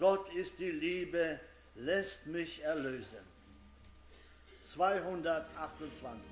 Gott 0.00 0.32
ist 0.34 0.58
die 0.58 0.70
Liebe, 0.70 1.38
lässt 1.74 2.26
mich 2.26 2.62
erlösen. 2.62 3.18
228. 4.64 6.22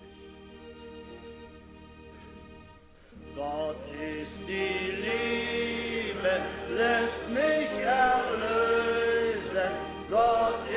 Gott 3.37 3.77
ist 3.93 4.39
die 4.49 4.93
Liebe, 5.07 6.41
lässt 6.71 7.29
mich 7.29 7.71
erlösen. 7.85 9.71
Gott 10.09 10.68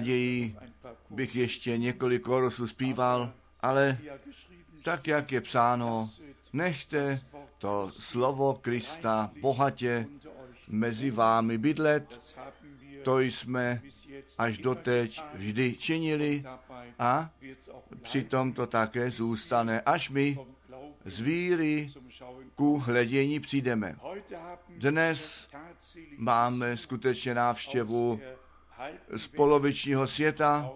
Nejraději 0.00 0.56
bych 1.10 1.36
ještě 1.36 1.78
několik 1.78 2.22
korusů 2.22 2.66
zpíval, 2.66 3.32
ale 3.60 3.98
tak, 4.82 5.06
jak 5.06 5.32
je 5.32 5.40
psáno, 5.40 6.10
nechte 6.52 7.20
to 7.58 7.92
slovo 7.98 8.54
Krista 8.60 9.30
bohatě 9.40 10.06
mezi 10.68 11.10
vámi 11.10 11.58
bydlet. 11.58 12.34
To 13.02 13.20
jsme 13.20 13.82
až 14.38 14.58
doteď 14.58 15.22
vždy 15.34 15.74
činili 15.74 16.44
a 16.98 17.30
přitom 18.02 18.52
to 18.52 18.66
také 18.66 19.10
zůstane, 19.10 19.80
až 19.80 20.10
my 20.10 20.38
z 21.04 21.20
víry 21.20 21.92
ku 22.54 22.78
hledění 22.78 23.40
přijdeme. 23.40 23.96
Dnes 24.68 25.48
máme 26.16 26.76
skutečně 26.76 27.34
návštěvu 27.34 28.20
z 29.16 29.28
polovičního 29.28 30.06
světa, 30.06 30.70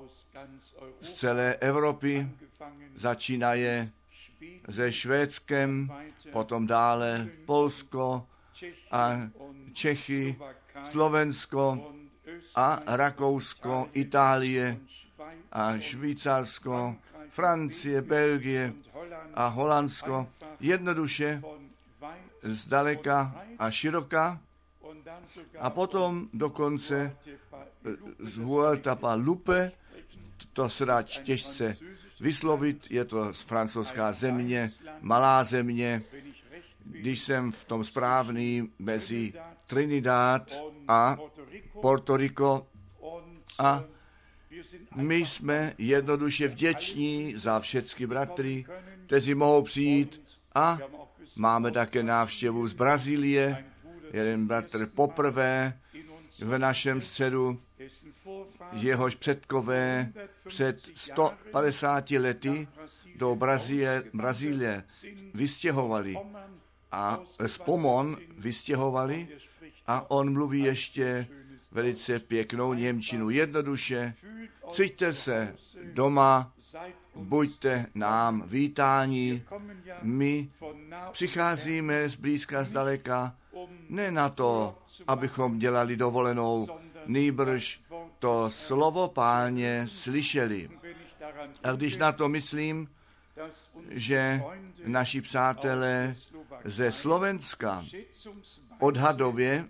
z 1.00 1.12
celé 1.12 1.56
Evropy, 1.60 2.28
začínaje 2.96 3.90
se 4.70 4.92
Švédskem, 4.92 5.92
potom 6.32 6.66
dále 6.66 7.28
Polsko 7.44 8.26
a 8.90 9.30
Čechy, 9.72 10.36
Slovensko 10.90 11.92
a 12.54 12.80
Rakousko, 12.86 13.88
Itálie 13.92 14.78
a 15.52 15.78
Švýcarsko, 15.78 16.96
Francie, 17.28 18.02
Belgie 18.02 18.74
a 19.34 19.46
Holandsko. 19.46 20.28
Jednoduše 20.60 21.42
zdaleka 22.42 23.34
a 23.58 23.70
široka 23.70 24.40
a 25.60 25.70
potom 25.70 26.28
dokonce 26.32 27.16
Vuelta 28.36 28.98
Lupe, 29.14 29.72
to 30.52 30.68
se 30.68 30.84
dá 30.84 31.02
těžce 31.02 31.76
vyslovit, 32.20 32.86
je 32.90 33.04
to 33.04 33.32
francouzská 33.32 34.12
země, 34.12 34.72
malá 35.00 35.44
země, 35.44 36.02
když 36.84 37.20
jsem 37.20 37.52
v 37.52 37.64
tom 37.64 37.84
správný 37.84 38.72
mezi 38.78 39.32
Trinidad 39.66 40.62
a 40.88 41.16
Puerto 41.80 42.16
Rico 42.16 42.66
a 43.58 43.84
My 44.96 45.16
jsme 45.16 45.74
jednoduše 45.78 46.48
vděční 46.48 47.34
za 47.36 47.60
všechny 47.60 48.06
bratry, 48.06 48.66
kteří 49.06 49.34
mohou 49.34 49.62
přijít 49.62 50.20
a 50.54 50.78
máme 51.36 51.70
také 51.70 52.02
návštěvu 52.02 52.68
z 52.68 52.72
Brazílie. 52.72 53.64
Jeden 54.12 54.46
bratr 54.46 54.86
poprvé 54.86 55.78
v 56.38 56.58
našem 56.58 57.00
středu, 57.00 57.60
jehož 58.72 59.14
předkové 59.14 60.12
před 60.46 60.90
150 60.94 62.10
lety 62.10 62.68
do 63.16 63.34
Brazílie, 63.34 64.04
Brazílie 64.14 64.84
vystěhovali 65.34 66.16
a 66.92 67.20
z 67.46 67.58
Pomon 67.58 68.16
vystěhovali 68.38 69.28
a 69.86 70.10
on 70.10 70.32
mluví 70.32 70.60
ještě 70.60 71.26
velice 71.70 72.18
pěknou 72.18 72.74
Němčinu. 72.74 73.30
Jednoduše, 73.30 74.14
cíťte 74.70 75.12
se 75.12 75.54
doma, 75.92 76.52
buďte 77.14 77.86
nám 77.94 78.42
vítáni. 78.46 79.42
My 80.02 80.50
přicházíme 81.12 82.08
z 82.08 82.16
blízka, 82.16 82.64
z 82.64 82.72
daleka, 82.72 83.36
ne 83.88 84.10
na 84.10 84.28
to, 84.28 84.78
abychom 85.06 85.58
dělali 85.58 85.96
dovolenou, 85.96 86.66
nýbrž 87.06 87.80
to 88.18 88.50
slovo 88.50 89.08
páně 89.08 89.86
slyšeli. 89.88 90.70
A 91.64 91.72
když 91.72 91.96
na 91.96 92.12
to 92.12 92.28
myslím, 92.28 92.88
že 93.90 94.42
naši 94.84 95.20
přátelé 95.20 96.16
ze 96.64 96.92
Slovenska 96.92 97.84
odhadově 98.80 99.68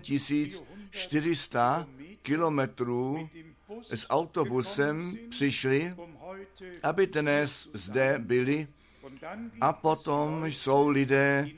1400 0.00 1.86
kilometrů 2.22 3.28
s 3.90 4.06
autobusem 4.10 5.18
přišli, 5.30 5.94
aby 6.82 7.06
dnes 7.06 7.68
zde 7.72 8.14
byli 8.18 8.68
a 9.60 9.72
potom 9.72 10.46
jsou 10.46 10.88
lidé 10.88 11.48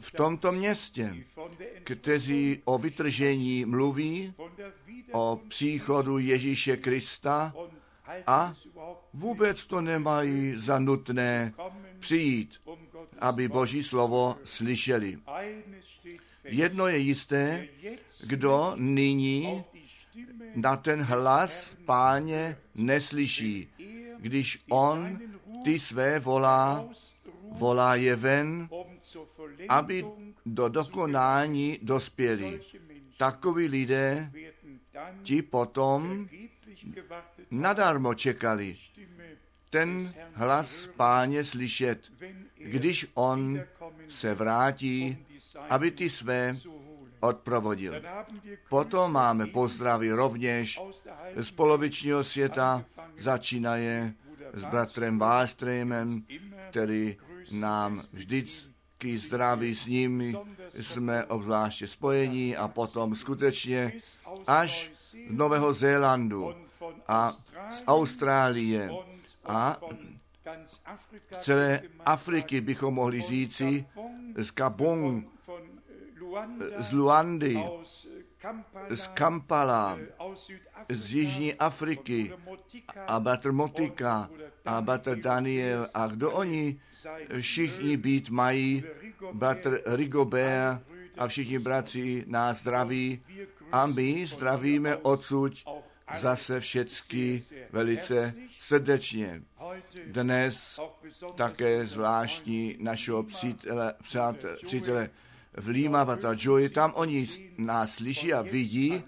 v 0.00 0.12
tomto 0.12 0.52
městě, 0.52 1.16
kteří 1.84 2.62
o 2.64 2.78
vytržení 2.78 3.64
mluví, 3.64 4.34
o 5.12 5.40
příchodu 5.48 6.18
Ježíše 6.18 6.76
Krista 6.76 7.54
a 8.26 8.54
vůbec 9.14 9.66
to 9.66 9.80
nemají 9.80 10.54
za 10.56 10.78
nutné 10.78 11.52
přijít, 11.98 12.60
aby 13.18 13.48
Boží 13.48 13.82
slovo 13.82 14.36
slyšeli. 14.44 15.18
Jedno 16.44 16.86
je 16.86 16.98
jisté, 16.98 17.68
kdo 18.26 18.72
nyní 18.76 19.64
na 20.54 20.76
ten 20.76 21.02
hlas 21.02 21.72
páně 21.84 22.56
neslyší, 22.74 23.68
když 24.18 24.62
on 24.70 25.20
ty 25.64 25.78
své 25.78 26.18
volá, 26.18 26.88
volá 27.52 27.94
je 27.94 28.16
ven, 28.16 28.68
aby 29.68 30.04
do 30.46 30.68
dokonání 30.68 31.78
dospěli. 31.82 32.60
Takoví 33.18 33.66
lidé 33.66 34.32
ti 35.22 35.42
potom 35.42 36.28
nadarmo 37.50 38.14
čekali. 38.14 38.76
Ten 39.70 40.14
hlas 40.32 40.88
páně 40.96 41.44
slyšet, 41.44 42.12
když 42.56 43.06
on 43.14 43.60
se 44.08 44.34
vrátí, 44.34 45.18
aby 45.68 45.90
ty 45.90 46.10
své 46.10 46.56
odprovodil. 47.20 47.94
Potom 48.68 49.12
máme 49.12 49.46
pozdravy 49.46 50.12
rovněž 50.12 50.80
z 51.36 51.50
polovičního 51.50 52.24
světa, 52.24 52.84
začínaje 53.18 54.14
s 54.52 54.64
bratrem 54.64 55.18
Wallströmem, 55.18 56.22
který 56.70 57.16
nám 57.50 58.02
vždycky 58.12 58.70
zdraví 59.04 59.74
s 59.74 59.86
nimi, 59.86 60.34
jsme 60.80 61.24
obzvláště 61.24 61.86
spojení 61.86 62.56
a 62.56 62.68
potom 62.68 63.14
skutečně 63.14 63.92
až 64.46 64.92
z 65.10 65.14
Nového 65.30 65.72
Zélandu 65.72 66.54
a 67.08 67.36
z 67.70 67.82
Austrálie 67.86 68.90
a 69.44 69.80
celé 71.38 71.80
Afriky 72.04 72.60
bychom 72.60 72.94
mohli 72.94 73.20
říci 73.20 73.86
z 74.36 74.50
Gabon, 74.50 75.24
z 76.78 76.92
Luandy, 76.92 77.64
z 78.90 79.06
Kampala, 79.06 79.98
z 80.88 81.14
Jižní 81.14 81.54
Afriky. 81.54 82.32
a 83.06 83.20
Batr 83.20 83.52
Motika 83.52 84.30
a 84.64 84.80
Batr 84.80 85.16
Daniel 85.16 85.88
a 85.94 86.06
kdo 86.06 86.32
oni? 86.32 86.80
všichni 87.40 87.96
být 87.96 88.30
mají, 88.30 88.84
Batr 89.32 89.80
Rigobert 89.86 90.82
a 91.18 91.28
všichni 91.28 91.58
bratři 91.58 92.24
nás 92.26 92.60
zdraví. 92.60 93.22
A 93.72 93.86
my 93.86 94.26
zdravíme 94.26 94.96
odsud 94.96 95.52
zase 96.18 96.60
všecky 96.60 97.44
velice 97.70 98.34
srdečně. 98.58 99.42
Dnes 100.06 100.80
také 101.34 101.86
zvláštní 101.86 102.76
našeho 102.80 103.22
přítele, 103.22 103.94
přátele, 104.02 104.56
přítele 104.64 105.10
v 105.56 105.88
Bata 105.88 106.34
Joy, 106.38 106.68
tam 106.68 106.92
oni 106.94 107.28
nás 107.58 107.94
slyší 107.94 108.32
a 108.32 108.42
vidí 108.42 109.02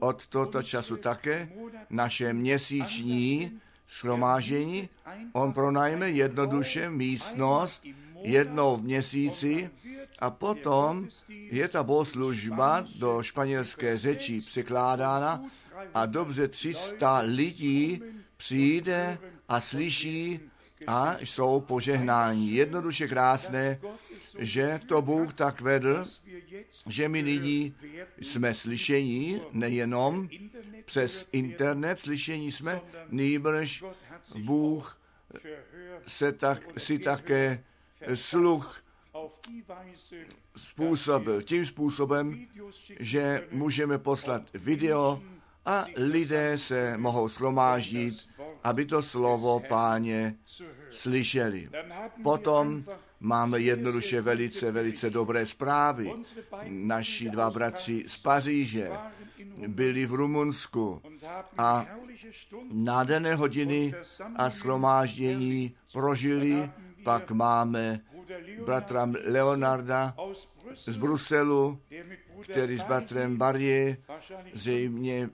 od 0.00 0.26
tohoto 0.26 0.62
času 0.62 0.96
také 0.96 1.48
naše 1.90 2.32
měsíční 2.32 3.60
schromážení. 3.86 4.88
On 5.32 5.52
pronajme 5.52 6.10
jednoduše 6.10 6.90
místnost 6.90 7.82
jednou 8.22 8.76
v 8.76 8.82
měsíci 8.82 9.70
a 10.18 10.30
potom 10.30 11.08
je 11.28 11.68
ta 11.68 11.82
bohoslužba 11.82 12.84
do 12.98 13.22
španělské 13.22 13.98
řeči 13.98 14.40
překládána 14.40 15.44
a 15.94 16.06
dobře 16.06 16.48
300 16.48 17.18
lidí 17.18 18.02
přijde 18.36 19.18
a 19.48 19.60
slyší 19.60 20.40
a 20.86 21.16
jsou 21.18 21.60
požehnáni. 21.60 22.50
Jednoduše 22.50 23.08
krásné, 23.08 23.80
že 24.38 24.80
to 24.86 25.02
Bůh 25.02 25.34
tak 25.34 25.60
vedl, 25.60 26.06
že 26.86 27.08
my 27.08 27.22
nyní 27.22 27.74
jsme 28.20 28.54
slyšení 28.54 29.40
nejenom 29.52 30.28
přes 30.84 31.28
internet, 31.32 32.00
slyšení 32.00 32.52
jsme, 32.52 32.80
nýbrž 33.08 33.84
Bůh 34.38 35.00
se 36.06 36.32
tak, 36.32 36.62
si 36.78 36.98
také 36.98 37.64
sluch 38.14 38.82
způsobil 40.56 41.42
tím 41.42 41.66
způsobem, 41.66 42.46
že 43.00 43.48
můžeme 43.50 43.98
poslat 43.98 44.42
video 44.54 45.22
a 45.64 45.84
lidé 45.96 46.58
se 46.58 46.98
mohou 46.98 47.28
slomáždit, 47.28 48.28
aby 48.66 48.84
to 48.84 49.02
slovo 49.02 49.60
páně 49.68 50.34
slyšeli. 50.90 51.70
Potom 52.22 52.84
máme 53.20 53.60
jednoduše 53.60 54.20
velice, 54.20 54.72
velice 54.72 55.10
dobré 55.10 55.46
zprávy. 55.46 56.12
Naši 56.68 57.30
dva 57.30 57.50
bratři 57.50 58.04
z 58.06 58.16
Paříže 58.18 58.90
byli 59.66 60.06
v 60.06 60.14
Rumunsku 60.14 61.02
a 61.58 61.86
nádherné 62.72 63.34
hodiny 63.34 63.94
a 64.36 64.50
schromáždění 64.50 65.74
prožili. 65.92 66.70
Pak 67.04 67.30
máme 67.30 68.00
bratra 68.64 69.08
Leonarda 69.24 70.14
z 70.84 70.96
Bruselu, 70.96 71.78
který 72.42 72.78
s 72.78 72.84
bratrem 72.84 73.36
Barrier 73.36 73.96
zřejmě 74.52 75.30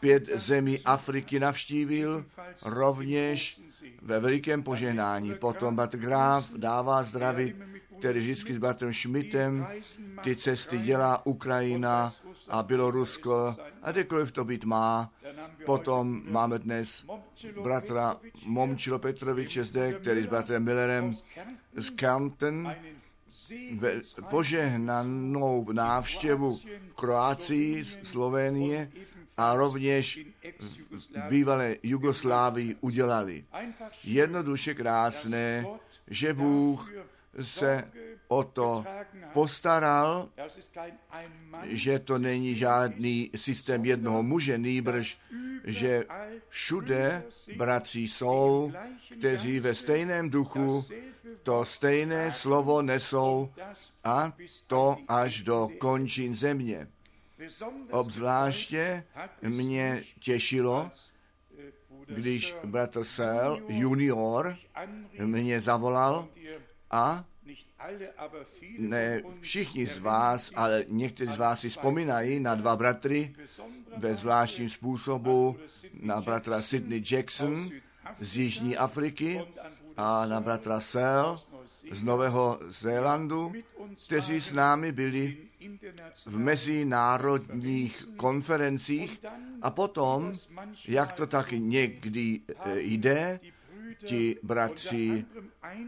pět 0.00 0.28
zemí 0.34 0.80
Afriky 0.84 1.40
navštívil, 1.40 2.24
rovněž 2.64 3.60
ve 4.02 4.20
velikém 4.20 4.62
požehnání. 4.62 5.34
Potom 5.34 5.76
Bat 5.76 5.94
Graf 5.94 6.52
dává 6.56 7.02
zdravit, 7.02 7.56
který 7.98 8.20
vždycky 8.20 8.54
s 8.54 8.58
Batem 8.58 8.92
Schmidtem 8.92 9.66
ty 10.22 10.36
cesty 10.36 10.78
dělá 10.78 11.26
Ukrajina 11.26 12.12
a 12.48 12.62
Bělorusko 12.62 13.56
a 13.82 13.92
kdekoliv 13.92 14.32
to 14.32 14.44
být 14.44 14.64
má. 14.64 15.12
Potom 15.66 16.22
máme 16.30 16.58
dnes 16.58 17.06
bratra 17.62 18.16
Momčilo 18.46 18.98
Petroviče 18.98 19.64
zde, 19.64 19.92
který 19.92 20.22
s 20.22 20.26
bratrem 20.26 20.64
Millerem 20.64 21.16
z 21.76 21.90
Kärnten 21.90 22.76
ve 23.76 24.00
požehnanou 24.30 25.72
návštěvu 25.72 26.56
v 26.56 26.94
Kroácii, 26.94 27.84
Slovénie 28.02 28.90
a 29.36 29.54
rovněž 29.56 30.20
v 30.90 31.28
bývalé 31.28 31.76
Jugoslávii 31.82 32.76
udělali. 32.80 33.44
Jednoduše 34.04 34.74
krásné, 34.74 35.66
že 36.06 36.34
Bůh 36.34 36.92
se 37.40 37.90
o 38.28 38.44
to 38.44 38.84
postaral, 39.32 40.28
že 41.62 41.98
to 41.98 42.18
není 42.18 42.54
žádný 42.54 43.30
systém 43.36 43.84
jednoho 43.84 44.22
muže, 44.22 44.58
nýbrž 44.58 45.18
že 45.64 46.04
všude 46.48 47.22
bratři 47.56 48.00
jsou, 48.00 48.72
kteří 49.18 49.60
ve 49.60 49.74
stejném 49.74 50.30
duchu 50.30 50.84
to 51.42 51.64
stejné 51.64 52.32
slovo 52.32 52.82
nesou 52.82 53.50
a 54.04 54.32
to 54.66 54.96
až 55.08 55.42
do 55.42 55.68
končin 55.78 56.34
země. 56.34 56.88
Obzvláště 57.90 59.04
mě 59.42 60.04
těšilo, 60.20 60.90
když 62.06 62.54
bratr 62.64 63.04
Sel 63.04 63.60
junior 63.68 64.56
mě 65.18 65.60
zavolal 65.60 66.28
a 66.94 67.24
ne 68.78 69.22
všichni 69.40 69.86
z 69.86 69.98
vás, 69.98 70.50
ale 70.54 70.84
někteří 70.88 71.32
z 71.32 71.36
vás 71.36 71.60
si 71.60 71.68
vzpomínají 71.68 72.40
na 72.40 72.54
dva 72.54 72.76
bratry 72.76 73.34
ve 73.96 74.14
zvláštním 74.14 74.70
způsobu, 74.70 75.56
na 76.00 76.20
bratra 76.20 76.62
Sidney 76.62 77.02
Jackson 77.10 77.70
z 78.20 78.36
Jižní 78.36 78.76
Afriky 78.76 79.42
a 79.96 80.26
na 80.26 80.40
bratra 80.40 80.80
Sel 80.80 81.40
z 81.90 82.02
Nového 82.02 82.60
Zélandu, 82.66 83.52
kteří 84.06 84.40
s 84.40 84.52
námi 84.52 84.92
byli 84.92 85.36
v 86.26 86.38
mezinárodních 86.38 88.08
konferencích 88.16 89.20
a 89.62 89.70
potom, 89.70 90.32
jak 90.88 91.12
to 91.12 91.26
taky 91.26 91.60
někdy 91.60 92.40
eh, 92.48 92.80
jde, 92.80 93.40
ti 94.04 94.36
bratři 94.42 95.24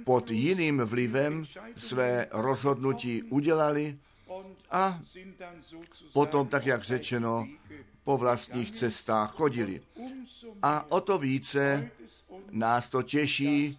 pod 0.04 0.30
jiným 0.30 0.78
vlivem 0.78 1.44
své 1.76 2.26
rozhodnutí 2.30 3.22
udělali 3.22 3.98
a 4.70 5.00
potom, 6.12 6.48
tak 6.48 6.66
jak 6.66 6.82
řečeno, 6.84 7.46
po 8.04 8.18
vlastních 8.18 8.70
cestách 8.70 9.34
chodili. 9.34 9.80
A 10.62 10.90
o 10.90 11.00
to 11.00 11.18
více 11.18 11.90
nás 12.50 12.88
to 12.88 13.02
těší, 13.02 13.78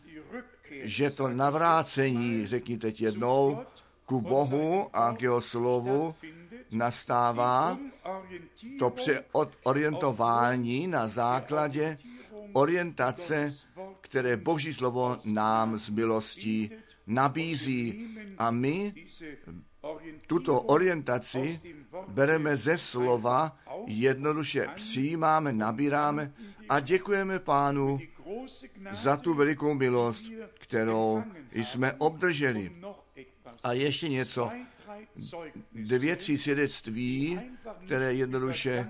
že 0.84 1.10
to 1.10 1.28
navrácení, 1.28 2.48
řekni 2.48 2.78
teď 2.78 3.02
jednou, 3.02 3.60
ku 4.06 4.22
Bohu 4.22 4.90
a 4.94 5.14
k 5.14 5.22
jeho 5.22 5.42
slovu 5.42 6.16
nastává 6.72 7.78
to 8.80 8.90
přeorientování 8.90 10.88
na 10.88 11.08
základě 11.08 11.98
orientace, 12.54 13.56
které 14.10 14.38
Boží 14.38 14.74
slovo 14.74 15.18
nám 15.24 15.78
z 15.78 15.90
milostí 15.90 16.72
nabízí. 17.08 18.08
A 18.38 18.52
my 18.52 18.94
tuto 20.28 20.62
orientaci 20.62 21.62
bereme 22.08 22.58
ze 22.58 22.78
slova, 22.78 23.58
jednoduše 23.88 24.68
přijímáme, 24.76 25.54
nabíráme 25.54 26.34
a 26.70 26.80
děkujeme 26.80 27.40
Pánu 27.40 28.00
za 28.92 29.18
tu 29.18 29.34
velikou 29.34 29.74
milost, 29.74 30.24
kterou 30.60 31.24
jsme 31.52 31.94
obdrželi. 31.94 32.72
A 33.64 33.74
ještě 33.74 34.10
něco, 34.10 34.52
dvě, 35.74 36.16
tři 36.16 36.38
svědectví, 36.38 37.40
které 37.86 38.14
jednoduše 38.14 38.88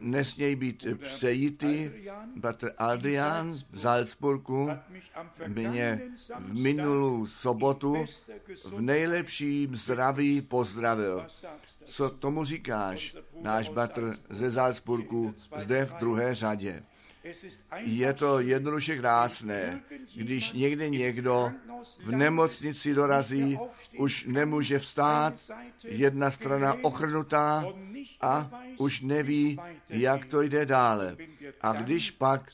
nesmějí 0.00 0.56
být 0.56 0.86
přejity. 1.02 1.92
Bratr 2.36 2.72
Adrian 2.78 3.52
v 3.72 3.80
Salzburgu 3.80 4.70
mě 5.46 6.02
v 6.38 6.54
minulou 6.54 7.26
sobotu 7.26 8.04
v 8.64 8.80
nejlepším 8.80 9.74
zdraví 9.74 10.42
pozdravil. 10.42 11.26
Co 11.84 12.10
tomu 12.10 12.44
říkáš, 12.44 13.16
náš 13.40 13.68
bratr 13.68 14.16
ze 14.30 14.52
Salzburgu, 14.52 15.34
zde 15.56 15.84
v 15.84 15.94
druhé 15.94 16.34
řadě? 16.34 16.82
Je 17.76 18.12
to 18.12 18.40
jednoduše 18.40 18.96
krásné, 18.96 19.80
když 20.14 20.52
někde 20.52 20.88
někdo 20.88 21.52
v 22.04 22.10
nemocnici 22.10 22.94
dorazí, 22.94 23.58
už 23.98 24.24
nemůže 24.24 24.78
vstát, 24.78 25.34
jedna 25.84 26.30
strana 26.30 26.74
ochrnutá 26.82 27.64
a 28.20 28.50
už 28.78 29.00
neví, 29.00 29.60
jak 29.88 30.24
to 30.24 30.42
jde 30.42 30.66
dále. 30.66 31.16
A 31.60 31.72
když 31.72 32.10
pak 32.10 32.50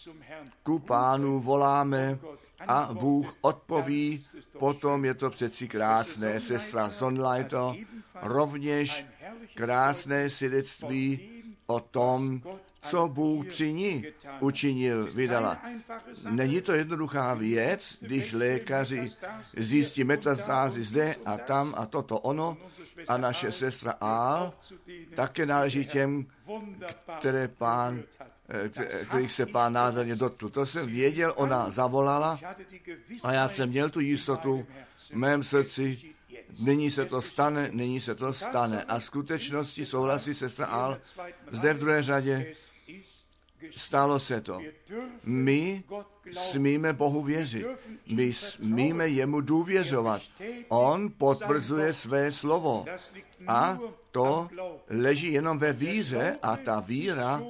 ku 0.63 0.79
pánu 0.79 1.41
voláme 1.41 2.19
a 2.61 2.91
Bůh 2.93 3.37
odpoví, 3.41 4.27
potom 4.59 5.05
je 5.05 5.15
to 5.15 5.31
přeci 5.31 5.69
krásné. 5.69 6.41
Sestra 6.41 6.91
Sonleiter 6.91 7.75
rovněž 8.23 9.07
krásné 9.55 10.31
svědectví 10.31 11.31
o 11.67 11.81
tom, 11.81 12.43
co 12.85 13.09
Bůh 13.09 13.47
při 13.47 13.73
ní 13.73 14.05
učinil, 14.41 15.13
vydala. 15.13 15.63
Není 16.31 16.61
to 16.61 16.73
jednoduchá 16.73 17.35
věc, 17.35 17.99
když 18.01 18.33
lékaři 18.33 19.13
zjistí 19.57 20.05
metastázy 20.05 20.83
zde 20.83 21.17
a 21.25 21.39
tam 21.39 21.75
a 21.77 21.87
toto 21.87 22.19
ono 22.19 22.57
a 23.09 23.17
naše 23.17 23.53
sestra 23.53 23.95
Ál 24.01 24.53
také 25.15 25.47
náleží 25.47 25.87
těm, 25.87 26.27
které 27.19 27.49
pán 27.49 28.03
eh, 28.49 29.05
kterých 29.05 29.33
se 29.33 29.47
pán 29.47 29.73
nádherně 29.73 30.17
dotkl. 30.17 30.49
To 30.49 30.67
jsem 30.67 30.87
věděl, 30.87 31.33
ona 31.37 31.71
zavolala 31.71 32.41
a 33.23 33.33
já 33.33 33.49
jsem 33.49 33.69
měl 33.69 33.91
tu 33.91 34.01
jistotu 34.01 34.67
v 35.11 35.17
mém 35.17 35.43
srdci, 35.43 36.15
nyní 36.61 36.91
se 36.91 37.05
to 37.05 37.23
stane, 37.23 37.69
nyní 37.73 38.01
se 38.01 38.15
to 38.15 38.33
stane. 38.33 38.85
A 38.85 39.01
skutečnosti 39.01 39.85
souhlasí 39.85 40.35
sestra 40.35 40.67
Al 40.67 40.99
zde 41.51 41.75
v 41.75 41.79
druhé 41.79 42.03
řadě, 42.03 42.55
Stalo 43.71 44.19
se 44.19 44.41
to. 44.41 44.59
My 45.25 45.85
smíme 46.33 46.93
Bohu 46.93 47.23
věřit. 47.23 47.67
My 48.07 48.33
smíme 48.33 49.09
jemu 49.09 49.41
důvěřovat. 49.41 50.23
On 50.69 51.13
potvrzuje 51.19 51.93
své 51.93 52.33
slovo. 52.33 52.85
A 53.47 53.79
to 54.11 54.49
leží 54.91 55.33
jenom 55.33 55.59
ve 55.59 55.73
víře 55.73 56.39
a 56.43 56.57
ta 56.57 56.81
víra 56.81 57.43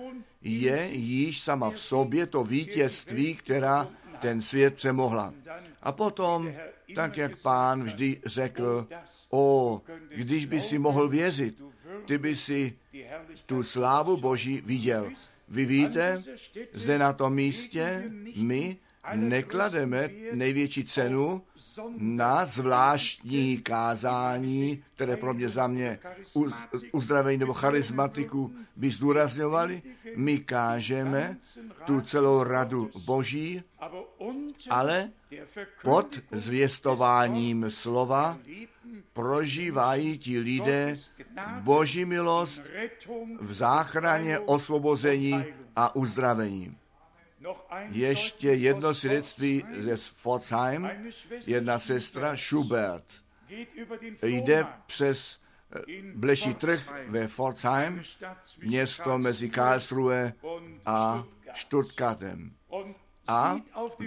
je 0.43 0.89
již 0.93 1.41
sama 1.41 1.71
v 1.71 1.79
sobě 1.79 2.27
to 2.27 2.45
vítězství, 2.45 3.37
která 3.37 3.89
ten 4.21 4.43
svět 4.43 4.75
přemohla. 4.75 5.35
A 5.83 5.93
potom, 5.93 6.53
tak 6.95 7.17
jak 7.17 7.43
pán 7.43 7.85
vždy 7.85 8.21
řekl, 8.25 8.87
o, 9.31 9.81
když 10.17 10.47
by 10.47 10.61
si 10.61 10.79
mohl 10.79 11.09
věřit, 11.09 11.63
ty 12.07 12.19
by 12.19 12.37
si 12.37 12.79
tu 13.47 13.63
slávu 13.63 14.17
Boží 14.17 14.61
viděl. 14.61 15.13
Vy 15.55 15.65
víte, 15.65 16.23
zde 16.73 16.99
na 16.99 17.13
tom 17.13 17.35
místě 17.35 18.11
my 18.37 18.77
neklademe 19.15 20.11
největší 20.33 20.85
cenu 20.85 21.43
na 21.99 22.47
zvláštní 22.47 23.59
kázání, 23.59 24.85
které 24.95 25.17
pro 25.17 25.35
mě 25.35 25.49
za 25.49 25.67
mě 25.67 25.99
uzdravení 26.93 27.39
nebo 27.39 27.55
charismatiku 27.55 28.55
by 28.77 28.91
zdůrazňovali. 28.91 29.83
My 30.17 30.39
kážeme 30.39 31.37
tu 31.85 32.01
celou 32.01 32.43
radu 32.43 32.91
Boží, 33.05 33.63
ale 34.71 35.11
pod 35.83 36.19
zvěstováním 36.31 37.71
slova 37.71 38.39
prožívají 39.13 40.19
ti 40.19 40.39
lidé 40.39 40.99
Boží 41.61 42.05
milost 42.05 42.63
v 43.41 43.53
záchraně, 43.53 44.39
osvobození 44.39 45.45
a 45.77 45.97
uzdravení. 45.97 46.77
Ještě 47.89 48.49
jedno 48.49 48.95
svědectví 48.95 49.65
ze 49.79 49.97
Pforzheim, 49.97 50.91
jedna 51.47 51.79
sestra 51.79 52.37
Schubert. 52.37 53.05
Jde 54.23 54.67
přes 54.87 55.41
eh, 55.77 56.03
bleší 56.15 56.55
trh 56.55 56.93
ve 57.09 57.29
Pforzheim, 57.29 58.03
město 58.63 59.19
mezi 59.19 59.51
Karlsruhe 59.51 60.33
a 60.87 61.25
Stuttgartem 61.55 62.51
a 63.27 63.57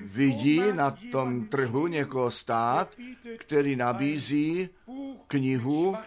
vidí 0.02 0.62
na 0.72 0.98
tom 1.12 1.46
trhu 1.46 1.88
někoho 1.88 2.32
stát, 2.32 2.92
který 3.38 3.76
nabízí 3.76 4.70
knihu 5.28 5.98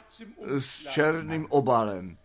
s 0.58 0.88
černým 0.88 1.46
obalem. 1.50 2.16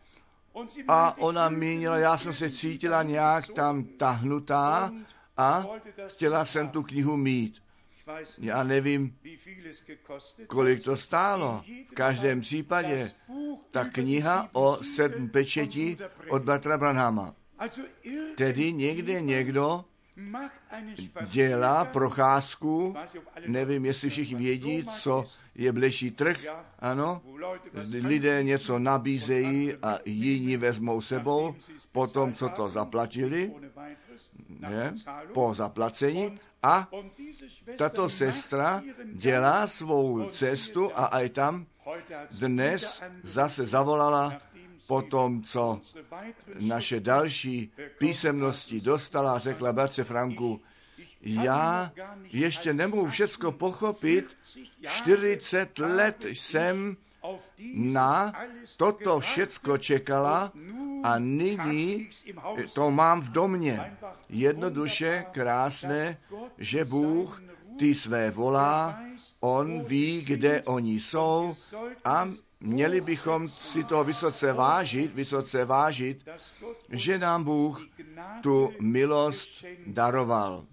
A 0.87 1.17
ona 1.17 1.49
měnila, 1.49 1.97
já 1.97 2.17
jsem 2.17 2.33
se 2.33 2.49
cítila 2.49 3.03
nějak 3.03 3.47
tam 3.47 3.83
tahnutá 3.83 4.91
a 5.37 5.65
chtěla 6.07 6.45
jsem 6.45 6.69
tu 6.69 6.83
knihu 6.83 7.17
mít. 7.17 7.61
Já 8.39 8.63
nevím, 8.63 9.17
kolik 10.47 10.83
to 10.83 10.97
stálo. 10.97 11.63
V 11.91 11.93
každém 11.93 12.41
případě 12.41 13.11
ta 13.71 13.85
kniha 13.85 14.49
o 14.53 14.77
sedm 14.95 15.29
pečetí 15.29 15.97
od 16.29 16.43
Batra 16.43 16.77
Branhama. 16.77 17.35
Tedy 18.35 18.73
někde 18.73 19.21
někdo 19.21 19.85
dělá 21.27 21.85
procházku, 21.85 22.95
nevím, 23.47 23.85
jestli 23.85 24.09
všichni 24.09 24.35
vědí, 24.35 24.87
co 24.97 25.25
je 25.55 25.71
bleší 25.71 26.11
trh, 26.11 26.45
ano, 26.79 27.21
lidé 28.03 28.43
něco 28.43 28.79
nabízejí 28.79 29.73
a 29.83 29.99
jiní 30.05 30.57
vezmou 30.57 31.01
sebou, 31.01 31.55
potom, 31.91 32.33
co 32.33 32.49
to 32.49 32.69
zaplatili, 32.69 33.53
ne, 34.59 34.93
po 35.33 35.53
zaplacení. 35.53 36.39
A 36.63 36.89
tato 37.77 38.09
sestra 38.09 38.81
dělá 39.13 39.67
svou 39.67 40.29
cestu 40.29 40.91
a 40.95 41.05
aj 41.05 41.29
tam 41.29 41.65
dnes 42.31 43.01
zase 43.23 43.65
zavolala 43.65 44.41
po 44.87 45.01
tom, 45.01 45.43
co 45.43 45.81
naše 46.59 46.99
další 46.99 47.71
písemnosti 47.97 48.81
dostala, 48.81 49.39
řekla 49.39 49.73
bratře 49.73 50.03
Franku, 50.03 50.61
já 51.21 51.91
ještě 52.31 52.73
nemohu 52.73 53.07
všecko 53.07 53.51
pochopit, 53.51 54.37
40 54.81 55.79
let 55.79 56.25
jsem 56.25 56.97
na 57.73 58.33
toto 58.77 59.19
všecko 59.19 59.77
čekala 59.77 60.51
a 61.03 61.19
nyní 61.19 62.09
to 62.73 62.91
mám 62.91 63.21
v 63.21 63.31
domě. 63.31 63.97
Jednoduše 64.29 65.25
krásné, 65.31 66.17
že 66.57 66.85
Bůh 66.85 67.41
ty 67.79 67.95
své 67.95 68.31
volá, 68.31 68.99
on 69.39 69.83
ví, 69.83 70.21
kde 70.21 70.61
oni 70.61 70.99
jsou 70.99 71.55
a 72.05 72.29
měli 72.65 73.01
bychom 73.01 73.49
si 73.49 73.83
to 73.83 74.03
vysoce 74.03 74.53
vážit, 74.53 75.15
vysoce 75.15 75.65
vážit, 75.65 76.27
že 76.89 77.17
nám 77.17 77.43
Bůh 77.43 77.81
tu 78.41 78.73
milost 78.79 79.65
daroval. 79.87 80.65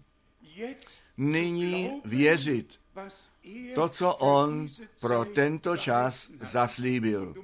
Nyní 1.16 2.00
věřit 2.04 2.80
to, 3.74 3.88
co 3.88 4.14
on 4.14 4.68
pro 5.00 5.24
tento 5.24 5.76
čas 5.76 6.30
zaslíbil. 6.40 7.34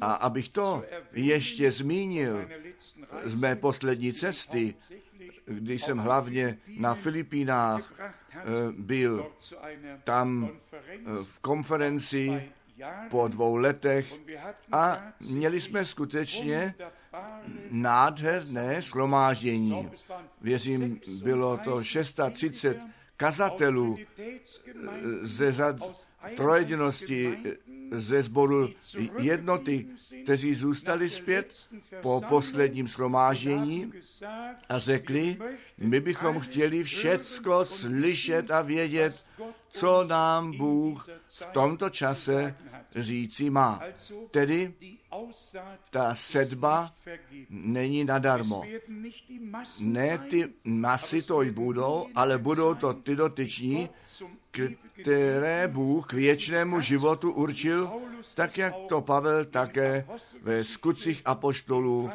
A 0.00 0.12
abych 0.12 0.48
to 0.48 0.84
ještě 1.12 1.70
zmínil 1.70 2.48
z 3.24 3.34
mé 3.34 3.56
poslední 3.56 4.12
cesty, 4.12 4.74
když 5.44 5.84
jsem 5.84 5.98
hlavně 5.98 6.58
na 6.78 6.94
Filipínách 6.94 7.94
eh, 8.00 8.42
byl, 8.72 9.32
tam 10.04 10.50
eh, 10.72 10.78
v 11.24 11.40
konferenci 11.40 12.52
po 13.10 13.28
dvou 13.28 13.56
letech 13.56 14.14
a 14.72 15.02
měli 15.20 15.60
jsme 15.60 15.84
skutečně 15.84 16.74
nádherné 17.70 18.82
schromáždění. 18.82 19.90
Věřím, 20.40 21.00
bylo 21.22 21.56
to 21.56 21.82
630 21.82 22.78
kazatelů 23.16 23.98
ze 25.22 25.52
řad 25.52 25.76
trojedinosti 26.36 27.38
ze 27.92 28.22
sboru 28.22 28.68
jednoty, 29.18 29.86
kteří 30.24 30.54
zůstali 30.54 31.10
zpět 31.10 31.68
po 32.00 32.22
posledním 32.28 32.88
shromáždění 32.88 33.92
a 34.68 34.78
řekli, 34.78 35.36
my 35.78 36.00
bychom 36.00 36.40
chtěli 36.40 36.82
všecko 36.82 37.64
slyšet 37.64 38.50
a 38.50 38.62
vědět, 38.62 39.26
co 39.72 40.04
nám 40.04 40.56
Bůh 40.56 41.08
v 41.28 41.46
tomto 41.46 41.90
čase 41.90 42.56
říci 42.96 43.50
má. 43.50 43.80
Tedy 44.30 44.74
ta 45.90 46.14
sedba 46.14 46.92
není 47.50 48.04
nadarmo. 48.04 48.62
Ne 49.80 50.18
ty 50.18 50.48
masy 50.64 51.22
to 51.22 51.42
budou, 51.50 52.08
ale 52.14 52.38
budou 52.38 52.74
to 52.74 52.92
ty 52.92 53.16
dotyční, 53.16 53.88
které 55.02 55.68
Bůh 55.68 56.06
k 56.06 56.12
věčnému 56.12 56.80
životu 56.80 57.32
určil, 57.32 57.92
tak 58.34 58.58
jak 58.58 58.74
to 58.88 59.00
Pavel 59.00 59.44
také 59.44 60.06
ve 60.42 60.64
skutcích 60.64 61.22
apoštolů 61.24 62.10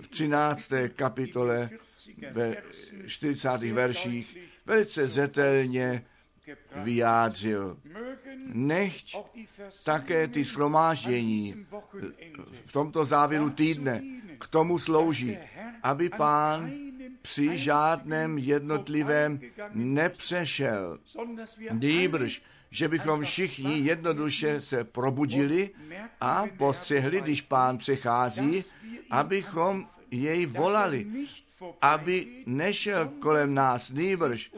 v 0.00 0.08
13. 0.08 0.72
kapitole 0.96 1.70
ve 2.30 2.56
40. 3.06 3.48
verších 3.62 4.38
velice 4.66 5.06
zřetelně 5.06 6.04
vyjádřil. 6.76 7.76
Nechť 8.46 9.16
také 9.84 10.28
ty 10.28 10.44
shromáždění 10.44 11.66
v 12.66 12.72
tomto 12.72 13.04
závěru 13.04 13.50
týdne 13.50 14.02
k 14.38 14.46
tomu 14.46 14.78
slouží, 14.78 15.38
aby 15.82 16.08
pán 16.08 16.72
při 17.22 17.56
žádném 17.56 18.38
jednotlivém 18.38 19.40
nepřešel. 19.74 20.98
Nýbrž, 21.70 22.42
že 22.70 22.88
bychom 22.88 23.24
všichni 23.24 23.78
jednoduše 23.78 24.60
se 24.60 24.84
probudili 24.84 25.70
a 26.20 26.44
postřehli, 26.56 27.20
když 27.20 27.42
pán 27.42 27.78
přechází, 27.78 28.64
abychom 29.10 29.88
jej 30.10 30.46
volali, 30.46 31.06
aby 31.80 32.26
nešel 32.46 33.08
kolem 33.08 33.54
nás 33.54 33.90
nýbrž, 33.90 34.50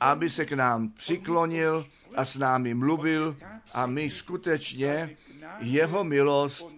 aby 0.00 0.30
se 0.30 0.44
k 0.44 0.52
nám 0.52 0.88
přiklonil 0.88 1.86
a 2.14 2.24
s 2.24 2.36
námi 2.36 2.74
mluvil 2.74 3.36
a 3.74 3.86
my 3.86 4.10
skutečně 4.10 5.16
jeho 5.60 6.04
milost 6.04 6.68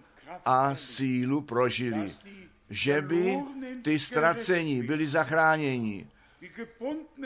a 0.45 0.75
sílu 0.75 1.41
prožili. 1.41 2.11
Že 2.69 3.01
by 3.01 3.37
ty 3.81 3.99
ztracení 3.99 4.83
byli 4.83 5.07
zachráněni, 5.07 6.07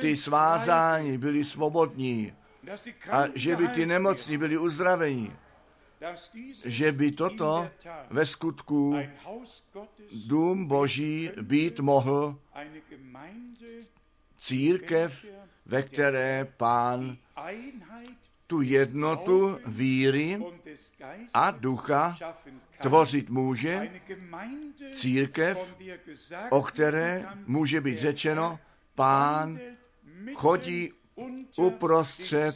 ty 0.02 0.18
svázání 0.18 1.18
byli 1.18 1.44
svobodní 1.44 2.34
a 3.12 3.24
že 3.36 3.56
by 3.56 3.68
ty 3.68 3.86
nemocní 3.86 4.38
byli 4.38 4.58
uzdraveni, 4.58 5.32
že 6.66 6.92
by 6.92 7.12
toto 7.12 7.70
ve 8.10 8.26
skutku 8.26 8.96
dům 10.28 10.66
Boží 10.66 11.32
být 11.42 11.80
mohl, 11.80 12.40
církev, 14.38 15.26
ve 15.70 15.84
které 15.84 16.48
pán 16.58 17.18
tu 18.48 18.62
jednotu 18.62 19.60
víry 19.66 20.42
a 21.34 21.52
ducha 21.52 22.18
tvořit 22.82 23.30
může, 23.30 23.92
církev, 24.94 25.76
o 26.50 26.62
které 26.62 27.26
může 27.46 27.82
být 27.82 28.00
řečeno, 28.00 28.60
pán 28.96 29.60
chodí 30.34 30.92
uprostřed 31.58 32.56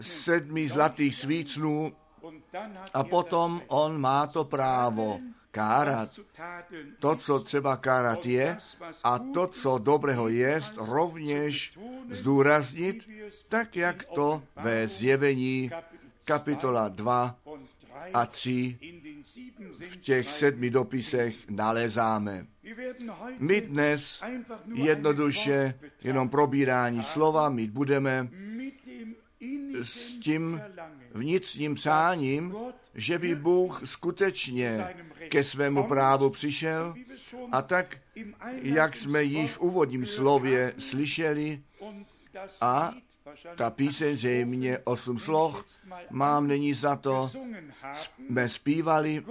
sedmi 0.00 0.68
zlatých 0.68 1.14
svícnů 1.14 1.92
a 2.94 3.04
potom 3.04 3.62
on 3.68 4.00
má 4.00 4.26
to 4.26 4.44
právo 4.44 5.20
kárat. 5.50 6.20
To, 6.98 7.16
co 7.16 7.40
třeba 7.40 7.76
kárat 7.76 8.26
je, 8.26 8.58
a 9.04 9.18
to, 9.18 9.46
co 9.46 9.78
dobrého 9.78 10.28
je, 10.28 10.60
rovněž 10.76 11.78
zdůraznit, 12.10 13.10
tak 13.48 13.76
jak 13.76 14.04
to 14.04 14.42
ve 14.56 14.88
zjevení 14.88 15.70
kapitola 16.24 16.88
2 16.88 17.38
a 18.14 18.26
3 18.26 18.78
v 19.90 19.96
těch 19.96 20.30
sedmi 20.30 20.70
dopisech 20.70 21.34
nalézáme. 21.50 22.46
My 23.38 23.60
dnes 23.60 24.22
jednoduše 24.74 25.74
jenom 26.04 26.28
probírání 26.28 27.02
slova 27.02 27.48
mít 27.48 27.70
budeme 27.70 28.28
s 29.82 30.18
tím 30.18 30.62
vnitřním 31.14 31.74
přáním, 31.74 32.56
že 32.94 33.18
by 33.18 33.34
Bůh 33.34 33.80
skutečně 33.84 34.86
ke 35.28 35.44
svému 35.44 35.84
právu 35.84 36.30
přišel 36.30 36.94
a 37.52 37.62
tak, 37.62 37.96
jak 38.62 38.96
jsme 38.96 39.22
již 39.22 39.50
v 39.50 39.60
úvodním 39.60 40.06
slově 40.06 40.74
slyšeli 40.78 41.62
a 42.60 42.94
ta 43.56 43.70
píseň 43.70 44.16
zřejmě 44.16 44.78
osm 44.78 45.18
sloh, 45.18 45.66
mám 46.10 46.46
není 46.46 46.74
za 46.74 46.96
to, 46.96 47.30
jsme 47.92 48.48
zpívali, 48.48 49.24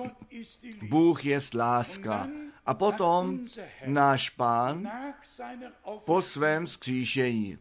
Bůh 0.81 1.25
je 1.25 1.39
láska. 1.55 2.29
A 2.65 2.73
potom 2.73 3.39
náš 3.85 4.29
pán 4.29 4.91
po 6.05 6.21
svém 6.21 6.67
skříšení 6.67 7.57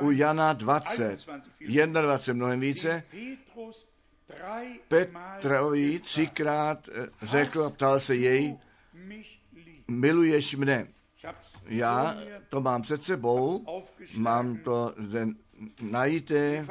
u 0.00 0.10
Jana 0.10 0.52
20, 0.52 1.26
21 1.60 2.34
mnohem 2.34 2.60
více, 2.60 3.02
Petrovi 4.88 5.98
třikrát 5.98 6.88
eh, 6.88 7.06
řekl 7.22 7.64
a 7.64 7.70
ptal 7.70 8.00
se 8.00 8.16
jej, 8.16 8.56
miluješ 9.88 10.54
mne. 10.54 10.88
Já 11.66 12.16
to 12.48 12.60
mám 12.60 12.82
před 12.82 13.04
sebou, 13.04 13.66
mám 14.14 14.56
to 14.56 14.94
zde 14.98 15.28
najité 15.80 16.66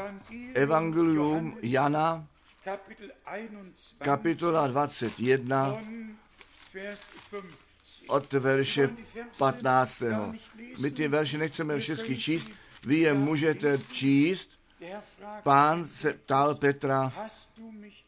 Evangelium 0.54 1.58
Jana, 1.62 2.28
kapitola 3.98 4.68
21, 4.68 5.76
od 8.08 8.34
verše 8.34 8.90
15. 9.38 10.04
my 10.80 10.92
ty 10.92 11.08
verše 11.08 11.38
nechceme 11.38 11.80
všechny 11.80 12.18
číst, 12.18 12.52
vy 12.86 12.98
je 12.98 13.14
můžete 13.14 13.78
číst. 13.78 14.63
Pán 15.44 15.86
se 15.86 16.14
ptal 16.14 16.56
Petra, 16.56 17.12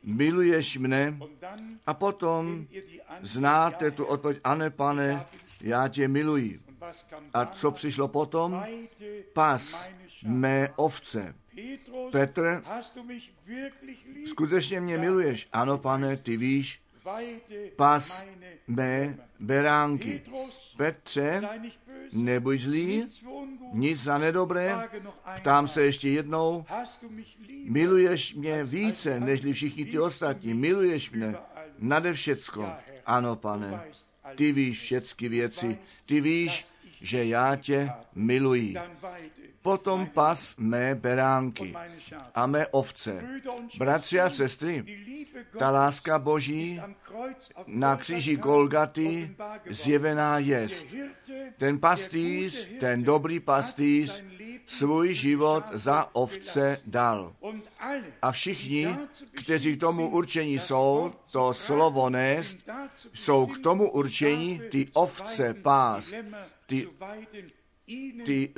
miluješ 0.04 0.78
mne? 0.78 1.18
A 1.88 1.94
potom 1.94 2.68
znáte 3.22 3.92
tu 3.92 4.06
odpověď, 4.06 4.42
ane 4.44 4.70
pane, 4.70 5.26
já 5.62 5.88
tě 5.88 6.08
miluji. 6.08 6.60
A 7.34 7.46
co 7.46 7.72
přišlo 7.72 8.08
potom? 8.08 8.66
Pas 9.34 9.90
mé 10.24 10.70
ovce. 10.76 11.36
Petr, 12.12 12.64
skutečně 14.26 14.82
mě 14.82 14.98
miluješ? 14.98 15.48
Ano, 15.54 15.78
pane, 15.78 16.18
ty 16.18 16.38
víš, 16.38 16.82
pas 17.76 18.26
mé 18.68 19.18
beránky. 19.40 20.22
Petře, 20.78 21.42
nebuď 22.12 22.60
zlý, 22.60 23.08
nic 23.74 24.04
za 24.04 24.18
nedobré. 24.18 24.90
Ptám 25.36 25.68
se 25.68 25.84
ještě 25.84 26.10
jednou, 26.10 26.66
miluješ 27.64 28.34
mě 28.34 28.64
více, 28.64 29.20
než 29.20 29.46
všichni 29.52 29.86
ty 29.86 30.00
ostatní. 30.00 30.54
Miluješ 30.54 31.12
mě 31.12 31.36
nade 31.80 32.14
všecko. 32.14 32.72
Ano, 33.06 33.36
pane, 33.36 33.84
ty 34.36 34.52
víš 34.52 34.80
všechny 34.80 35.30
věci. 35.30 35.78
Ty 36.06 36.22
víš, 36.22 36.66
že 37.06 37.26
já 37.26 37.56
tě 37.56 37.90
miluji. 38.16 38.76
Potom 39.62 40.08
pas 40.08 40.56
mé 40.58 40.96
beránky 40.96 41.76
a 42.36 42.48
mé 42.48 42.68
ovce. 42.68 43.24
Bratři 43.78 44.20
a 44.20 44.30
sestry, 44.30 44.86
ta 45.60 45.72
láska 45.72 46.20
Boží 46.20 46.82
na 47.68 47.96
kříži 47.96 48.36
Golgaty 48.36 49.36
zjevená 49.70 50.40
jest. 50.40 50.86
Ten 51.58 51.80
pastýř, 51.80 52.70
ten 52.80 53.04
dobrý 53.04 53.40
pastýř, 53.40 54.24
svůj 54.66 55.14
život 55.14 55.64
za 55.74 56.16
ovce 56.16 56.82
dal. 56.86 57.36
A 58.22 58.32
všichni, 58.32 58.88
kteří 59.32 59.78
k 59.78 59.80
tomu 59.80 60.10
určení 60.10 60.60
jsou, 60.60 61.14
to 61.32 61.54
slovo 61.54 62.10
nést, 62.10 62.58
jsou 63.14 63.46
k 63.46 63.58
tomu 63.58 63.92
určení 63.92 64.62
ty 64.72 64.88
ovce 64.94 65.54
pást, 65.54 66.14
ty 66.66 66.88
ty 68.26 68.54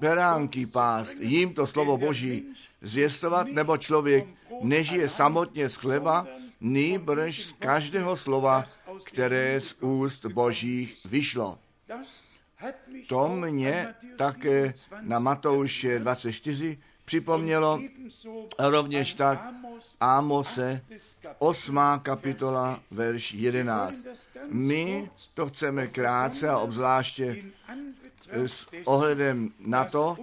beránky 0.00 0.66
pást, 0.66 1.16
jim 1.20 1.54
to 1.54 1.66
slovo 1.66 1.98
Boží 1.98 2.44
zvěstovat, 2.82 3.46
nebo 3.46 3.76
člověk 3.76 4.26
nežije 4.60 5.08
samotně 5.08 5.68
z 5.68 5.76
chleba, 5.76 6.26
nýbrž 6.60 7.44
z 7.44 7.52
každého 7.52 8.16
slova, 8.16 8.64
které 9.04 9.60
z 9.60 9.74
úst 9.80 10.26
Božích 10.26 10.96
vyšlo. 11.04 11.58
To 13.06 13.28
mě 13.28 13.94
také 14.16 14.74
na 15.00 15.18
Matouše 15.18 15.98
24 15.98 16.78
připomnělo 17.04 17.80
a 18.58 18.68
rovněž 18.68 19.14
tak 19.14 19.48
Ámose 20.00 20.80
8. 21.38 21.80
kapitola, 22.02 22.80
verš 22.90 23.34
11. 23.34 23.94
My 24.48 25.10
to 25.34 25.46
chceme 25.46 25.86
krátce 25.86 26.48
a 26.48 26.58
obzvláště 26.58 27.36
s 28.32 28.66
ohledem 28.84 29.50
na 29.60 29.84
to, 29.84 30.16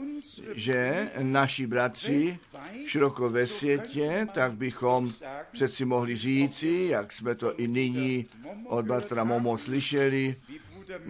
že 0.56 1.10
naši 1.21 1.67
bratři 1.67 2.39
široko 2.86 3.30
ve 3.30 3.48
světě, 3.48 4.28
tak 4.34 4.54
bychom 4.54 5.13
přeci 5.52 5.86
mohli 5.86 6.15
říci, 6.15 6.88
jak 6.89 7.12
jsme 7.12 7.36
to 7.36 7.56
i 7.56 7.67
nyní 7.67 8.26
od 8.65 8.86
bratra 8.86 9.24
Momo 9.24 9.58
slyšeli, 9.58 10.36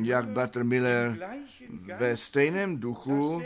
jak 0.03 0.27
bratr 0.27 0.63
Miller 0.63 1.17
ve 1.97 2.15
stejném 2.15 2.77
duchu 2.77 3.41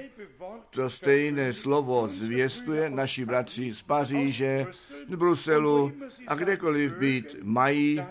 to 0.70 0.89
stejné 0.89 1.54
slovo 1.54 2.08
zvěstuje 2.08 2.89
naši 2.89 3.26
bratři 3.26 3.74
z 3.74 3.84
Paříže, 3.84 4.68
z 5.10 5.15
Bruselu 5.15 5.92
a 6.28 6.36
kdekoliv 6.36 6.96
být 6.96 7.36
mají 7.42 8.02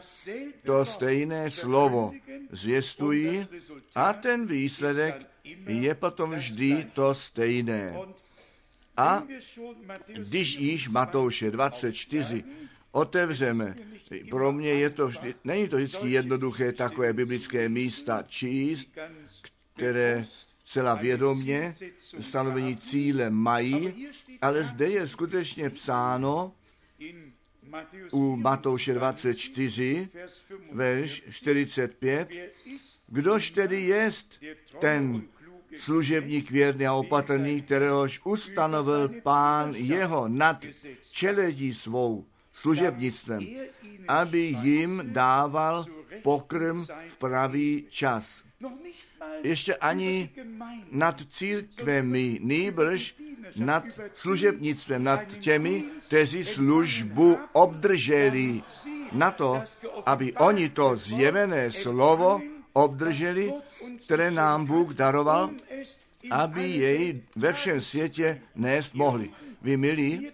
to 0.65 0.85
stejné 0.85 1.51
slovo 1.51 2.13
zvěstují 2.51 3.49
a 3.95 4.13
ten 4.13 4.47
výsledek 4.47 5.27
je 5.67 5.95
potom 5.95 6.35
vždy 6.35 6.87
to 6.93 7.15
stejné. 7.15 7.99
A 8.97 9.23
když 10.07 10.59
již 10.59 10.89
Matouše 10.89 11.51
24 11.51 12.45
otevřeme, 12.93 13.75
pro 14.31 14.53
mě 14.53 14.71
je 14.71 14.91
to 14.91 15.09
vždy, 15.09 15.35
není 15.45 15.69
to 15.69 15.77
vždycky 15.77 16.11
jednoduché 16.11 16.73
takové 16.73 17.13
biblické 17.13 17.69
místa 17.69 18.25
číst, 18.29 18.89
které 19.77 20.27
celá 20.65 20.95
vědomě 20.95 21.75
stanovení 22.21 22.77
cíle 22.77 23.31
mají, 23.31 24.09
ale 24.43 24.63
zde 24.63 24.89
je 24.89 25.07
skutečně 25.07 25.71
psáno 25.71 26.53
u 28.13 28.37
Matouše 28.37 28.95
24, 28.95 30.09
verš 30.73 31.23
45, 31.31 32.29
kdož 33.07 33.51
tedy 33.51 33.83
jest 33.83 34.41
ten 34.81 35.23
služebník 35.77 36.51
věrný 36.51 36.87
a 36.87 36.93
opatrný, 36.93 37.63
kteréhož 37.63 38.21
ustanovil 38.25 39.09
pán 39.09 39.75
jeho 39.75 40.29
nad 40.29 40.65
čeledí 41.11 41.75
svou 41.75 42.27
služebnictvem, 42.61 43.47
aby 44.09 44.41
jim 44.63 45.03
dával 45.05 45.87
pokrm 46.23 46.85
v 47.07 47.17
pravý 47.19 47.87
čas. 47.89 48.43
Ještě 49.43 49.77
ani 49.77 50.31
nad 50.91 51.23
církvemi, 51.31 52.39
nýbrž 52.43 53.15
nad 53.57 53.85
služebnictvem, 54.15 55.05
nad 55.05 55.25
těmi, 55.25 55.85
kteří 56.07 56.45
službu 56.45 57.39
obdrželi 57.53 58.63
na 59.13 59.31
to, 59.31 59.63
aby 60.07 60.33
oni 60.35 60.69
to 60.69 60.97
zjevené 60.97 61.71
slovo 61.71 62.41
obdrželi, 62.73 63.53
které 64.05 64.31
nám 64.31 64.67
Bůh 64.67 64.95
daroval, 64.95 65.51
aby 66.31 66.69
jej 66.69 67.23
ve 67.37 67.53
všem 67.53 67.81
světě 67.81 68.41
nést 68.55 68.95
mohli. 68.95 69.31
Vy 69.63 69.77
milí, 69.77 70.31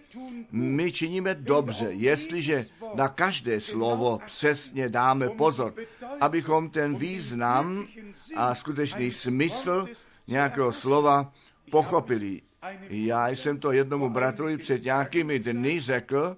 my 0.51 0.91
činíme 0.91 1.35
dobře, 1.35 1.87
jestliže 1.89 2.65
na 2.95 3.07
každé 3.07 3.61
slovo 3.61 4.19
přesně 4.25 4.89
dáme 4.89 5.29
pozor, 5.29 5.73
abychom 6.21 6.69
ten 6.69 6.95
význam 6.95 7.87
a 8.35 8.55
skutečný 8.55 9.11
smysl 9.11 9.87
nějakého 10.27 10.71
slova 10.73 11.33
pochopili. 11.71 12.41
Já 12.89 13.29
jsem 13.29 13.59
to 13.59 13.71
jednomu 13.71 14.09
bratrovi 14.09 14.57
před 14.57 14.83
nějakými 14.83 15.39
dny 15.39 15.79
řekl, 15.79 16.37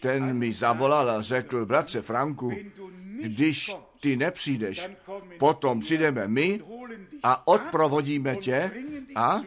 ten 0.00 0.38
mi 0.38 0.52
zavolal 0.52 1.10
a 1.10 1.20
řekl, 1.20 1.66
bratře 1.66 2.02
Franku, 2.02 2.52
když 3.22 3.76
ty 4.00 4.16
nepřijdeš, 4.16 4.88
potom 5.38 5.80
přijdeme 5.80 6.28
my 6.28 6.60
a 7.22 7.46
odprovodíme 7.46 8.36
tě 8.36 8.70
a 9.14 9.40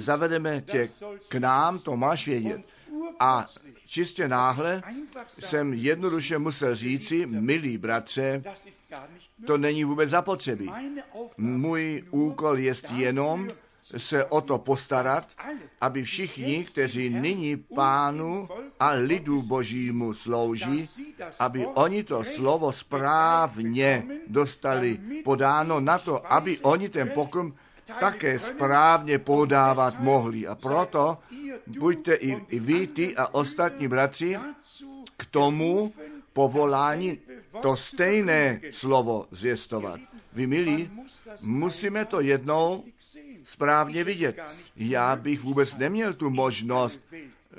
zavedeme 0.00 0.60
tě 0.60 0.88
k 1.28 1.34
nám, 1.34 1.78
to 1.78 1.96
máš 1.96 2.26
vědět. 2.26 2.60
A 3.20 3.46
čistě 3.86 4.28
náhle 4.28 4.82
jsem 5.38 5.72
jednoduše 5.72 6.38
musel 6.38 6.74
říci, 6.74 7.26
milí 7.26 7.78
bratře, 7.78 8.42
to 9.46 9.58
není 9.58 9.84
vůbec 9.84 10.10
zapotřebí. 10.10 10.72
Můj 11.36 12.04
úkol 12.10 12.58
je 12.58 12.74
jenom 12.94 13.48
se 13.96 14.24
o 14.24 14.40
to 14.40 14.58
postarat, 14.58 15.26
aby 15.80 16.02
všichni, 16.02 16.64
kteří 16.64 17.10
nyní 17.10 17.56
pánu 17.56 18.48
a 18.80 18.90
lidu 18.90 19.42
božímu 19.42 20.14
slouží, 20.14 20.88
aby 21.38 21.66
oni 21.66 22.04
to 22.04 22.24
slovo 22.24 22.72
správně 22.72 24.06
dostali 24.26 24.98
podáno 25.24 25.80
na 25.80 25.98
to, 25.98 26.32
aby 26.32 26.58
oni 26.58 26.88
ten 26.88 27.10
pokrm 27.14 27.52
také 28.00 28.38
správně 28.38 29.18
podávat 29.18 30.00
mohli. 30.00 30.46
A 30.46 30.54
proto 30.54 31.18
buďte 31.66 32.14
i, 32.14 32.36
i 32.48 32.58
vy, 32.60 32.86
ty 32.86 33.16
a 33.16 33.34
ostatní 33.34 33.88
bratři 33.88 34.38
k 35.16 35.26
tomu 35.26 35.92
povolání 36.32 37.18
to 37.62 37.76
stejné 37.76 38.60
slovo 38.70 39.26
zvěstovat. 39.30 40.00
Vy 40.32 40.46
milí, 40.46 40.90
musíme 41.42 42.04
to 42.04 42.20
jednou 42.20 42.84
správně 43.44 44.04
vidět. 44.04 44.38
Já 44.76 45.16
bych 45.16 45.40
vůbec 45.40 45.76
neměl 45.76 46.14
tu 46.14 46.30
možnost 46.30 47.00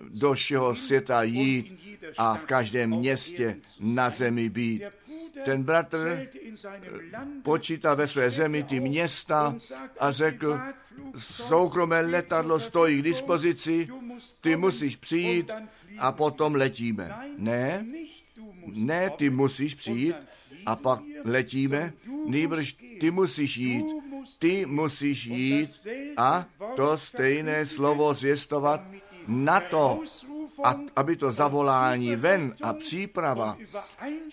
do 0.09 0.33
všeho 0.33 0.75
světa 0.75 1.23
jít 1.23 1.79
a 2.17 2.35
v 2.35 2.45
každém 2.45 2.89
městě 2.89 3.57
na 3.79 4.09
zemi 4.09 4.49
být. 4.49 4.83
Ten 5.45 5.63
bratr 5.63 6.27
počítal 7.43 7.95
ve 7.95 8.07
své 8.07 8.29
zemi 8.29 8.63
ty 8.63 8.79
města 8.79 9.55
a 9.99 10.11
řekl, 10.11 10.59
soukromé 11.17 12.01
letadlo 12.01 12.59
stojí 12.59 12.99
k 12.99 13.03
dispozici, 13.03 13.87
ty 14.41 14.55
musíš 14.55 14.95
přijít 14.95 15.51
a 15.99 16.11
potom 16.11 16.55
letíme. 16.55 17.15
Ne, 17.37 17.85
ne, 18.65 19.09
ty 19.09 19.29
musíš 19.29 19.75
přijít 19.75 20.15
a 20.65 20.75
pak 20.75 21.01
letíme, 21.25 21.93
nejbrž 22.25 22.75
ty 22.99 23.11
musíš 23.11 23.57
jít. 23.57 23.85
Ty 24.39 24.65
musíš 24.65 25.25
jít 25.25 25.87
a 26.17 26.45
to 26.75 26.97
stejné 26.97 27.65
slovo 27.65 28.13
zvěstovat 28.13 28.81
na 29.27 29.59
to, 29.59 30.03
a, 30.63 30.75
aby 30.95 31.15
to 31.15 31.31
zavolání 31.31 32.15
ven 32.15 32.53
a 32.61 32.73
příprava 32.73 33.57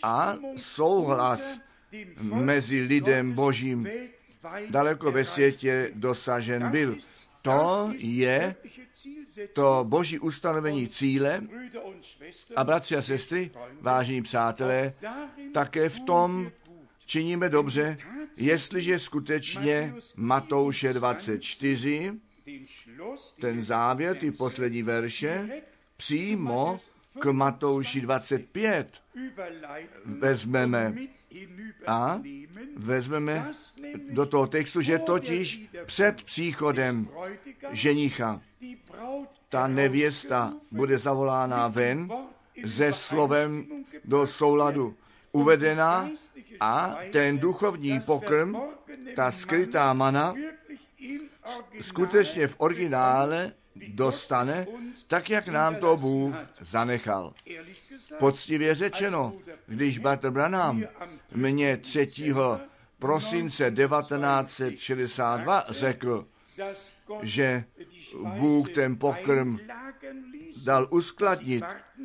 a 0.02 0.34
souhlas 0.56 1.58
mezi 2.20 2.80
lidem 2.80 3.32
božím 3.32 3.88
daleko 4.70 5.12
ve 5.12 5.24
světě 5.24 5.90
dosažen 5.94 6.70
byl. 6.70 6.96
To 7.42 7.92
je 7.96 8.54
to 9.52 9.84
boží 9.88 10.18
ustanovení 10.18 10.88
cíle 10.88 11.42
a 12.56 12.64
bratři 12.64 12.96
a 12.96 13.02
sestry, 13.02 13.50
vážení 13.80 14.22
přátelé, 14.22 14.92
také 15.52 15.88
v 15.88 16.00
tom 16.00 16.50
činíme 17.06 17.48
dobře, 17.48 17.98
jestliže 18.36 18.98
skutečně 18.98 19.94
Matouše 20.16 20.92
24, 20.92 22.12
ten 23.40 23.62
závěr, 23.62 24.16
ty 24.16 24.30
poslední 24.30 24.82
verše, 24.82 25.62
přímo 25.96 26.80
k 27.18 27.32
Matouši 27.32 28.00
25 28.00 29.02
vezmeme 30.04 30.94
a 31.86 32.20
vezmeme 32.76 33.52
do 34.10 34.26
toho 34.26 34.46
textu, 34.46 34.80
že 34.80 34.98
totiž 34.98 35.60
před 35.86 36.22
příchodem 36.22 37.08
ženicha 37.70 38.40
ta 39.48 39.66
nevěsta 39.66 40.52
bude 40.70 40.98
zavolána 40.98 41.68
ven 41.68 42.08
se 42.66 42.92
slovem 42.92 43.66
do 44.04 44.26
souladu. 44.26 44.96
Uvedena 45.32 46.10
a 46.60 46.96
ten 47.12 47.38
duchovní 47.38 48.00
pokrm, 48.00 48.56
ta 49.16 49.32
skrytá 49.32 49.92
mana, 49.92 50.34
skutečně 51.80 52.48
v 52.48 52.54
originále 52.58 53.52
dostane, 53.88 54.66
tak 55.06 55.30
jak 55.30 55.48
nám 55.48 55.76
to 55.76 55.96
Bůh 55.96 56.34
zanechal. 56.60 57.34
Poctivě 58.18 58.74
řečeno, 58.74 59.32
když 59.66 59.98
Bartr 59.98 60.30
Branham 60.30 60.84
mě 61.34 61.76
3. 61.76 62.08
prosince 62.98 63.70
1962 63.70 65.64
řekl, 65.68 66.26
že 67.22 67.64
Bůh 68.38 68.68
ten 68.68 68.96
pokrm 68.96 69.58
dal 70.64 70.88
uskladnit 70.90 71.64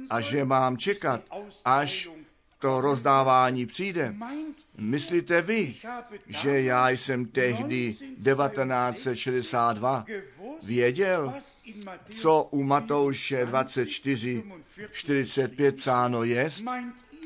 a 0.09 0.21
že 0.21 0.45
mám 0.45 0.77
čekat, 0.77 1.21
až 1.65 2.09
to 2.59 2.81
rozdávání 2.81 3.65
přijde. 3.65 4.15
Myslíte 4.77 5.41
vy, 5.41 5.75
že 6.27 6.61
já 6.61 6.89
jsem 6.89 7.25
tehdy 7.25 7.93
1962 7.93 10.05
věděl, 10.63 11.33
co 12.13 12.43
u 12.51 12.63
Matouše 12.63 13.45
24, 13.45 14.43
45 14.91 15.75
psáno 15.75 16.23
jest? 16.23 16.63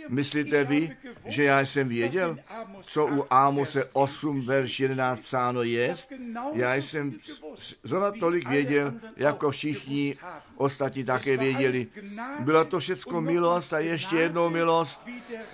Myslíte 0.10 0.63
vy, 0.63 0.97
že 1.25 1.43
já 1.43 1.62
jsem 1.62 1.88
věděl, 1.88 2.38
co 2.81 3.08
u 3.08 3.25
Ámose 3.29 3.89
8, 3.93 4.45
verš 4.45 4.79
11 4.79 5.19
psáno 5.19 5.63
je? 5.63 5.95
Já 6.53 6.75
jsem 6.75 7.13
zrovna 7.84 8.12
tolik 8.12 8.49
věděl, 8.49 8.93
jako 9.17 9.51
všichni 9.51 10.17
ostatní 10.55 11.03
také 11.03 11.38
věděli. 11.38 11.88
Byla 12.39 12.63
to 12.63 12.79
všecko 12.79 13.21
milost 13.21 13.73
a 13.73 13.79
ještě 13.79 14.15
jednou 14.15 14.49
milost, 14.49 14.99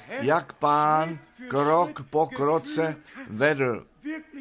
jak 0.10 0.54
pán 0.54 1.20
krok 1.48 2.04
po 2.10 2.28
kroce 2.28 2.96
vedl. 3.28 3.86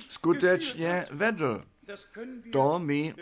Skutečně 0.09 1.07
vedl. 1.11 1.65
To 2.53 2.79
my 2.79 3.15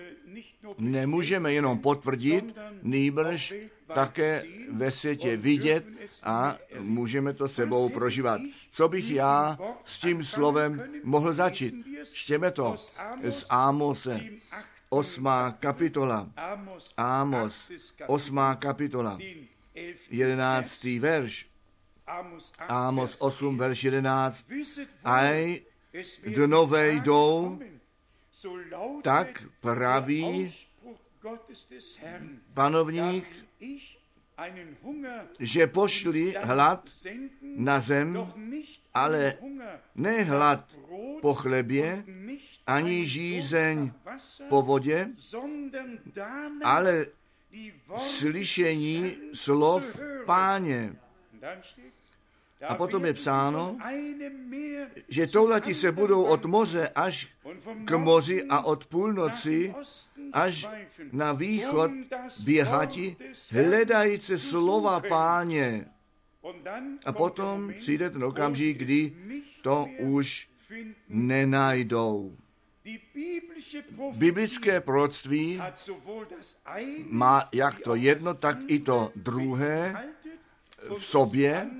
nemůžeme 0.78 1.52
jenom 1.52 1.78
potvrdit, 1.78 2.56
nýbrž 2.82 3.54
také 3.94 4.42
ve 4.70 4.90
světě 4.90 5.36
vidět 5.36 5.84
a 6.22 6.56
můžeme 6.78 7.32
to 7.32 7.48
sebou 7.48 7.88
prožívat. 7.88 8.40
Co 8.70 8.88
bych 8.88 9.10
já 9.10 9.58
s 9.84 10.00
tím 10.00 10.24
slovem 10.24 10.82
mohl 11.04 11.32
začít? 11.32 11.74
Čtěme 12.12 12.50
to 12.50 12.76
z 13.28 13.46
Ámose, 13.48 14.20
osmá 14.88 15.56
kapitola. 15.60 16.30
Ámos, 16.96 17.70
osmá 18.06 18.54
kapitola, 18.54 19.18
jedenáctý 20.10 20.98
verš. 20.98 21.48
Ámos 22.68 23.16
8, 23.18 23.58
verš 23.58 23.84
11. 23.84 24.44
Aj 25.04 25.60
dnové 26.26 26.92
jdou, 26.92 27.58
tak 29.02 29.44
praví 29.60 30.54
panovník, 32.54 33.26
že 35.40 35.66
pošli 35.66 36.34
hlad 36.38 36.88
na 37.42 37.80
zem, 37.80 38.32
ale 38.94 39.38
ne 39.94 40.22
hlad 40.22 40.76
po 41.20 41.34
chlebě, 41.34 42.04
ani 42.66 43.06
žízeň 43.06 43.92
po 44.48 44.62
vodě, 44.62 45.08
ale 46.62 47.06
slyšení 47.96 49.16
slov 49.34 50.00
páně. 50.26 50.96
A 52.68 52.74
potom 52.74 53.04
je 53.04 53.12
psáno, 53.14 53.78
že 55.08 55.26
tohleti 55.26 55.74
se 55.74 55.92
budou 55.92 56.22
od 56.24 56.44
moře 56.44 56.90
až 56.94 57.28
k 57.84 57.98
moři 57.98 58.44
a 58.44 58.62
od 58.62 58.86
půlnoci 58.86 59.74
až 60.32 60.68
na 61.12 61.32
východ 61.32 61.90
běhati, 62.44 63.16
hledající 63.50 64.38
slova 64.38 65.00
páně. 65.00 65.86
A 67.04 67.12
potom 67.12 67.72
přijde 67.80 68.10
ten 68.10 68.24
okamžik, 68.24 68.78
kdy 68.78 69.16
to 69.62 69.86
už 69.98 70.50
nenajdou. 71.08 72.36
Biblické 74.12 74.80
proroctví 74.80 75.60
má 77.10 77.48
jak 77.52 77.80
to 77.80 77.94
jedno, 77.94 78.34
tak 78.34 78.58
i 78.66 78.78
to 78.78 79.12
druhé 79.16 80.08
v 80.98 81.04
sobě 81.04 81.70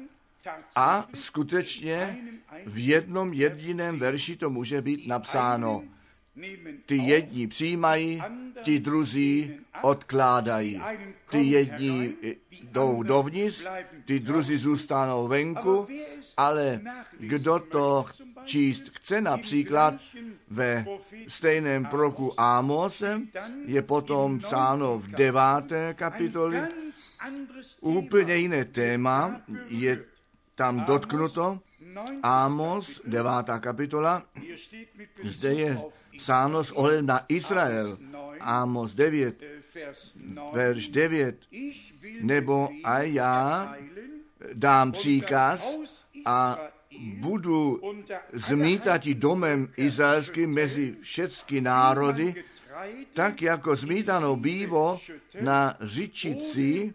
a 0.76 1.08
skutečně 1.14 2.18
v 2.66 2.86
jednom 2.86 3.32
jediném 3.32 3.98
verši 3.98 4.36
to 4.36 4.50
může 4.50 4.82
být 4.82 5.06
napsáno. 5.06 5.82
Ty 6.86 6.96
jedni 6.96 7.46
přijímají, 7.46 8.22
ti 8.62 8.80
druzí 8.80 9.60
odkládají. 9.82 10.82
Ty 11.30 11.42
jedni 11.42 12.14
jdou 12.50 13.02
dovnitř, 13.02 13.66
ty 14.04 14.20
druzí 14.20 14.56
zůstanou 14.56 15.28
venku, 15.28 15.88
ale 16.36 16.80
kdo 17.18 17.58
to 17.58 18.04
číst 18.44 18.82
chce 18.96 19.20
například 19.20 19.94
ve 20.48 20.86
stejném 21.28 21.84
proku 21.84 22.40
Ámose, 22.40 23.20
je 23.64 23.82
potom 23.82 24.38
psáno 24.38 24.98
v 24.98 25.08
deváté 25.08 25.94
kapitoli, 25.94 26.60
úplně 27.80 28.36
jiné 28.36 28.64
téma 28.64 29.40
je 29.68 30.04
tam 30.58 30.82
dotknuto, 30.84 31.62
Amos, 32.22 33.02
devátá 33.06 33.58
kapitola, 33.58 34.22
zde 35.24 35.54
je 35.54 35.78
psáno 36.18 36.64
s 36.64 36.70
ohledem 36.72 37.06
na 37.06 37.24
Izrael. 37.28 37.98
Amos 38.40 38.94
9, 38.94 39.38
verš 40.52 40.88
9. 40.88 41.36
Nebo 42.20 42.68
a 42.84 43.02
já 43.02 43.74
dám 44.52 44.92
příkaz 44.92 45.78
a 46.26 46.58
budu 46.98 47.80
zmítat 48.32 49.06
domem 49.06 49.68
izraelským 49.76 50.50
mezi 50.50 50.96
všechny 51.00 51.60
národy, 51.60 52.44
tak 53.14 53.42
jako 53.42 53.76
zmítanou 53.76 54.36
bývo 54.36 55.00
na 55.40 55.76
řičici, 55.80 56.94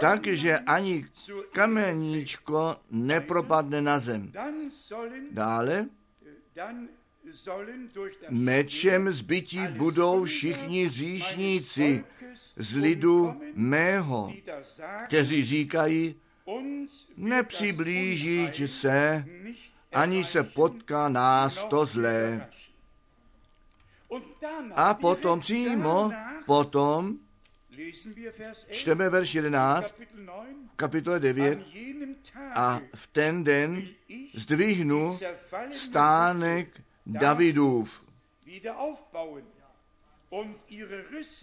takže 0.00 0.58
ani 0.58 1.06
kameníčko 1.52 2.76
nepropadne 2.90 3.82
na 3.82 3.98
zem. 3.98 4.32
Dále, 5.30 5.86
mečem 8.28 9.10
zbytí 9.10 9.66
budou 9.66 10.24
všichni 10.24 10.88
říšníci 10.88 12.04
z 12.56 12.76
lidu 12.76 13.40
mého, 13.54 14.32
kteří 15.06 15.42
říkají, 15.42 16.14
nepřiblížit 17.16 18.70
se, 18.70 19.24
ani 19.92 20.24
se 20.24 20.42
potká 20.42 21.08
nás 21.08 21.64
to 21.64 21.86
zlé. 21.86 22.48
A 24.74 24.94
potom 24.94 25.40
přímo, 25.40 26.10
potom 26.46 27.18
Čteme 28.70 29.08
verš 29.08 29.34
11, 29.34 29.94
kapitole 30.76 31.20
9. 31.20 31.58
A 32.54 32.80
v 32.94 33.06
ten 33.06 33.44
den 33.44 33.88
zdvihnu 34.34 35.18
stánek 35.72 36.80
Davidův, 37.06 38.04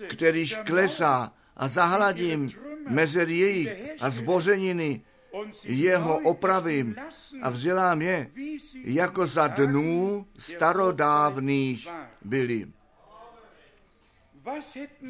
kterýž 0.08 0.56
klesá 0.66 1.34
a 1.56 1.68
zahladím 1.68 2.52
mezer 2.90 3.30
jejich 3.30 3.92
a 4.00 4.10
zbořeniny 4.10 5.02
jeho 5.64 6.20
opravím 6.20 6.96
a 7.42 7.50
vzdělám 7.50 8.02
je, 8.02 8.32
jako 8.84 9.28
za 9.28 9.48
dnů 9.48 10.28
starodávných 10.38 11.88
byli. 12.22 12.68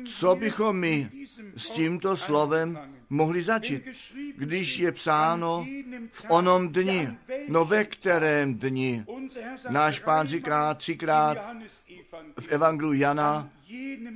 Co 0.06 0.36
bychom 0.36 0.80
my 0.80 1.10
s 1.56 1.70
tímto 1.70 2.18
slovem 2.18 2.80
mohli 3.10 3.44
začít, 3.44 3.84
když 4.38 4.78
je 4.78 4.92
psáno 4.92 5.68
v 6.12 6.26
onom 6.30 6.70
dni, 6.70 7.10
no 7.48 7.66
ve 7.66 7.84
kterém 7.86 8.56
dni. 8.56 9.06
Náš 9.70 10.00
pán 10.00 10.28
říká 10.28 10.74
třikrát 10.74 11.38
v 12.40 12.48
Evangelu 12.48 12.94
Jana, 12.94 13.50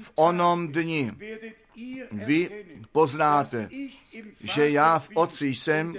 v 0.04 0.12
onom 0.16 0.68
dni 0.68 1.12
vy 2.12 2.66
poznáte, 2.92 3.70
že 4.44 4.70
já 4.70 5.00
v 5.00 5.10
Otci 5.14 5.48
jsem 5.48 5.96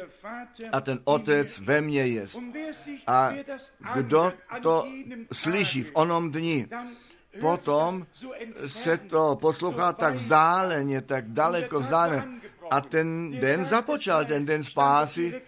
a 0.72 0.80
ten 0.80 1.00
Otec 1.04 1.58
ve 1.58 1.80
mně 1.80 2.06
je. 2.06 2.26
A 3.06 3.32
kdo 3.94 4.32
to 4.62 4.86
slyší 5.32 5.82
v 5.82 5.90
onom 5.94 6.30
dni, 6.30 6.66
potom 7.40 8.06
se 8.66 8.98
to 8.98 9.38
poslouchá 9.40 9.92
tak 9.92 10.14
vzdáleně, 10.14 11.00
tak 11.00 11.28
daleko 11.28 11.80
vzdáleně. 11.80 12.22
A 12.70 12.80
ten 12.80 13.30
den 13.40 13.64
započal, 13.64 14.24
ten 14.24 14.44
den 14.44 14.64
spásy, 14.64 15.42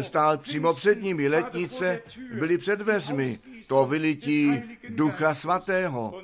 stál 0.00 0.38
přímo 0.38 0.74
před 0.74 1.02
nimi. 1.02 1.28
Letnice 1.28 2.02
byly 2.32 2.58
před 2.58 2.78
dveřmi. 2.78 3.38
To 3.66 3.86
vylití 3.86 4.62
Ducha 4.88 5.34
Svatého. 5.34 6.22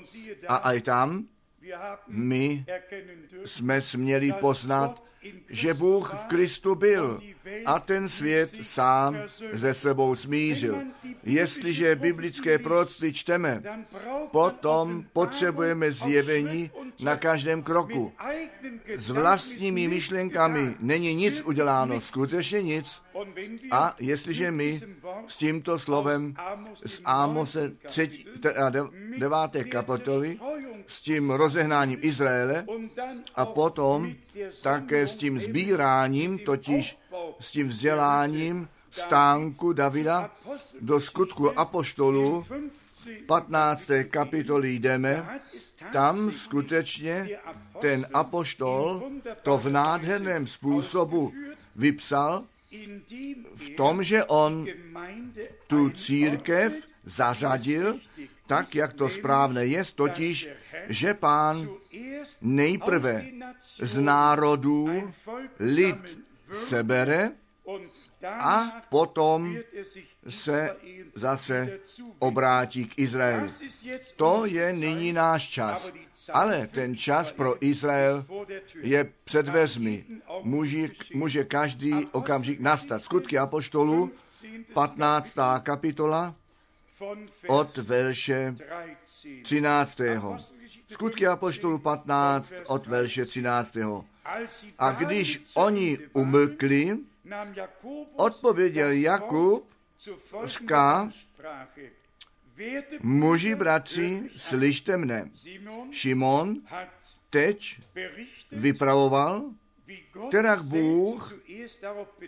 A 0.49 0.57
aj 0.57 0.81
tam 0.81 1.25
my 2.09 2.65
jsme 3.45 3.81
směli 3.81 4.33
poznat, 4.33 5.03
že 5.49 5.75
Bůh 5.75 6.15
v 6.15 6.25
Kristu 6.25 6.75
byl 6.75 7.21
a 7.67 7.81
ten 7.81 8.09
svět 8.09 8.51
sám 8.63 9.17
ze 9.53 9.75
sebou 9.75 10.15
smířil. 10.15 10.79
Jestliže 11.23 11.97
biblické 11.97 12.59
proroctví 12.59 13.13
čteme, 13.13 13.63
potom 14.31 15.05
potřebujeme 15.13 15.93
zjevení 15.93 16.71
na 17.03 17.17
každém 17.17 17.63
kroku. 17.63 18.13
S 18.97 19.11
vlastními 19.11 19.89
myšlenkami 19.89 20.75
není 20.81 21.15
nic 21.15 21.43
uděláno, 21.43 22.01
skutečně 22.01 22.63
nic. 22.63 23.03
A 23.71 23.95
jestliže 23.99 24.51
my 24.51 24.81
s 25.27 25.37
tímto 25.37 25.79
slovem 25.79 26.35
z 26.87 27.01
Ámose 27.05 27.73
9. 29.19 29.65
kapitoly, 29.71 30.39
s 30.87 31.03
tím 31.03 31.31
rozehnáním 31.31 31.99
Izraele 32.03 32.67
a 33.35 33.47
potom 33.47 34.15
také 34.63 35.07
s 35.07 35.14
tím 35.17 35.39
sbíráním, 35.39 36.39
totiž 36.39 36.99
s 37.41 37.51
tím 37.51 37.69
vzděláním 37.69 38.69
stánku 38.91 39.73
Davida 39.73 40.31
do 40.81 41.01
skutku 41.01 41.59
apoštolů 41.59 42.47
15. 43.27 43.91
kapitoly 44.11 44.75
jdeme, 44.75 45.41
tam 45.93 46.31
skutečně 46.31 47.29
ten 47.81 48.07
apoštol 48.15 49.11
to 49.43 49.59
v 49.59 49.73
nádherném 49.73 50.47
způsobu 50.47 51.33
vypsal 51.77 52.45
v 53.55 53.71
tom, 53.77 54.03
že 54.03 54.25
on 54.25 54.67
tu 55.67 55.91
církev 55.91 56.73
zařadil 57.05 57.99
tak, 58.47 58.75
jak 58.75 58.93
to 58.93 59.09
správné 59.09 59.67
je, 59.67 59.85
totiž, 59.95 60.49
že 60.89 61.15
pán 61.15 61.69
nejprve 62.41 63.27
z 63.81 63.99
národů 63.99 65.13
lid 65.61 66.19
sebere 66.53 67.31
a 68.25 68.83
potom 68.89 69.57
se 70.29 70.77
zase 71.15 71.79
obrátí 72.19 72.85
k 72.85 72.99
Izraeli. 72.99 73.53
To 74.17 74.47
je 74.47 74.73
nyní 74.73 75.13
náš 75.13 75.49
čas. 75.49 75.93
Ale 76.33 76.67
ten 76.67 76.97
čas 76.97 77.33
pro 77.33 77.65
Izrael 77.65 78.25
je 78.81 79.13
před 79.25 79.47
dveřmi. 79.47 80.05
Může, 80.43 80.89
může 81.15 81.45
každý 81.45 82.07
okamžik 82.13 82.61
nastat. 82.61 83.05
Skutky 83.05 83.39
Apoštolů, 83.39 84.11
15. 84.73 85.37
kapitola, 85.63 86.35
od 87.47 87.77
verše 87.77 88.57
13. 89.43 90.01
Skutky 90.95 91.27
Apoštolů 91.27 91.79
15 91.79 92.53
od 92.67 92.87
verše 92.87 93.27
13. 93.27 93.77
A 94.79 94.93
když 94.93 95.43
oni 95.55 95.99
umlkli, 96.13 96.99
odpověděl 98.17 98.93
Jakub, 98.93 99.69
říká, 100.45 101.11
muži 103.03 103.55
bratři, 103.55 104.31
slyšte 104.37 104.97
mne. 104.97 105.31
Šimon 105.91 106.57
teď 107.31 107.81
vypravoval, 108.53 109.45
kterak 110.29 110.63
Bůh 110.63 111.35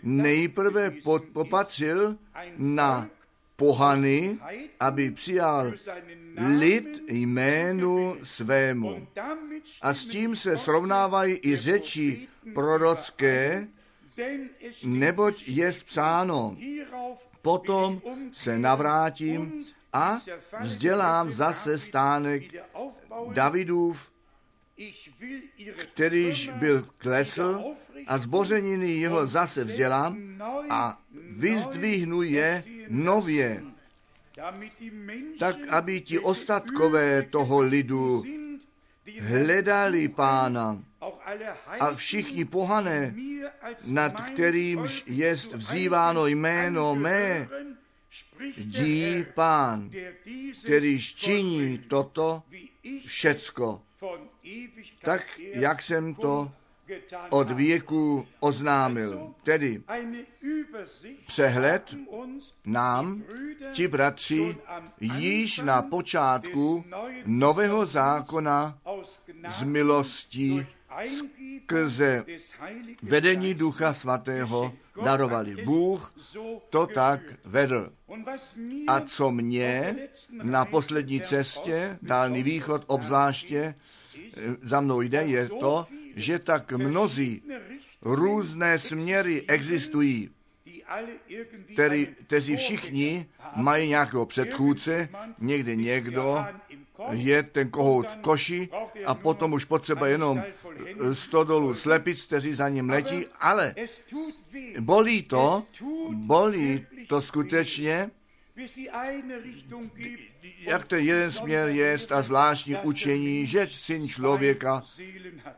nejprve 0.03 0.91
popatřil 1.33 2.17
na 2.57 3.09
pohany, 3.57 4.37
aby 4.79 5.11
přijal 5.11 5.73
lid 6.57 7.03
jménu 7.07 8.17
svému. 8.23 9.07
A 9.81 9.93
s 9.93 10.05
tím 10.05 10.35
se 10.35 10.57
srovnávají 10.57 11.39
i 11.43 11.55
řeči 11.55 12.27
prorocké, 12.53 13.67
neboť 14.83 15.43
je 15.47 15.71
psáno, 15.71 16.57
potom 17.41 18.01
se 18.33 18.59
navrátím 18.59 19.65
a 19.93 20.21
vzdělám 20.59 21.29
zase 21.29 21.77
stánek 21.79 22.43
Davidův, 23.33 24.11
kterýž 25.93 26.49
byl 26.49 26.85
klesl 26.97 27.63
a 28.07 28.17
zbořeniny 28.17 28.91
jeho 28.91 29.27
zase 29.27 29.63
vzdělám 29.63 30.17
a 30.69 31.01
vyzdvihnu 31.13 32.21
je 32.21 32.63
nově, 32.89 33.63
tak 35.39 35.55
aby 35.69 36.01
ti 36.01 36.19
ostatkové 36.19 37.23
toho 37.23 37.61
lidu 37.61 38.23
hledali 39.19 40.07
pána 40.07 40.83
a 41.79 41.93
všichni 41.93 42.45
pohané, 42.45 43.15
nad 43.87 44.21
kterýmž 44.21 45.03
jest 45.07 45.53
vzýváno 45.53 46.27
jméno 46.27 46.95
mé, 46.95 47.49
dí 48.57 49.25
pán, 49.33 49.91
kterýž 50.63 51.15
činí 51.15 51.77
toto 51.77 52.43
všecko. 53.05 53.81
Tak, 55.01 55.39
jak 55.39 55.81
jsem 55.81 56.15
to 56.15 56.51
od 57.29 57.51
věku 57.51 58.27
oznámil. 58.39 59.33
Tedy 59.43 59.81
přehled 61.27 61.95
nám, 62.65 63.23
ti 63.71 63.87
bratři, 63.87 64.57
již 65.01 65.59
na 65.59 65.81
počátku 65.81 66.85
nového 67.25 67.85
zákona 67.85 68.77
z 69.49 69.63
milostí 69.63 70.65
skrze 71.07 72.25
vedení 73.03 73.53
Ducha 73.53 73.93
Svatého 73.93 74.73
darovali. 75.03 75.55
Bůh 75.65 76.13
to 76.69 76.87
tak 76.87 77.19
vedl. 77.45 77.89
A 78.87 78.99
co 78.99 79.31
mě 79.31 79.95
na 80.31 80.65
poslední 80.65 81.21
cestě, 81.21 81.99
dálný 82.01 82.43
východ 82.43 82.83
obzvláště, 82.87 83.75
za 84.63 84.81
mnou 84.81 85.01
jde, 85.01 85.23
je 85.23 85.49
to, 85.49 85.87
že 86.17 86.39
tak 86.39 86.71
mnozí 86.71 87.41
různé 88.01 88.79
směry 88.79 89.43
existují, 89.47 90.29
který, 91.73 92.07
kteří 92.27 92.55
všichni 92.55 93.25
mají 93.55 93.89
nějakého 93.89 94.25
předchůdce, 94.25 95.09
někde 95.39 95.75
někdo 95.75 96.45
je 97.11 97.43
ten 97.43 97.69
kohout 97.69 98.11
v 98.11 98.17
koši 98.17 98.69
a 99.05 99.15
potom 99.15 99.53
už 99.53 99.65
potřeba 99.65 100.07
jenom 100.07 100.43
100 101.13 101.43
dolů 101.43 101.75
slepic, 101.75 102.25
kteří 102.25 102.53
za 102.53 102.69
ním 102.69 102.89
letí, 102.89 103.25
ale 103.39 103.75
bolí 104.79 105.23
to, 105.23 105.63
bolí 106.13 106.85
to 107.07 107.21
skutečně, 107.21 108.11
jak 110.59 110.85
ten 110.85 110.99
jeden 110.99 111.31
směr 111.31 111.69
je 111.69 111.97
a 112.11 112.21
zvláštní 112.21 112.75
učení, 112.75 113.45
že 113.45 113.67
syn 113.69 114.07
člověka, 114.07 114.83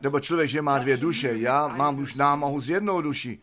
nebo 0.00 0.20
člověk, 0.20 0.48
že 0.48 0.62
má 0.62 0.78
dvě 0.78 0.96
duše. 0.96 1.32
Já 1.34 1.68
mám 1.68 1.98
už 1.98 2.14
námahu 2.14 2.60
z 2.60 2.70
jednou 2.70 3.00
duši. 3.00 3.38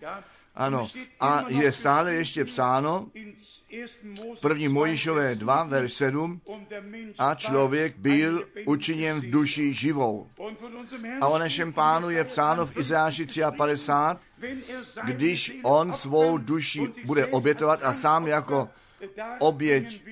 Ano, 0.55 0.89
a 1.19 1.43
je 1.47 1.71
stále 1.71 2.13
ještě 2.13 2.45
psáno, 2.45 3.07
první 4.41 4.67
Mojišové 4.67 5.35
2, 5.35 5.63
verš 5.63 5.93
7, 5.93 6.41
a 7.17 7.35
člověk 7.35 7.97
byl 7.97 8.47
učiněn 8.65 9.19
v 9.19 9.29
duši 9.29 9.73
živou. 9.73 10.29
A 11.21 11.27
o 11.27 11.37
našem 11.37 11.73
pánu 11.73 12.09
je 12.09 12.23
psáno 12.23 12.65
v 12.65 12.77
Izáši 12.77 13.27
53, 13.57 14.19
když 15.03 15.59
on 15.63 15.93
svou 15.93 16.37
duši 16.37 16.87
bude 17.05 17.27
obětovat 17.27 17.83
a 17.83 17.93
sám 17.93 18.27
jako 18.27 18.69
oběť 19.39 20.03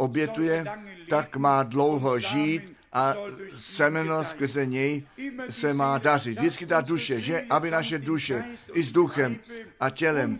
obětuje, 0.00 0.64
tak 1.08 1.36
má 1.36 1.62
dlouho 1.62 2.18
žít 2.18 2.76
a 2.92 3.14
semeno 3.56 4.24
skrze 4.24 4.66
něj 4.66 5.02
se 5.50 5.74
má 5.74 5.98
dařit. 5.98 6.38
Vždycky 6.38 6.66
ta 6.66 6.80
duše, 6.80 7.20
že 7.20 7.44
aby 7.50 7.70
naše 7.70 7.98
duše 7.98 8.44
i 8.72 8.82
s 8.82 8.92
duchem 8.92 9.38
a 9.80 9.90
tělem 9.90 10.38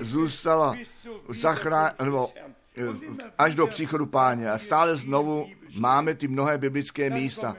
zůstala 0.00 0.76
zachrá, 1.28 1.94
nebo 2.04 2.32
eh, 2.76 2.82
až 3.38 3.54
do 3.54 3.66
příchodu 3.66 4.06
páně 4.06 4.50
a 4.50 4.58
stále 4.58 4.96
znovu 4.96 5.46
máme 5.78 6.14
ty 6.14 6.28
mnohé 6.28 6.58
biblické 6.58 7.10
místa. 7.10 7.56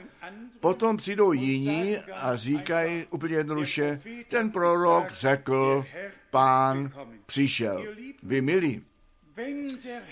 Potom 0.60 0.98
přijdou 0.98 1.32
jiní 1.34 1.98
a 1.98 2.36
říkají 2.36 3.06
úplně 3.10 3.36
jednoduše, 3.36 4.02
ten 4.30 4.52
prorok 4.52 5.12
řekl, 5.12 5.86
pán 6.30 6.92
přišel. 7.26 7.86
Vy 8.24 8.42
milí, 8.42 8.84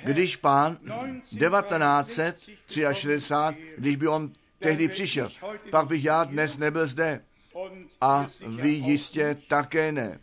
když 0.03 0.35
pán 0.35 0.77
1963, 0.77 2.85
když 3.77 3.95
by 3.95 4.07
on 4.07 4.31
tehdy 4.59 4.87
přišel, 4.87 5.31
pak 5.69 5.87
bych 5.87 6.03
já 6.03 6.23
dnes 6.23 6.57
nebyl 6.57 6.85
zde. 6.85 7.21
A 8.01 8.27
vy 8.47 8.69
jistě 8.69 9.37
také 9.47 9.91
ne. 9.91 10.19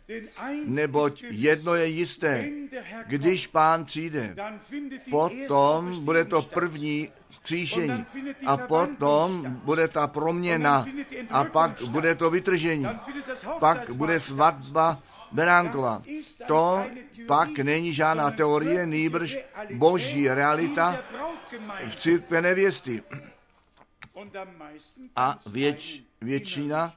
Neboť 0.65 1.23
jedno 1.29 1.75
je 1.75 1.87
jisté, 1.87 2.49
když 3.07 3.47
pán 3.47 3.85
přijde, 3.85 4.35
potom 5.09 6.05
bude 6.05 6.25
to 6.25 6.41
první 6.41 7.09
vzkříšení 7.29 8.05
a 8.45 8.57
potom 8.57 9.59
bude 9.63 9.87
ta 9.87 10.07
proměna 10.07 10.85
a 11.29 11.43
pak 11.43 11.81
bude 11.81 12.15
to 12.15 12.29
vytržení. 12.29 12.87
Pak 13.59 13.95
bude 13.95 14.19
svatba 14.19 14.99
Beránkova. 15.33 16.01
To 16.47 16.85
pak 17.27 17.59
není 17.59 17.93
žádná 17.93 18.31
teorie, 18.31 18.85
nýbrž 18.85 19.39
boží 19.73 20.29
realita 20.29 20.99
v 21.87 21.95
církve 21.95 22.41
nevěsty. 22.41 23.03
A 25.15 25.39
věč, 25.45 26.03
většina, 26.21 26.93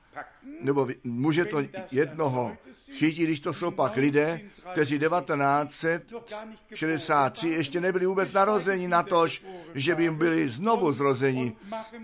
nebo 0.60 0.88
může 1.04 1.44
to 1.44 1.58
jednoho 1.90 2.56
chytit, 2.92 3.24
když 3.24 3.40
to 3.40 3.52
jsou 3.52 3.70
pak 3.70 3.96
lidé, 3.96 4.40
kteří 4.72 4.98
1963 4.98 7.48
ještě 7.48 7.80
nebyli 7.80 8.06
vůbec 8.06 8.32
narozeni 8.32 8.88
na 8.88 9.02
to, 9.02 9.26
že 9.74 9.94
by 9.94 10.02
jim 10.02 10.16
byli 10.16 10.48
znovu 10.48 10.92
zrozeni. 10.92 11.56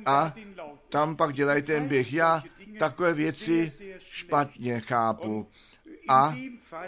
A 0.06 0.34
tam 0.88 1.16
pak 1.16 1.32
dělají 1.32 1.62
ten 1.62 1.88
běh. 1.88 2.12
Já 2.12 2.42
takové 2.78 3.14
věci 3.14 3.72
špatně 3.98 4.80
chápu. 4.80 5.46
A 6.08 6.36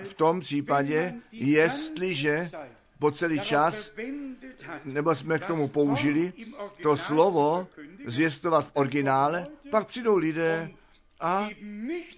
v 0.04 0.14
tom 0.14 0.40
případě, 0.40 1.14
jestliže 1.32 2.50
po 2.98 3.10
celý 3.10 3.40
čas, 3.40 3.92
nebo 4.84 5.14
jsme 5.14 5.38
k 5.38 5.46
tomu 5.46 5.68
použili 5.68 6.32
to 6.82 6.96
slovo 6.96 7.68
zvěstovat 8.06 8.66
v 8.66 8.70
originále, 8.74 9.46
pak 9.70 9.86
přijdou 9.86 10.16
lidé 10.16 10.70
a 11.20 11.48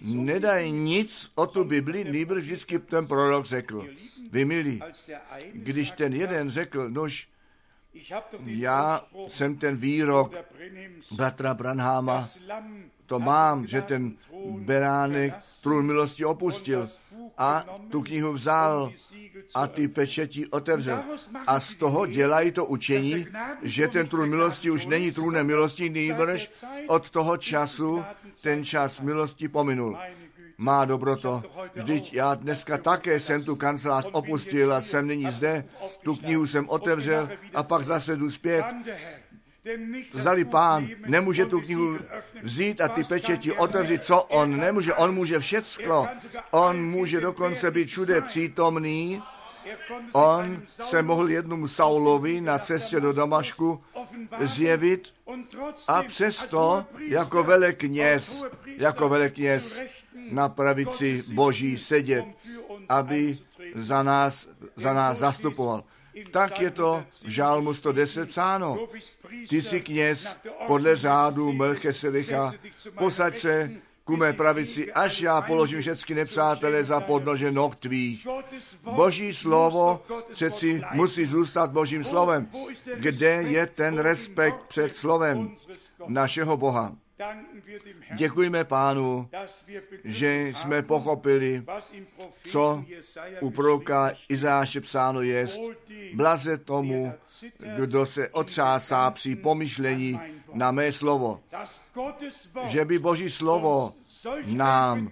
nedají 0.01 0.71
nic 0.71 1.31
o 1.35 1.47
tu 1.47 1.63
Bibli, 1.63 2.03
nýbrž 2.03 2.43
vždycky 2.43 2.79
ten 2.79 3.07
prorok 3.07 3.45
řekl. 3.45 3.87
Vy 4.31 4.45
milí, 4.45 4.81
když 5.53 5.91
ten 5.91 6.13
jeden 6.13 6.49
řekl, 6.49 6.89
nož, 6.89 7.29
já 8.45 9.05
jsem 9.27 9.57
ten 9.57 9.75
výrok 9.75 10.33
bratra 11.11 11.53
Branhama 11.53 12.29
to 13.07 13.19
mám, 13.19 13.67
že 13.67 13.81
ten 13.81 14.13
beránek 14.57 15.33
trůn 15.61 15.85
milosti 15.85 16.25
opustil 16.25 16.89
a 17.37 17.65
tu 17.91 18.01
knihu 18.01 18.33
vzal 18.33 18.91
a 19.55 19.67
ty 19.67 19.87
pečeti 19.87 20.47
otevřel. 20.47 21.03
A 21.47 21.59
z 21.59 21.75
toho 21.75 22.05
dělají 22.05 22.51
to 22.51 22.65
učení, 22.65 23.27
že 23.61 23.87
ten 23.87 24.07
trůn 24.07 24.29
milosti 24.29 24.71
už 24.71 24.85
není 24.85 25.11
trůnem 25.11 25.47
milosti, 25.47 25.89
nýbrž 25.89 26.51
od 26.87 27.09
toho 27.09 27.37
času 27.37 28.03
ten 28.41 28.65
čas 28.65 29.01
milosti 29.01 29.47
pominul. 29.47 29.97
Má 30.57 30.85
dobroto. 30.85 31.43
Vždyť 31.75 32.13
já 32.13 32.35
dneska 32.35 32.77
také 32.77 33.19
jsem 33.19 33.43
tu 33.43 33.55
kancelář 33.55 34.07
opustil 34.11 34.73
a 34.73 34.81
jsem 34.81 35.07
nyní 35.07 35.31
zde. 35.31 35.65
Tu 36.03 36.15
knihu 36.15 36.47
jsem 36.47 36.69
otevřel 36.69 37.29
a 37.53 37.63
pak 37.63 37.83
zase 37.83 38.15
jdu 38.15 38.29
zpět 38.29 38.65
Zdali 40.11 40.45
pán 40.45 40.87
nemůže 41.05 41.45
tu 41.45 41.61
knihu 41.61 41.99
vzít 42.43 42.81
a 42.81 42.87
ty 42.87 43.03
pečeti 43.03 43.51
otevřít, 43.53 44.03
co 44.03 44.23
on 44.23 44.57
nemůže. 44.57 44.93
On 44.93 45.13
může 45.13 45.39
všecko. 45.39 46.07
On 46.51 46.85
může 46.85 47.21
dokonce 47.21 47.71
být 47.71 47.85
všude 47.85 48.21
přítomný. 48.21 49.23
On 50.11 50.61
se 50.69 51.01
mohl 51.01 51.29
jednomu 51.29 51.67
Saulovi 51.67 52.41
na 52.41 52.59
cestě 52.59 52.99
do 52.99 53.13
Damašku 53.13 53.83
zjevit 54.39 55.13
a 55.87 56.03
přesto 56.03 56.85
jako 56.99 57.43
velekněz, 57.43 58.43
jako 58.65 59.09
velekněz 59.09 59.81
na 60.31 60.49
pravici 60.49 61.23
Boží 61.33 61.77
sedět, 61.77 62.25
aby 62.89 63.37
za 63.75 64.03
nás, 64.03 64.47
za 64.75 64.93
nás 64.93 65.17
zastupoval 65.17 65.83
tak 66.31 66.61
je 66.61 66.71
to 66.71 67.03
v 67.23 67.29
Žálmu 67.29 67.73
110 67.73 68.29
psáno. 68.29 68.87
Ty 69.49 69.61
jsi 69.61 69.81
kněz 69.81 70.35
podle 70.67 70.95
řádu 70.95 71.53
Melchesedecha, 71.53 72.53
posaď 72.97 73.37
se 73.37 73.71
ku 74.03 74.17
mé 74.17 74.33
pravici, 74.33 74.93
až 74.93 75.21
já 75.21 75.41
položím 75.41 75.81
všechny 75.81 76.15
nepřátelé 76.15 76.83
za 76.83 76.99
podnože 76.99 77.51
noh 77.51 77.75
tvých. 77.75 78.27
Boží 78.83 79.33
slovo 79.33 80.03
přeci 80.31 80.81
musí 80.93 81.25
zůstat 81.25 81.71
Božím 81.71 82.03
slovem. 82.03 82.47
Kde 82.95 83.31
je 83.31 83.65
ten 83.65 83.97
respekt 83.97 84.57
před 84.67 84.95
slovem 84.95 85.55
našeho 86.07 86.57
Boha? 86.57 86.95
Děkujeme 88.15 88.63
pánu, 88.63 89.29
že 90.03 90.47
jsme 90.47 90.81
pochopili, 90.81 91.63
co 92.45 92.85
u 93.41 93.51
proroka 93.51 94.11
Izáše 94.29 94.81
psáno 94.81 95.21
je. 95.21 95.47
Blaze 96.13 96.57
tomu, 96.57 97.13
kdo 97.77 98.05
se 98.05 98.29
otřásá 98.29 99.11
při 99.11 99.35
pomyšlení 99.35 100.19
na 100.53 100.71
mé 100.71 100.91
slovo. 100.91 101.41
Že 102.65 102.85
by 102.85 102.99
Boží 102.99 103.29
slovo 103.29 103.93
nám 104.45 105.11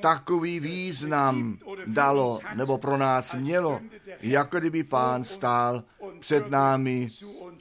takový 0.00 0.60
význam 0.60 1.58
dalo, 1.86 2.40
nebo 2.54 2.78
pro 2.78 2.96
nás 2.96 3.34
mělo, 3.34 3.80
jako 4.20 4.58
kdyby 4.58 4.84
pán 4.84 5.24
stál 5.24 5.84
před 6.18 6.50
námi 6.50 7.08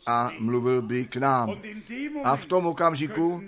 a 0.08 0.32
mluvil 0.40 0.82
by 0.82 1.06
k 1.06 1.16
nám. 1.16 1.56
A 2.24 2.36
v 2.36 2.46
tom 2.46 2.66
okamžiku 2.66 3.44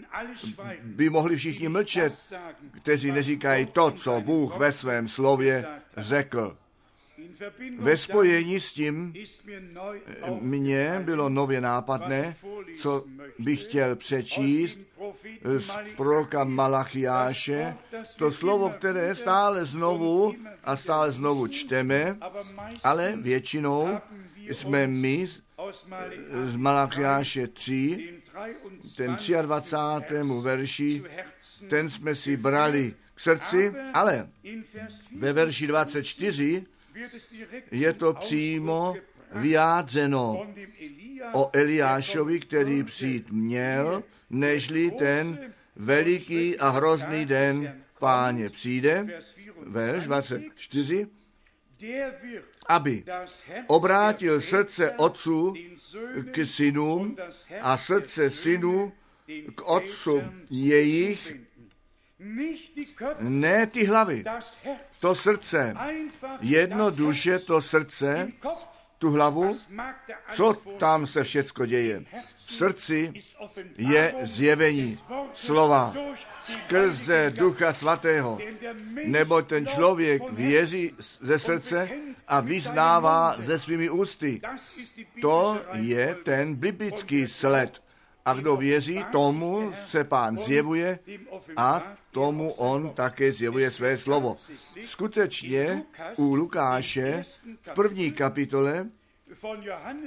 by 0.84 1.10
mohli 1.10 1.36
všichni 1.36 1.70
mlčet, 1.70 2.14
kteří 2.72 3.12
neříkají 3.12 3.66
to, 3.66 3.92
co 3.92 4.22
Bůh 4.22 4.58
ve 4.58 4.72
svém 4.72 5.08
slově 5.08 5.66
řekl. 5.98 6.58
Ve 7.78 7.98
spojení 7.98 8.60
s 8.60 8.74
tím 8.74 9.14
mně 10.42 11.02
bylo 11.06 11.30
nově 11.30 11.62
nápadné, 11.62 12.36
co 12.78 13.04
bych 13.40 13.64
chtěl 13.64 13.96
přečíst 13.96 14.80
z 15.58 15.72
proroka 15.96 16.44
Malachiáše, 16.44 17.76
to 18.16 18.32
slovo, 18.32 18.70
které 18.70 19.16
stále 19.16 19.66
znovu 19.66 20.34
a 20.64 20.76
stále 20.76 21.12
znovu 21.12 21.48
čteme, 21.48 22.18
ale 22.84 23.18
většinou 23.22 24.00
jsme 24.38 24.88
my 24.88 25.28
z 26.44 26.56
Malachiáše 26.56 27.48
3, 27.48 28.22
ten 28.96 29.18
23. 29.42 30.16
verši, 30.42 31.04
ten 31.70 31.90
jsme 31.90 32.16
si 32.16 32.38
brali 32.38 32.94
k 33.16 33.20
srdci, 33.20 33.74
ale 33.94 34.30
ve 35.16 35.34
verši 35.34 35.68
24 35.68 36.66
je 37.72 37.94
to 37.94 38.14
přímo 38.14 38.96
vyjádřeno 39.32 40.48
o 41.34 41.50
Eliášovi, 41.54 42.40
který 42.40 42.84
přijít 42.84 43.32
měl, 43.32 44.04
nežli 44.30 44.92
ten 44.92 45.54
veliký 45.76 46.60
a 46.60 46.70
hrozný 46.70 47.26
den 47.26 47.82
páně 48.00 48.50
přijde, 48.50 49.22
verš 49.66 50.04
24, 50.04 51.08
aby 52.68 53.04
obrátil 53.68 54.42
srdce 54.42 54.92
otců 54.92 55.54
k 56.32 56.46
synům 56.46 57.18
a 57.62 57.78
srdce 57.78 58.30
synů 58.30 58.94
k 59.56 59.62
otcům 59.62 60.42
jejich 60.50 61.34
Ne 63.20 63.68
ty 63.68 63.86
hlavy, 63.86 64.24
to 65.00 65.16
srdce. 65.16 65.74
Jednoduše 66.42 67.40
to 67.40 67.62
srdce, 67.62 68.32
tu 69.06 69.12
hlavu, 69.12 69.58
co 70.34 70.54
tam 70.78 71.06
se 71.06 71.24
všecko 71.24 71.66
děje. 71.66 72.04
V 72.46 72.54
srdci 72.54 73.14
je 73.78 74.14
zjevení 74.22 75.00
slova 75.34 75.94
skrze 76.42 77.34
Ducha 77.38 77.74
Svatého, 77.74 78.40
nebo 79.06 79.42
ten 79.42 79.66
člověk 79.68 80.22
věří 80.32 80.92
ze 81.22 81.40
srdce 81.40 81.90
a 82.28 82.40
vyznává 82.42 83.36
ze 83.38 83.60
svými 83.60 83.90
ústy. 83.90 84.42
To 85.22 85.62
je 85.74 86.16
ten 86.24 86.56
biblický 86.56 87.28
sled. 87.28 87.85
A 88.26 88.34
kdo 88.34 88.58
věří, 88.58 89.06
tomu 89.12 89.74
se 89.86 90.04
pán 90.04 90.38
zjevuje 90.38 91.00
a 91.58 91.98
tomu 92.12 92.52
on 92.52 92.90
také 92.90 93.32
zjevuje 93.32 93.72
své 93.72 93.98
slovo. 93.98 94.38
Skutečně 94.84 95.84
u 96.18 96.36
Lukáše 96.36 97.24
v 97.62 97.74
první 97.74 98.12
kapitole 98.12 98.90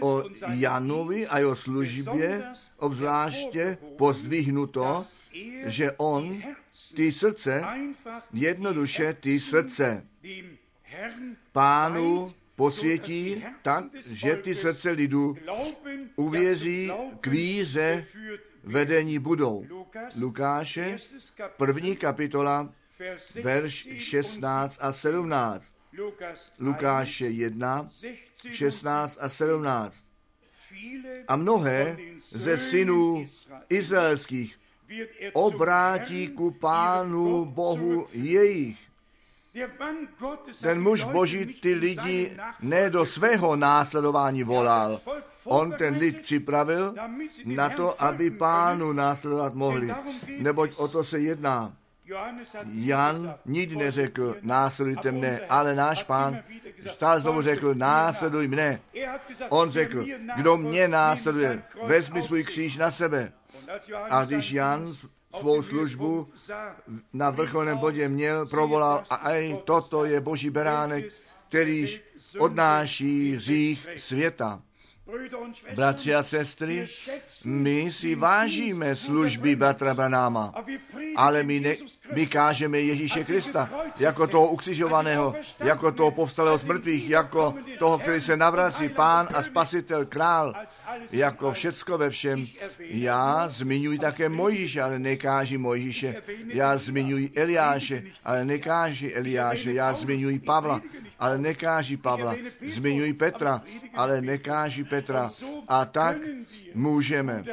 o 0.00 0.22
Janovi 0.54 1.26
a 1.26 1.38
jeho 1.38 1.56
službě 1.56 2.42
obzvláště 2.76 3.78
pozdvihnuto, 3.96 5.06
že 5.64 5.92
on 5.96 6.42
ty 6.94 7.12
srdce, 7.12 7.64
jednoduše 8.32 9.14
ty 9.20 9.40
srdce 9.40 10.06
pánu 11.52 12.32
posvětí 12.58 13.44
tak, 13.62 13.84
že 14.10 14.36
ty 14.36 14.54
srdce 14.54 14.90
lidu 14.90 15.36
uvěří 16.16 16.90
k 17.20 17.26
víře 17.26 18.06
vedení 18.64 19.18
budou. 19.18 19.66
Lukáše, 20.20 20.96
první 21.56 21.96
kapitola, 21.96 22.72
verš 23.42 23.88
16 23.96 24.78
a 24.80 24.92
17. 24.92 25.74
Lukáše 26.58 27.26
1, 27.26 27.88
16 28.50 29.18
a 29.20 29.28
17. 29.28 30.04
A 31.28 31.36
mnohé 31.36 31.96
ze 32.30 32.58
synů 32.58 33.26
izraelských 33.68 34.60
obrátí 35.32 36.28
ku 36.28 36.50
pánu 36.50 37.44
Bohu 37.44 38.06
jejich. 38.12 38.87
Ten 40.60 40.82
muž 40.82 41.04
boží 41.04 41.46
ty 41.46 41.74
lidi 41.74 42.36
ne 42.60 42.90
do 42.90 43.06
svého 43.06 43.56
následování 43.56 44.42
volal. 44.42 45.00
On 45.44 45.72
ten 45.72 45.94
lid 45.94 46.20
připravil 46.20 46.94
na 47.44 47.70
to, 47.70 48.02
aby 48.02 48.30
pánu 48.30 48.92
následovat 48.92 49.54
mohli. 49.54 49.94
Neboť 50.38 50.70
o 50.76 50.88
to 50.88 51.04
se 51.04 51.18
jedná. 51.18 51.72
Jan 52.64 53.34
nikdy 53.46 53.76
neřekl, 53.76 54.36
následujte 54.42 55.12
mne, 55.12 55.40
ale 55.48 55.74
náš 55.74 56.02
pán 56.02 56.38
stále 56.86 57.20
znovu 57.20 57.42
řekl, 57.42 57.74
následuj 57.74 58.48
mne. 58.48 58.80
On 59.48 59.70
řekl, 59.70 60.04
kdo 60.36 60.56
mě 60.56 60.88
následuje, 60.88 61.62
vezmi 61.84 62.22
svůj 62.22 62.44
kříž 62.44 62.76
na 62.76 62.90
sebe. 62.90 63.32
A 64.10 64.24
když 64.24 64.52
Jan 64.52 64.92
svou 65.36 65.62
službu 65.62 66.28
na 67.12 67.30
vrcholném 67.30 67.78
bodě 67.78 68.08
měl, 68.08 68.46
provolal, 68.46 69.04
a 69.10 69.14
aj 69.14 69.56
toto 69.64 70.04
je 70.04 70.20
boží 70.20 70.50
beránek, 70.50 71.12
kterýž 71.48 72.02
odnáší 72.38 73.36
hřích 73.36 73.88
světa. 73.96 74.62
Bratři 75.74 76.14
a 76.14 76.22
sestry, 76.22 76.88
my 77.44 77.92
si 77.92 78.14
vážíme 78.14 78.96
služby 78.96 79.56
bratra 79.56 79.94
Branáma, 79.94 80.54
ale 81.16 81.42
my, 81.42 81.60
ne, 81.60 81.74
my 82.14 82.26
kážeme 82.26 82.80
Ježíše 82.80 83.24
Krista 83.24 83.70
jako 84.00 84.26
toho 84.26 84.48
ukřižovaného, 84.48 85.34
jako 85.64 85.92
toho 85.92 86.10
povstalého 86.10 86.58
z 86.58 86.64
mrtvých, 86.64 87.10
jako 87.10 87.54
toho, 87.78 87.98
který 87.98 88.20
se 88.20 88.36
navrací, 88.36 88.88
pán 88.88 89.28
a 89.34 89.42
spasitel, 89.42 90.06
král, 90.06 90.54
jako 91.12 91.52
všecko 91.52 91.98
ve 91.98 92.10
všem. 92.10 92.46
Já 92.78 93.48
zmiňuji 93.48 93.98
také 93.98 94.28
Mojžíše, 94.28 94.82
ale 94.82 94.98
nekáži 94.98 95.58
Mojžíše. 95.58 96.22
Já 96.46 96.76
zmiňuji 96.76 97.32
Eliáše, 97.36 98.02
ale 98.24 98.44
nekáži 98.44 99.14
Eliáše. 99.14 99.72
Já 99.72 99.92
zmiňuji 99.92 100.38
Pavla, 100.38 100.80
ale 101.18 101.38
nekáží 101.38 101.96
Pavla. 101.96 102.36
Zmiňují 102.66 103.12
Petra, 103.12 103.62
ale 103.94 104.20
nekáží 104.20 104.84
Petra. 104.84 105.30
A 105.68 105.84
tak 105.84 106.16
můžeme 106.74 107.44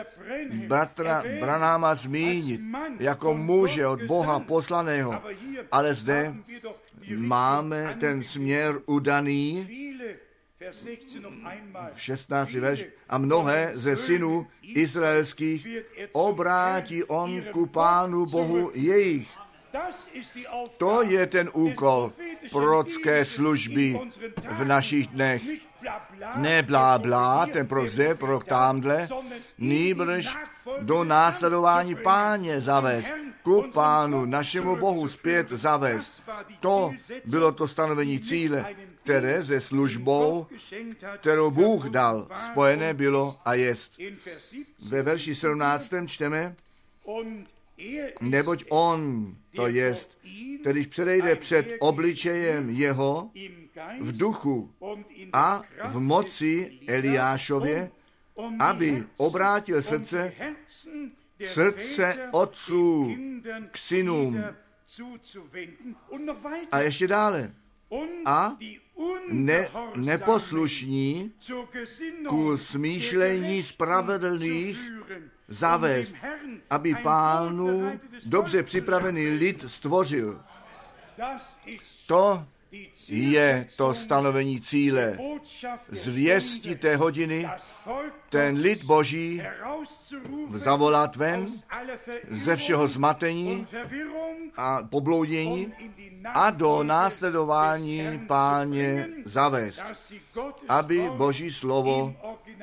bratra 0.68 1.24
Branáma 1.40 1.96
zmínit 1.96 2.62
jako 3.00 3.34
muže 3.34 3.88
od 3.88 4.04
Boha 4.04 4.40
poslaného. 4.40 5.22
Ale 5.72 5.94
zde 5.94 6.36
máme 7.16 7.98
ten 8.00 8.24
směr 8.24 8.76
udaný 8.86 9.70
v 11.94 12.02
16. 12.02 12.54
verš 12.54 12.86
a 13.10 13.18
mnohé 13.18 13.72
ze 13.74 13.96
synů 13.96 14.48
izraelských 14.62 15.68
obrátí 16.12 17.04
on 17.04 17.42
ku 17.52 17.66
pánu 17.66 18.26
Bohu 18.26 18.72
jejich 18.74 19.45
to 20.78 21.02
je 21.02 21.28
ten 21.28 21.50
úkol 21.54 22.12
prorocké 22.52 23.26
služby 23.26 24.00
v 24.50 24.66
našich 24.66 25.08
dnech. 25.08 25.42
Ne 26.36 26.64
blá 26.64 26.98
blá, 26.98 27.46
ten 27.46 27.68
pro 27.68 27.88
zde, 27.88 28.16
pro 28.16 28.40
tamhle, 28.40 29.08
nýbrž 29.58 30.38
do 30.82 31.04
následování 31.04 31.96
páně 31.96 32.62
zavést, 32.62 33.14
ku 33.44 33.64
pánu, 33.74 34.26
našemu 34.26 34.76
Bohu 34.76 35.08
zpět 35.08 35.50
zavést. 35.50 36.24
To 36.60 36.92
bylo 37.26 37.52
to 37.52 37.68
stanovení 37.68 38.20
cíle, 38.20 38.66
které 39.04 39.44
se 39.44 39.62
službou, 39.62 40.48
kterou 41.18 41.52
Bůh 41.52 41.86
dal, 41.86 42.28
spojené 42.46 42.94
bylo 42.94 43.38
a 43.46 43.54
jest. 43.54 44.00
Ve 44.80 45.02
verši 45.02 45.36
17. 45.36 45.92
čteme, 46.08 46.56
neboť 48.22 48.64
on, 48.70 49.36
to 49.56 49.68
jest, 49.68 50.18
který 50.62 50.88
předejde 50.88 51.36
před 51.36 51.68
obličejem 51.80 52.70
jeho 52.70 53.32
v 54.00 54.18
duchu 54.18 54.72
a 55.34 55.62
v 55.90 56.00
moci 56.00 56.80
Eliášově, 56.88 57.92
aby 58.60 59.04
obrátil 59.18 59.82
srdce, 59.82 60.34
srdce 61.46 62.30
otců 62.32 63.16
k 63.72 63.78
synům. 63.78 64.44
A 66.72 66.80
ještě 66.80 67.08
dále. 67.08 67.54
A 68.26 68.58
ne, 69.30 69.70
neposlušní 69.96 71.32
ku 72.28 72.58
smýšlení 72.58 73.64
spravedlných 73.64 74.95
zavést, 75.48 76.16
aby 76.70 76.96
pánu 76.96 78.00
dobře 78.26 78.64
připravený 78.64 79.28
lid 79.28 79.66
stvořil. 79.68 80.42
To 82.08 82.46
je 83.08 83.68
to 83.76 83.94
stanovení 83.94 84.62
cíle. 84.62 85.18
Zvěstí 85.90 86.76
té 86.76 86.96
hodiny 86.96 87.50
ten 88.30 88.56
lid 88.56 88.84
boží 88.84 89.42
zavolat 90.50 91.16
ven 91.16 91.48
ze 92.32 92.56
všeho 92.56 92.88
zmatení 92.88 93.68
a 94.58 94.84
pobloudění 94.84 95.74
a 96.34 96.50
do 96.50 96.84
následování 96.84 98.20
páně 98.28 99.08
zavést, 99.26 99.84
aby 100.70 101.10
boží 101.18 101.52
slovo 101.52 102.16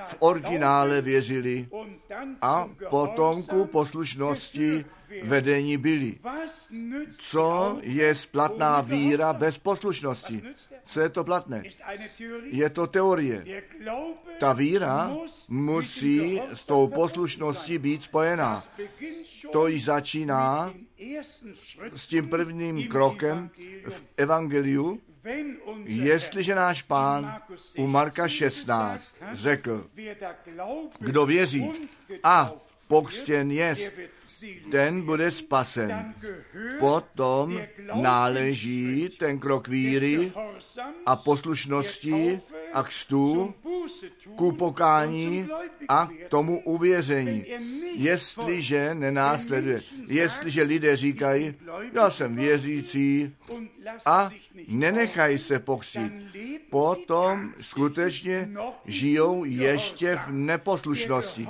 v 0.05 0.17
originále 0.19 1.01
věřili 1.01 1.69
a 2.43 2.69
potom 2.91 3.43
ku 3.43 3.65
poslušnosti 3.67 4.85
vedení 5.23 5.77
byli. 5.77 6.19
Co 7.19 7.79
je 7.83 8.15
splatná 8.15 8.81
víra 8.81 9.33
bez 9.33 9.59
poslušnosti? 9.59 10.43
Co 10.85 11.01
je 11.01 11.09
to 11.09 11.25
platné? 11.25 11.63
Je 12.45 12.71
to 12.71 12.87
teorie. 12.87 13.63
Ta 14.39 14.53
víra 14.53 15.17
musí 15.49 16.41
s 16.55 16.67
tou 16.67 16.89
poslušností 16.89 17.79
být 17.79 18.03
spojená. 18.03 18.65
To 19.53 19.67
již 19.67 19.85
začíná 19.85 20.75
s 21.97 22.07
tím 22.09 22.29
prvním 22.29 22.89
krokem 22.89 23.51
v 23.89 24.05
Evangeliu, 24.17 25.01
Jestliže 25.85 26.55
náš 26.55 26.83
pán 26.83 27.43
u 27.79 27.87
Marka 27.87 28.29
16 28.29 29.15
řekl, 29.33 29.87
kdo 30.99 31.27
věří 31.27 31.73
a 32.25 32.53
pokřtěn 32.89 33.51
jest, 33.51 33.91
ten 34.71 35.03
bude 35.03 35.31
spasen. 35.31 36.15
Potom 36.79 37.61
náleží 37.95 39.09
ten 39.19 39.39
krok 39.39 39.69
víry 39.69 40.33
a 41.07 41.17
poslušnosti 41.17 42.41
a 42.73 42.83
křtu 42.83 43.55
ku 44.37 44.53
pokání 44.53 45.49
a 45.89 46.07
k 46.07 46.29
tomu 46.29 46.63
uvěření. 46.65 47.45
jestliže 47.95 48.95
nenásleduje, 48.95 49.81
jestliže 50.07 50.63
lidé 50.63 50.97
říkají, 50.97 51.55
já 51.93 52.11
jsem 52.11 52.37
věřící 52.37 53.37
a 54.07 54.31
nenechají 54.69 55.39
se 55.39 55.59
pokřít, 55.59 56.13
potom 56.71 57.53
skutečně 57.61 58.51
žijou 58.85 59.45
ještě 59.45 60.17
v 60.17 60.33
neposlušnosti. 60.33 61.49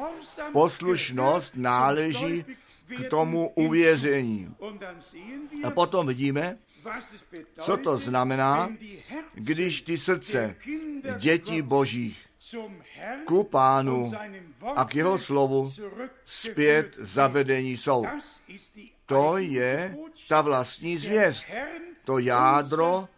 Poslušnost 0.52 1.52
náleží 1.56 2.44
k 2.96 3.08
tomu 3.10 3.52
uvěření. 3.54 4.54
A 5.64 5.70
potom 5.70 6.06
vidíme, 6.06 6.58
co 7.60 7.76
to 7.76 7.96
znamená, 7.96 8.68
když 9.34 9.82
ty 9.82 9.98
srdce 9.98 10.56
dětí 11.18 11.62
božích 11.62 12.26
ku 13.24 13.44
pánu 13.44 14.10
a 14.76 14.84
k 14.84 14.94
jeho 14.94 15.18
slovu 15.18 15.72
zpět 16.24 16.96
zavedení 16.98 17.76
jsou. 17.76 18.06
To 19.06 19.36
je 19.38 19.96
ta 20.28 20.40
vlastní 20.40 20.98
zvěst, 20.98 21.46
to 22.04 22.18
jádro 22.18 23.08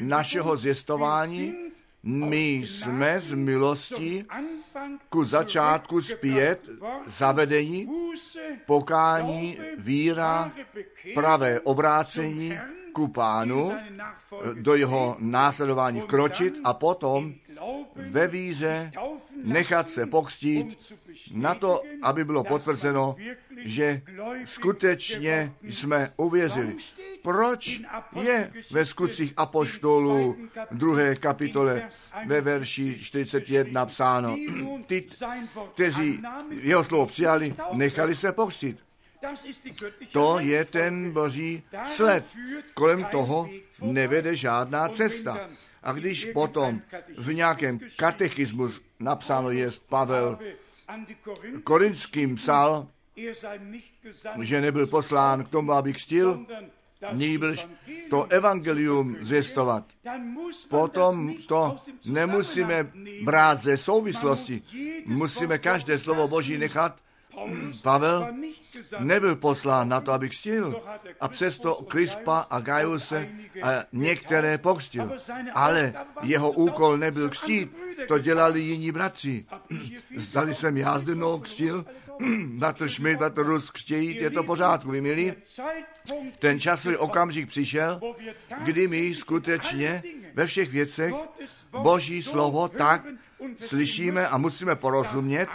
našeho 0.00 0.56
zvěstování. 0.56 1.65
My 2.08 2.46
jsme 2.46 3.20
z 3.20 3.34
milosti 3.34 4.24
ku 5.08 5.24
začátku 5.24 6.02
zpět 6.02 6.70
zavedení, 7.06 7.88
pokání, 8.66 9.58
víra, 9.78 10.52
pravé 11.14 11.60
obrácení 11.60 12.58
ku 12.92 13.08
pánu, 13.08 13.72
do 14.54 14.74
jeho 14.74 15.16
následování 15.18 16.00
vkročit 16.00 16.54
a 16.64 16.74
potom 16.74 17.34
ve 17.96 18.26
víře 18.26 18.92
nechat 19.44 19.90
se 19.90 20.06
pokřtít 20.06 20.94
na 21.32 21.54
to, 21.54 21.82
aby 22.02 22.24
bylo 22.24 22.44
potvrzeno, 22.44 23.16
že 23.64 24.02
skutečně 24.44 25.52
jsme 25.62 26.12
uvěřili. 26.16 26.76
Proč 27.26 27.80
je 28.20 28.52
ve 28.70 28.86
skutcích 28.86 29.32
apoštolů 29.36 30.36
druhé 30.70 31.16
kapitole 31.16 31.88
ve 32.26 32.40
verši 32.40 32.98
41 33.02 33.86
psáno? 33.86 34.36
Ty, 34.86 35.06
kteří 35.74 36.22
jeho 36.50 36.84
slovo 36.84 37.06
přijali, 37.06 37.54
nechali 37.72 38.14
se 38.14 38.32
pokřtít. 38.32 38.78
To 40.12 40.38
je 40.38 40.64
ten 40.64 41.10
boží 41.12 41.62
sled. 41.86 42.24
Kolem 42.74 43.04
toho 43.04 43.48
nevede 43.82 44.34
žádná 44.34 44.88
cesta. 44.88 45.48
A 45.82 45.92
když 45.92 46.28
potom 46.34 46.80
v 47.18 47.32
nějakém 47.32 47.80
katechismu 47.96 48.68
napsáno 49.00 49.50
je 49.50 49.70
Pavel 49.88 50.38
Korinským 51.64 52.34
psal, 52.34 52.86
že 54.40 54.60
nebyl 54.60 54.86
poslán 54.86 55.44
k 55.44 55.50
tomu, 55.50 55.72
aby 55.72 55.92
křtil, 55.92 56.46
nýbrž 57.12 57.68
to 58.10 58.24
evangelium 58.24 59.16
zvěstovat. 59.20 59.84
Potom 60.68 61.34
to 61.46 61.76
nemusíme 62.06 62.90
brát 63.24 63.58
ze 63.58 63.76
souvislosti. 63.76 64.62
Musíme 65.06 65.58
každé 65.58 65.98
slovo 65.98 66.28
Boží 66.28 66.58
nechat. 66.58 66.96
Pavel 67.82 68.28
nebyl 68.98 69.36
poslán 69.36 69.88
na 69.88 70.00
to, 70.00 70.12
aby 70.12 70.28
křtil. 70.28 70.82
A 71.20 71.28
přesto 71.28 71.74
Krispa 71.74 72.38
a 72.38 72.60
Gajuse 72.60 73.28
a 73.62 73.68
některé 73.92 74.58
pokřtil. 74.58 75.12
Ale 75.54 75.94
jeho 76.22 76.52
úkol 76.52 76.98
nebyl 76.98 77.28
křtít, 77.28 77.76
to 78.08 78.18
dělali 78.18 78.60
jiní 78.60 78.92
bratři. 78.92 79.44
Zdali 80.16 80.54
jsem 80.54 80.76
já 80.76 80.98
zde 80.98 81.14
mnou 81.14 81.38
křtil, 81.38 81.84
na 82.58 82.72
to 82.72 82.88
Schmidt, 82.88 83.20
na 83.20 83.30
to 83.30 83.42
Rus 83.42 83.70
křtějí, 83.70 84.16
je 84.16 84.30
to 84.30 84.42
pořádku, 84.42 84.90
vy 84.90 85.00
milí. 85.00 85.32
Ten 86.38 86.60
časový 86.60 86.96
okamžik 86.96 87.48
přišel, 87.48 88.00
kdy 88.64 88.88
my 88.88 89.14
skutečně 89.14 90.02
ve 90.34 90.46
všech 90.46 90.70
věcech 90.70 91.14
Boží 91.70 92.22
slovo 92.22 92.68
tak 92.68 93.04
slyšíme 93.60 94.28
a 94.28 94.38
musíme 94.38 94.76
porozumět, 94.76 95.48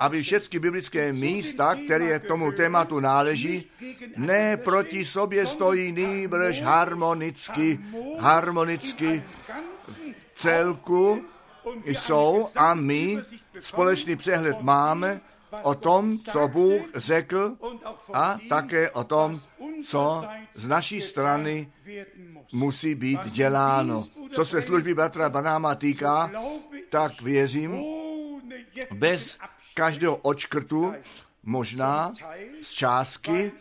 aby 0.00 0.22
všechny 0.22 0.58
biblické 0.58 1.12
místa, 1.12 1.74
které 1.74 2.18
tomu 2.20 2.52
tématu 2.52 3.00
náleží, 3.00 3.70
ne 4.16 4.56
proti 4.56 5.04
sobě 5.04 5.46
stojí, 5.46 5.92
nýbrž 5.92 6.62
harmonicky, 6.62 7.78
harmonicky 8.18 9.22
v 9.88 10.40
celku 10.40 11.24
jsou 11.84 12.48
a 12.56 12.74
my 12.74 13.18
společný 13.60 14.16
přehled 14.16 14.60
máme 14.60 15.20
o 15.62 15.74
tom, 15.74 16.18
co 16.18 16.48
Bůh 16.48 16.82
řekl 16.94 17.56
a 18.12 18.38
také 18.48 18.90
o 18.90 19.04
tom, 19.04 19.40
co 19.84 20.24
z 20.54 20.68
naší 20.68 21.00
strany 21.00 21.72
musí 22.52 22.94
být 22.94 23.26
děláno. 23.30 24.06
Co 24.32 24.44
se 24.44 24.62
služby 24.62 24.94
bratra 24.94 25.30
Banáma 25.30 25.74
týká, 25.74 26.30
tak 26.90 27.22
věřím, 27.22 27.84
bez 28.94 29.38
každého 29.78 30.16
očkrtu, 30.16 30.94
možná 31.42 32.12
z 32.62 32.70
částky, 32.70 33.52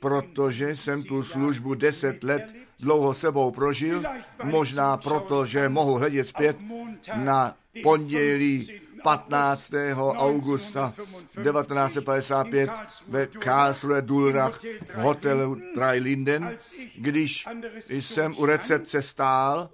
protože 0.00 0.76
jsem 0.76 1.02
tu 1.04 1.22
službu 1.22 1.74
deset 1.74 2.24
let 2.24 2.42
dlouho 2.80 3.14
sebou 3.14 3.50
prožil, 3.50 4.02
možná 4.44 4.96
proto, 4.96 5.46
že 5.46 5.68
mohu 5.68 5.94
hledět 5.94 6.28
zpět 6.28 6.56
na 7.14 7.56
pondělí 7.82 8.80
15. 9.02 9.70
augusta 10.16 10.94
1955 11.42 12.70
ve 13.08 13.26
Karlsruhe 13.26 14.02
Dulrach 14.02 14.60
v 14.64 14.94
hotelu 14.94 15.56
Linden, 15.98 16.56
když 16.96 17.46
jsem 17.88 18.34
u 18.38 18.46
recepce 18.46 19.02
stál 19.02 19.70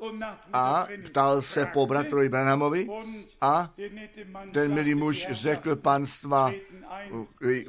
a 0.53 0.87
ptal 1.05 1.43
se 1.43 1.67
po 1.67 1.87
bratrovi 1.87 2.29
Branhamovi 2.29 2.89
a 3.41 3.71
ten 4.53 4.75
milý 4.75 4.95
muž 4.95 5.29
řekl 5.31 5.77
panstva, 5.77 6.53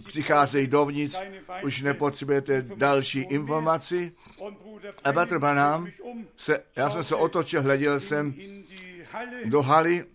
přicházejí 0.08 0.68
dovnitř, 0.68 1.22
už 1.64 1.82
nepotřebujete 1.82 2.62
další 2.62 3.20
informaci. 3.22 4.12
A 5.04 5.12
bratr 5.12 5.40
Branham, 5.40 5.88
se, 6.36 6.60
já 6.76 6.90
jsem 6.90 7.04
se 7.04 7.16
otočil, 7.16 7.62
hleděl 7.62 8.00
jsem 8.00 8.34
do 9.46 9.62
haly 9.62 10.06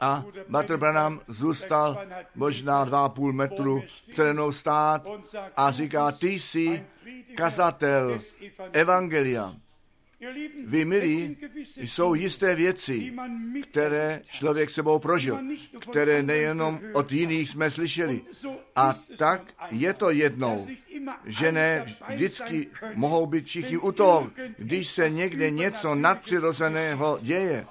a 0.00 0.24
Bratr 0.48 0.76
Branham 0.76 1.20
zůstal 1.28 2.06
možná 2.34 2.84
dva 2.84 3.04
a 3.04 3.08
půl 3.08 3.32
metru 3.32 3.82
přede 4.10 4.34
stát 4.50 5.08
a 5.56 5.70
říká, 5.70 6.12
ty 6.12 6.28
jsi 6.28 6.84
kazatel 7.36 8.20
Evangelia. 8.72 9.54
Vy, 10.66 10.84
milí, 10.84 11.36
jsou 11.76 12.14
jisté 12.14 12.54
věci, 12.54 13.12
které 13.62 14.22
člověk 14.28 14.70
sebou 14.70 14.98
prožil, 14.98 15.38
které 15.78 16.22
nejenom 16.22 16.80
od 16.92 17.12
jiných 17.12 17.50
jsme 17.50 17.70
slyšeli. 17.70 18.20
A 18.76 18.94
tak 19.18 19.54
je 19.70 19.94
to 19.94 20.10
jednou, 20.10 20.66
že 21.24 21.52
ne 21.52 21.84
vždycky 22.08 22.68
mohou 22.94 23.26
být 23.26 23.46
všichni 23.46 23.76
u 23.76 23.92
toho, 23.92 24.30
když 24.58 24.88
se 24.88 25.10
někde 25.10 25.50
něco 25.50 25.94
nadpřirozeného 25.94 27.18
děje 27.22 27.66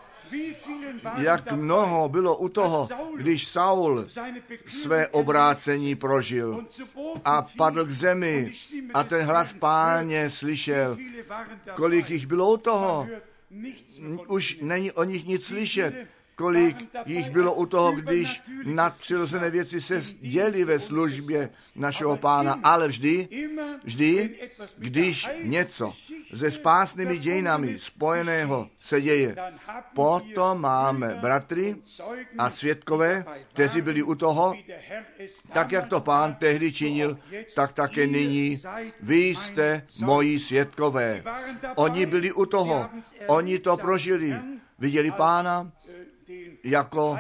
jak 1.17 1.51
mnoho 1.51 2.09
bylo 2.09 2.37
u 2.37 2.49
toho, 2.49 2.87
když 3.17 3.47
Saul 3.47 4.07
své 4.67 5.07
obrácení 5.07 5.95
prožil 5.95 6.65
a 7.25 7.41
padl 7.57 7.85
k 7.85 7.89
zemi 7.89 8.51
a 8.93 9.03
ten 9.03 9.25
hlas 9.25 9.53
páně 9.53 10.29
slyšel. 10.29 10.97
Kolik 11.75 12.09
jich 12.09 12.27
bylo 12.27 12.53
u 12.53 12.57
toho? 12.57 13.07
Už 14.27 14.57
není 14.61 14.91
o 14.91 15.03
nich 15.03 15.25
nic 15.25 15.45
slyšet 15.45 16.07
kolik 16.35 16.77
jich 17.05 17.29
bylo 17.29 17.53
u 17.53 17.65
toho, 17.65 17.91
když 17.91 18.41
nadpřirozené 18.63 19.49
věci 19.49 19.81
se 19.81 20.01
děli 20.19 20.63
ve 20.63 20.79
službě 20.79 21.49
našeho 21.75 22.17
pána, 22.17 22.59
ale 22.63 22.87
vždy, 22.87 23.27
vždy, 23.83 24.35
když 24.77 25.29
něco 25.43 25.93
se 26.35 26.51
spásnými 26.51 27.17
dějinami 27.17 27.79
spojeného 27.79 28.69
se 28.81 29.01
děje, 29.01 29.35
potom 29.93 30.61
máme 30.61 31.15
bratry 31.21 31.75
a 32.37 32.49
světkové, 32.49 33.25
kteří 33.53 33.81
byli 33.81 34.03
u 34.03 34.15
toho, 34.15 34.53
tak 35.53 35.71
jak 35.71 35.87
to 35.87 36.01
pán 36.01 36.35
tehdy 36.35 36.71
činil, 36.71 37.19
tak 37.55 37.73
také 37.73 38.07
nyní. 38.07 38.61
Vy 39.01 39.25
jste 39.25 39.87
moji 39.99 40.39
světkové. 40.39 41.23
Oni 41.75 42.05
byli 42.05 42.31
u 42.31 42.45
toho, 42.45 42.89
oni 43.27 43.59
to 43.59 43.77
prožili, 43.77 44.35
viděli 44.79 45.11
pána, 45.11 45.71
jako 46.63 47.17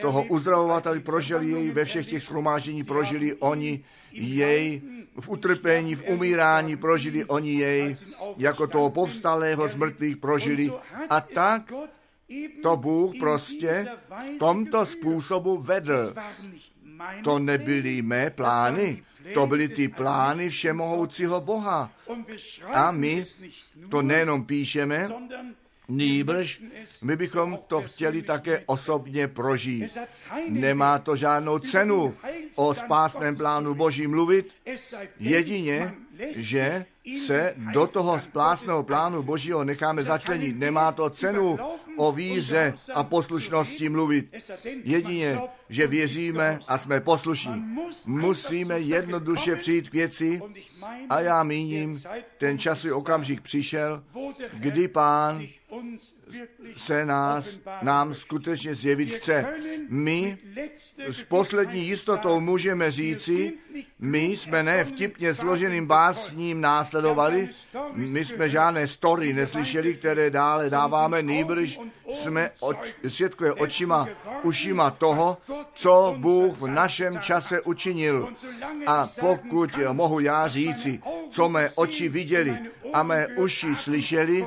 toho 0.00 0.22
uzdravovateli 0.22 1.00
prožili 1.00 1.50
jej 1.50 1.70
ve 1.70 1.84
všech 1.84 2.06
těch 2.06 2.22
shromáždění, 2.22 2.84
prožili 2.84 3.34
oni 3.34 3.84
jej 4.12 4.82
v 5.20 5.28
utrpení, 5.28 5.94
v 5.94 6.04
umírání, 6.08 6.76
prožili 6.76 7.24
oni 7.24 7.54
jej 7.54 7.96
jako 8.36 8.66
toho 8.66 8.90
povstalého 8.90 9.68
z 9.68 9.74
mrtvých 9.74 10.16
prožili. 10.16 10.72
A 11.10 11.20
tak 11.20 11.72
to 12.62 12.76
Bůh 12.76 13.14
prostě 13.20 13.86
v 14.08 14.38
tomto 14.38 14.86
způsobu 14.86 15.58
vedl. 15.58 16.14
To 17.24 17.38
nebyly 17.38 18.02
mé 18.02 18.30
plány, 18.30 19.02
to 19.34 19.46
byly 19.46 19.68
ty 19.68 19.88
plány 19.88 20.48
všemohoucího 20.48 21.40
Boha. 21.40 21.92
A 22.72 22.90
my 22.90 23.24
to 23.90 24.02
nejenom 24.02 24.44
píšeme, 24.44 25.08
Nýbrž, 25.88 26.62
my 27.02 27.16
bychom 27.16 27.58
to 27.66 27.82
chtěli 27.82 28.22
také 28.22 28.62
osobně 28.66 29.28
prožít. 29.28 29.98
Nemá 30.48 30.98
to 30.98 31.16
žádnou 31.16 31.58
cenu 31.58 32.14
o 32.56 32.74
spásném 32.74 33.36
plánu 33.36 33.74
Boží 33.74 34.06
mluvit, 34.06 34.54
jedině, 35.20 35.94
že 36.34 36.86
se 37.26 37.54
do 37.72 37.86
toho 37.86 38.20
splásného 38.20 38.82
plánu 38.82 39.22
Božího 39.22 39.64
necháme 39.64 40.02
začlenit. 40.02 40.56
Nemá 40.56 40.92
to 40.92 41.10
cenu 41.10 41.58
o 41.96 42.12
víře 42.12 42.74
a 42.94 43.04
poslušnosti 43.04 43.88
mluvit. 43.88 44.34
Jedině, 44.84 45.38
že 45.68 45.86
věříme 45.86 46.58
a 46.68 46.78
jsme 46.78 47.00
poslušní. 47.00 47.64
Musíme 48.06 48.80
jednoduše 48.80 49.56
přijít 49.56 49.88
k 49.88 49.92
věci 49.92 50.40
a 51.10 51.20
já 51.20 51.42
míním, 51.42 52.02
ten 52.38 52.58
časový 52.58 52.92
okamžik 52.92 53.40
přišel, 53.40 54.04
kdy 54.52 54.88
pán 54.88 55.46
se 56.76 57.04
nás, 57.04 57.58
nám 57.82 58.14
skutečně 58.14 58.74
zjevit 58.74 59.10
chce. 59.10 59.46
My 59.88 60.38
s 61.06 61.22
poslední 61.22 61.86
jistotou 61.86 62.40
můžeme 62.40 62.90
říci, 62.90 63.52
my 63.98 64.22
jsme 64.24 64.62
ne 64.62 64.84
vtipně 64.84 65.34
složeným 65.34 65.86
básním 65.86 66.60
následovali, 66.60 67.48
my 67.92 68.24
jsme 68.24 68.48
žádné 68.48 68.88
story 68.88 69.32
neslyšeli, 69.32 69.94
které 69.94 70.30
dále 70.30 70.70
dáváme, 70.70 71.22
nejbrž 71.22 71.80
jsme 72.12 72.50
oč, 72.60 72.76
světkuje 73.08 73.52
očima, 73.52 74.08
ušima 74.42 74.90
toho, 74.90 75.38
co 75.74 76.14
Bůh 76.18 76.56
v 76.56 76.66
našem 76.66 77.18
čase 77.18 77.60
učinil. 77.60 78.28
A 78.86 79.08
pokud 79.20 79.70
mohu 79.92 80.20
já 80.20 80.48
říci, 80.48 81.02
co 81.30 81.48
mé 81.48 81.70
oči 81.74 82.08
viděli 82.08 82.58
a 82.94 83.02
mé 83.02 83.26
uši 83.26 83.74
slyšeli 83.74 84.46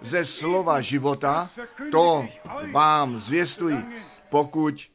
ze 0.00 0.26
slova 0.26 0.80
života, 0.80 1.50
to 1.92 2.26
vám 2.72 3.18
zvěstuji, 3.18 3.78
pokud 4.28 4.90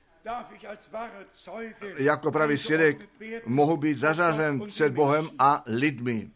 jako 1.97 2.31
pravý 2.31 2.57
svědek 2.57 3.09
mohu 3.45 3.77
být 3.77 3.97
zařazen 3.97 4.59
před 4.67 4.93
Bohem 4.93 5.29
a 5.39 5.63
lidmi. 5.65 6.29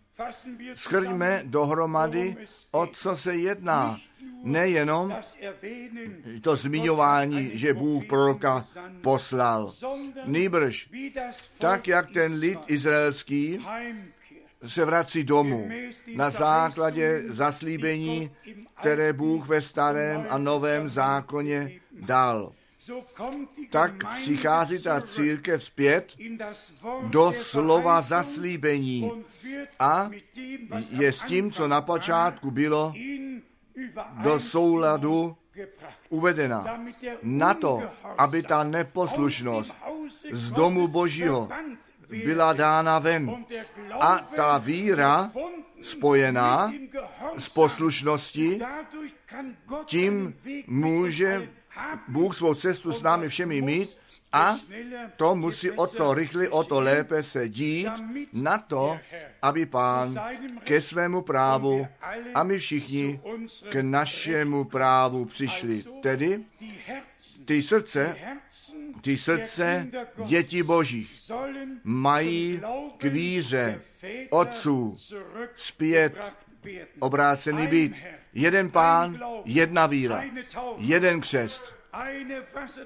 Schrňme 0.76 1.42
dohromady, 1.46 2.38
o 2.72 2.88
co 2.88 3.16
se 3.16 3.36
jedná. 3.36 4.00
Nejenom 4.44 5.16
to 6.42 6.56
zmiňování, 6.56 7.58
že 7.58 7.74
Bůh 7.74 8.06
proroka 8.06 8.66
poslal. 9.02 9.72
Nýbrž, 10.26 10.90
tak 11.58 11.88
jak 11.88 12.12
ten 12.12 12.34
lid 12.34 12.60
izraelský 12.68 13.66
se 14.68 14.86
vrací 14.86 15.24
domů 15.24 15.70
na 16.16 16.30
základě 16.30 17.24
zaslíbení, 17.28 18.32
které 18.80 19.14
Bůh 19.14 19.48
ve 19.48 19.62
starém 19.62 20.26
a 20.30 20.38
novém 20.38 20.90
zákoně 20.90 21.72
dal. 21.92 22.52
Tak 23.70 23.92
přichází 24.22 24.82
ta 24.82 25.02
církev 25.02 25.64
zpět 25.64 26.16
do 27.04 27.32
slova 27.32 28.02
zaslíbení 28.02 29.12
a 29.80 30.10
je 30.90 31.12
s 31.12 31.24
tím, 31.24 31.52
co 31.52 31.68
na 31.68 31.82
počátku 31.82 32.52
bylo, 32.52 32.94
do 34.24 34.40
souladu 34.40 35.38
uvedena. 36.10 36.82
Na 37.24 37.54
to, 37.54 37.84
aby 38.18 38.44
ta 38.44 38.64
neposlušnost 38.64 39.76
z 40.32 40.52
domu 40.52 40.88
Božího 40.88 41.50
byla 42.14 42.54
dána 42.54 43.00
ven. 43.00 43.46
A 44.00 44.18
ta 44.36 44.58
víra 44.58 45.32
spojená 45.82 46.74
s 47.38 47.50
poslušností, 47.50 48.62
tím 49.86 50.36
může 50.68 51.50
Bůh 52.08 52.36
svou 52.36 52.54
cestu 52.54 52.92
s 52.92 53.02
námi 53.02 53.30
všemi 53.30 53.62
mít 53.62 54.00
a 54.34 54.58
to 55.18 55.36
musí 55.36 55.72
o 55.72 55.88
to 55.88 56.14
rychleji, 56.14 56.50
o 56.50 56.64
to 56.64 56.80
lépe 56.80 57.24
se 57.24 57.50
dít 57.50 57.92
na 58.34 58.58
to, 58.58 59.00
aby 59.42 59.66
pán 59.66 60.16
ke 60.64 60.82
svému 60.82 61.22
právu 61.22 61.88
a 62.36 62.44
my 62.44 62.58
všichni 62.58 63.22
k 63.70 63.76
našemu 63.82 64.64
právu 64.64 65.26
přišli. 65.26 65.84
Tedy 66.02 66.44
ty 67.46 67.62
srdce, 67.62 68.16
ty 69.02 69.18
srdce 69.18 69.88
dětí 70.26 70.64
božích 70.64 71.32
mají 71.84 72.62
k 72.98 73.04
víře 73.04 73.82
otců 74.30 74.98
zpět 75.56 76.34
obrácený 77.00 77.68
být. 77.68 77.96
Jeden 78.34 78.72
pán, 78.72 79.20
jedna 79.46 79.88
víra, 79.88 80.24
jeden 80.78 81.22
křest, 81.22 81.74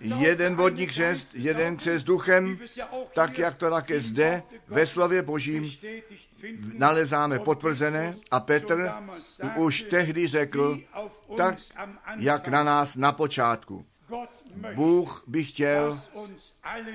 jeden 0.01 0.55
vodní 0.55 0.87
křest, 0.87 1.27
jeden 1.33 1.77
křest 1.77 2.05
duchem, 2.05 2.59
tak 3.13 3.37
jak 3.37 3.55
to 3.55 3.69
také 3.69 3.99
zde 3.99 4.43
ve 4.67 4.85
slově 4.85 5.21
Božím 5.21 5.71
nalezáme 6.77 7.39
potvrzené 7.39 8.15
a 8.31 8.39
Petr 8.39 8.91
už 9.55 9.81
tehdy 9.81 10.27
řekl, 10.27 10.79
tak 11.37 11.55
jak 12.17 12.47
na 12.47 12.63
nás 12.63 12.95
na 12.95 13.11
počátku. 13.11 13.85
Bůh 14.75 15.23
by 15.27 15.43
chtěl, 15.43 16.01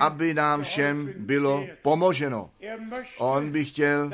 aby 0.00 0.34
nám 0.34 0.62
všem 0.62 1.12
bylo 1.16 1.66
pomoženo. 1.82 2.50
On 3.18 3.50
by 3.50 3.64
chtěl, 3.64 4.10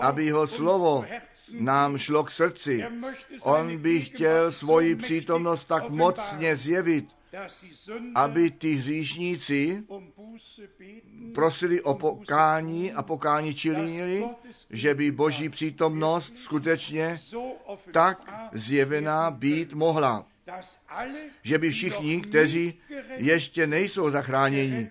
aby 0.00 0.24
jeho 0.24 0.46
slovo 0.46 1.04
nám 1.52 1.98
šlo 1.98 2.24
k 2.24 2.30
srdci. 2.30 2.84
On 3.40 3.78
by 3.78 4.00
chtěl 4.00 4.52
svoji 4.52 4.96
přítomnost 4.96 5.64
tak 5.64 5.90
mocně 5.90 6.56
zjevit, 6.56 7.08
aby 8.14 8.50
ty 8.50 8.72
hříšníci 8.74 9.84
prosili 11.34 11.80
o 11.80 11.94
pokání 11.94 12.92
a 12.92 13.02
pokání 13.02 13.54
činili, 13.54 14.24
že 14.70 14.94
by 14.94 15.10
boží 15.10 15.48
přítomnost 15.48 16.32
skutečně 16.38 17.18
tak 17.92 18.48
zjevená 18.52 19.30
být 19.30 19.72
mohla 19.74 20.26
že 21.42 21.58
by 21.58 21.70
všichni, 21.70 22.20
kteří 22.20 22.80
ještě 23.16 23.66
nejsou 23.66 24.10
zachráněni, 24.10 24.90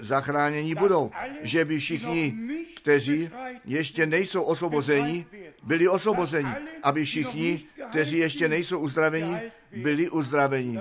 zachráněni 0.00 0.74
budou. 0.74 1.10
Že 1.42 1.64
by 1.64 1.78
všichni, 1.78 2.38
kteří 2.76 3.30
ještě 3.64 4.06
nejsou 4.06 4.42
osvobozeni, 4.42 5.26
byli 5.62 5.88
osvobozeni. 5.88 6.50
Aby 6.82 7.04
všichni, 7.04 7.64
kteří 7.90 8.18
ještě 8.18 8.48
nejsou 8.48 8.78
uzdraveni, 8.78 9.52
byli 9.76 10.10
uzdraveni. 10.10 10.80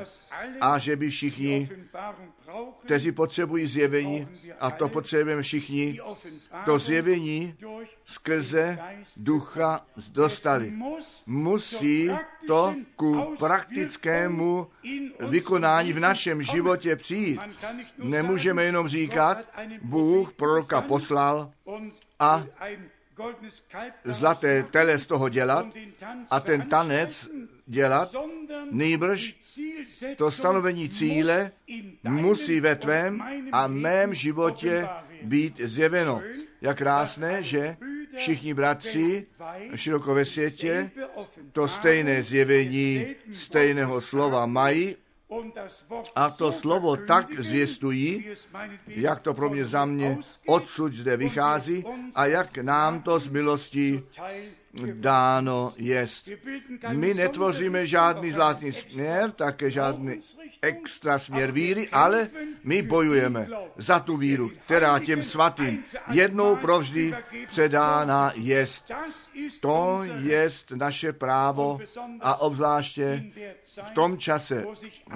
A 0.62 0.78
že 0.78 0.95
by 0.95 1.10
všichni, 1.10 1.70
kteří 2.86 3.12
potřebují 3.12 3.68
zjevení, 3.68 4.28
a 4.60 4.72
to 4.72 4.89
potřebujeme 4.89 5.41
všichni, 5.41 6.00
to 6.66 6.80
zjevení 6.80 7.56
skrze 8.06 8.80
ducha 9.18 9.86
dostali. 10.12 10.74
Musí 11.26 12.12
to 12.48 12.76
ku 12.95 13.36
praktickému 13.39 14.68
vykonání 15.20 15.93
v 15.93 16.00
našem 16.00 16.41
životě 16.41 16.95
přijít. 16.95 17.39
Nemůžeme 17.98 18.64
jenom 18.64 18.88
říkat, 18.88 19.38
Bůh 19.82 20.34
proroka 20.34 20.82
poslal 20.82 21.52
a 22.20 22.43
zlaté 24.04 24.64
tele 24.64 25.00
z 25.00 25.08
toho 25.08 25.30
dělat 25.30 25.66
a 26.30 26.39
ten 26.39 26.62
tanec 26.62 27.30
dělat, 27.68 28.15
nejbrž 28.72 29.36
to 30.15 30.32
stanovení 30.32 30.89
cíle 30.89 31.51
musí 32.03 32.59
ve 32.59 32.76
tvém 32.76 33.24
a 33.51 33.68
mém 33.68 34.13
životě 34.13 34.88
být 35.22 35.61
zjeveno. 35.63 36.22
Jak 36.61 36.78
krásné, 36.78 37.43
že 37.43 37.78
všichni 38.15 38.53
bratři 38.53 39.26
široko 39.76 40.13
ve 40.13 40.26
světě 40.26 40.91
to 41.51 41.68
stejné 41.68 42.24
zjevení 42.24 43.15
stejného 43.32 44.01
slova 44.01 44.45
mají 44.45 44.95
a 46.15 46.30
to 46.30 46.51
slovo 46.51 46.97
tak 46.97 47.39
zvěstují, 47.39 48.30
jak 48.88 49.20
to 49.20 49.34
pro 49.34 49.49
mě 49.49 49.65
za 49.65 49.86
mě 49.86 50.18
odsud 50.47 50.93
zde 50.93 51.18
vychází 51.18 51.86
a 52.15 52.26
jak 52.26 52.57
nám 52.57 53.01
to 53.01 53.20
z 53.20 53.28
milostí 53.28 54.03
dáno 54.93 55.74
jest. 55.78 56.30
My 56.93 57.13
netvoříme 57.13 57.86
žádný 57.86 58.32
zvláštní 58.32 58.72
směr, 58.72 59.32
také 59.32 59.70
žádný 59.70 60.20
extra 60.61 61.20
směr 61.20 61.51
víry, 61.51 61.89
ale 61.89 62.30
my 62.63 62.82
bojujeme 62.82 63.47
za 63.78 63.99
tu 63.99 64.18
víru, 64.18 64.51
která 64.65 64.99
těm 64.99 65.24
svatým 65.24 65.84
jednou 66.11 66.55
provždy 66.55 67.13
předána 67.47 68.32
jest. 68.36 68.91
To 69.59 70.01
jest 70.20 70.72
naše 70.72 71.13
právo 71.13 71.80
a 72.22 72.41
obzvláště 72.41 73.24
v 73.82 73.91
tom 73.91 74.18
čase, 74.18 74.65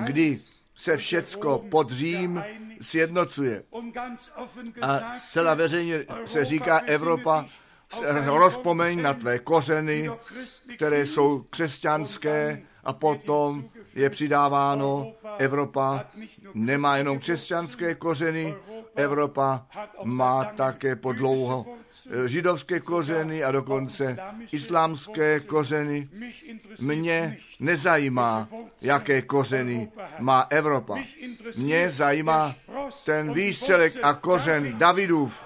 kdy 0.03 0.39
se 0.75 0.97
všecko 0.97 1.65
pod 1.69 1.91
Řím 1.91 2.43
sjednocuje. 2.81 3.63
A 4.81 5.13
zcela 5.17 5.53
veřejně 5.53 6.05
se 6.25 6.45
říká, 6.45 6.79
Evropa, 6.79 7.45
rozpomeň 8.25 9.01
na 9.01 9.13
tvé 9.13 9.39
kořeny, 9.39 10.11
které 10.75 11.05
jsou 11.05 11.45
křesťanské 11.49 12.61
a 12.83 12.93
potom 12.93 13.65
je 13.95 14.09
přidáváno, 14.09 15.13
Evropa 15.37 16.05
nemá 16.53 16.97
jenom 16.97 17.19
křesťanské 17.19 17.95
kořeny, 17.95 18.55
Evropa 18.95 19.65
má 20.03 20.45
také 20.45 20.95
podlouho 20.95 21.65
židovské 22.25 22.79
kořeny 22.79 23.43
a 23.43 23.51
dokonce 23.51 24.17
islámské 24.51 25.39
kořeny. 25.39 26.09
Mě 26.79 27.37
nezajímá, 27.59 28.47
jaké 28.81 29.21
kořeny 29.21 29.91
má 30.19 30.47
Evropa. 30.49 30.97
Mě 31.57 31.89
zajímá 31.89 32.55
ten 33.05 33.33
výstřelek 33.33 33.93
a 34.03 34.13
kořen 34.13 34.77
Davidův. 34.77 35.45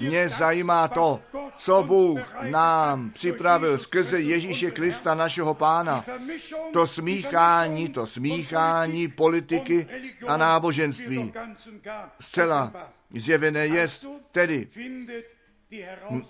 Mě 0.00 0.28
zajímá 0.28 0.88
to, 0.88 1.20
co 1.56 1.82
Bůh 1.82 2.36
nám 2.42 3.10
připravil 3.10 3.78
skrze 3.78 4.20
Ježíše 4.20 4.70
Krista, 4.70 5.14
našeho 5.14 5.54
pána. 5.54 6.04
To 6.72 6.86
smíchání, 6.86 7.88
to 7.88 8.06
smíchání 8.06 9.08
politiky 9.08 9.86
a 10.26 10.36
náboženství. 10.36 11.32
Zcela 12.20 12.65
zjevené 13.14 13.66
je 13.66 13.88
tedy 14.32 14.68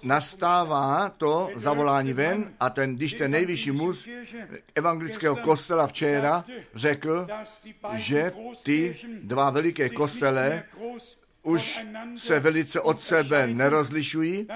nastává 0.03 1.09
to 1.09 1.51
zavolání 1.57 2.13
ven 2.13 2.55
a 2.61 2.71
ten, 2.71 2.97
když 2.97 3.15
ten 3.15 3.31
nejvyšší 3.31 3.71
muž 3.71 4.11
evangelického 4.75 5.37
kostela 5.37 5.87
včera 5.87 6.45
řekl, 6.75 7.27
že 7.93 8.33
ty 8.65 8.97
dva 9.23 9.51
veliké 9.51 9.89
kostele 9.89 10.63
už 11.47 11.87
se 12.17 12.41
velice 12.41 12.81
od 12.81 13.03
sebe 13.03 13.47
nerozlišují, 13.47 14.47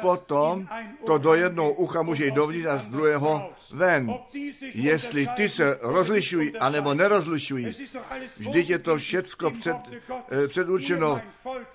potom 0.00 0.68
to 1.06 1.18
do 1.18 1.34
jednoho 1.34 1.72
ucha 1.72 2.02
může 2.02 2.24
jít 2.24 2.34
dovnitř 2.34 2.66
a 2.66 2.76
z 2.76 2.86
druhého 2.86 3.50
ven. 3.70 4.14
Jestli 4.74 5.26
ty 5.36 5.48
se 5.48 5.78
rozlišují, 5.82 6.56
anebo 6.56 6.94
nerozlišují, 6.94 7.74
vždyť 8.36 8.70
je 8.70 8.78
to 8.78 8.98
všecko 8.98 9.50
před, 9.50 9.76
eh, 10.30 10.48
předurčeno 10.48 11.20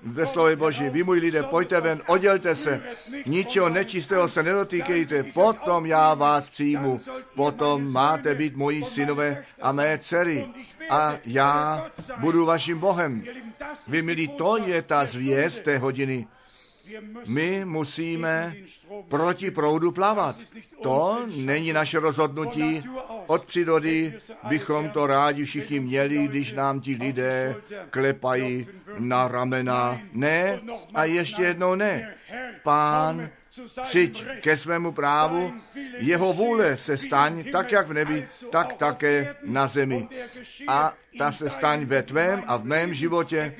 ve 0.03 0.25
slově 0.25 0.55
Boží. 0.55 0.89
Vy, 0.89 1.03
můj 1.03 1.19
lidé, 1.19 1.43
pojďte 1.43 1.81
ven, 1.81 2.01
oddělte 2.07 2.55
se, 2.55 2.81
ničeho 3.25 3.69
nečistého 3.69 4.27
se 4.27 4.43
nedotýkejte, 4.43 5.23
potom 5.23 5.85
já 5.85 6.13
vás 6.13 6.49
přijmu, 6.49 6.99
potom 7.35 7.91
máte 7.91 8.35
být 8.35 8.55
moji 8.55 8.83
synové 8.83 9.45
a 9.61 9.71
mé 9.71 9.97
dcery 9.97 10.47
a 10.89 11.17
já 11.25 11.85
budu 12.17 12.45
vaším 12.45 12.79
Bohem. 12.79 13.23
Vy, 13.87 14.01
milí, 14.01 14.27
to 14.27 14.57
je 14.57 14.81
ta 14.81 15.05
zvěst 15.05 15.63
té 15.63 15.77
hodiny. 15.77 16.27
My 17.27 17.65
musíme 17.65 18.55
proti 19.09 19.51
proudu 19.51 19.91
plavat. 19.91 20.39
To 20.81 21.25
není 21.35 21.73
naše 21.73 21.99
rozhodnutí. 21.99 22.83
Od 23.27 23.45
přírody 23.45 24.19
bychom 24.43 24.89
to 24.89 25.07
rádi 25.07 25.45
všichni 25.45 25.79
měli, 25.79 26.27
když 26.27 26.53
nám 26.53 26.79
ti 26.79 26.95
lidé 26.95 27.55
klepají 27.89 28.67
na 28.99 29.27
ramena. 29.27 29.99
Ne 30.13 30.59
a 30.93 31.03
ještě 31.03 31.43
jednou 31.43 31.75
ne. 31.75 32.15
Pán 32.63 33.29
přijď 33.83 34.25
ke 34.41 34.57
svému 34.57 34.91
právu, 34.91 35.53
jeho 35.97 36.33
vůle 36.33 36.77
se 36.77 36.97
staň, 36.97 37.43
tak 37.51 37.71
jak 37.71 37.87
v 37.87 37.93
nebi, 37.93 38.27
tak 38.51 38.73
také 38.73 39.35
na 39.43 39.67
zemi. 39.67 40.07
A 40.67 40.93
ta 41.17 41.31
se 41.31 41.49
staň 41.49 41.85
ve 41.85 42.03
tvém 42.03 42.43
a 42.47 42.57
v 42.57 42.63
mém 42.63 42.93
životě, 42.93 43.55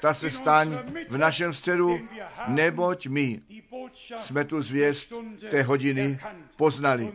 ta 0.00 0.14
se 0.14 0.30
staň 0.30 0.78
v 1.08 1.16
našem 1.16 1.52
středu, 1.52 2.00
neboť 2.48 3.06
my 3.06 3.40
jsme 4.18 4.44
tu 4.44 4.62
zvěst 4.62 5.12
té 5.50 5.62
hodiny 5.62 6.20
poznali. 6.56 7.12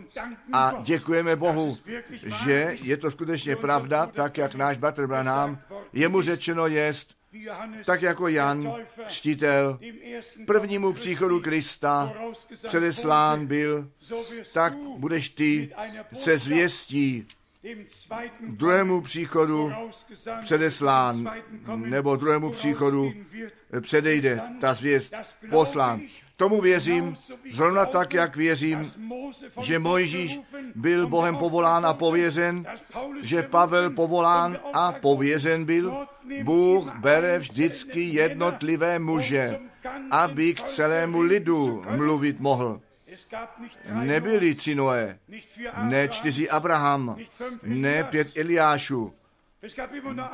A 0.53 0.73
děkujeme 0.83 1.35
Bohu, 1.35 1.77
že 2.45 2.75
je 2.81 2.97
to 2.97 3.11
skutečně 3.11 3.55
pravda, 3.55 4.05
tak 4.05 4.37
jak 4.37 4.55
náš 4.55 4.77
bratr 4.77 5.07
Branham, 5.07 5.59
jemu 5.93 6.21
řečeno 6.21 6.67
jest, 6.67 7.15
tak 7.85 8.01
jako 8.01 8.27
Jan, 8.27 8.75
štítel, 9.07 9.79
prvnímu 10.45 10.93
příchodu 10.93 11.39
Krista 11.41 12.13
předeslán 12.67 13.45
byl, 13.45 13.89
tak 14.53 14.73
budeš 14.97 15.29
ty 15.29 15.73
se 16.13 16.37
zvěstí 16.37 17.27
druhému 18.47 19.01
příchodu 19.01 19.71
předeslán, 20.41 21.31
nebo 21.75 22.15
druhému 22.15 22.51
příchodu 22.51 23.13
předejde 23.81 24.41
ta 24.61 24.73
zvěst 24.73 25.13
poslán. 25.49 26.01
Tomu 26.43 26.61
věřím, 26.61 27.15
zrovna 27.51 27.85
tak, 27.85 28.13
jak 28.13 28.35
věřím, 28.35 28.91
že 29.61 29.79
Mojžíš 29.79 30.39
byl 30.75 31.07
Bohem 31.07 31.37
povolán 31.37 31.85
a 31.85 31.93
pověřen, 31.93 32.65
že 33.21 33.43
Pavel 33.43 33.89
povolán 33.89 34.59
a 34.73 34.91
pověřen 34.91 35.65
byl. 35.65 36.07
Bůh 36.43 36.95
bere 36.95 37.39
vždycky 37.39 38.01
jednotlivé 38.01 38.99
muže, 38.99 39.59
aby 40.11 40.53
k 40.53 40.63
celému 40.63 41.21
lidu 41.21 41.83
mluvit 41.89 42.39
mohl. 42.39 42.81
Nebyli 43.93 44.55
tři 44.55 44.75
Noé, 44.75 45.19
ne 45.83 46.07
čtyři 46.07 46.49
Abraham, 46.49 47.17
ne 47.63 48.03
pět 48.03 48.37
Eliášů. 48.37 49.13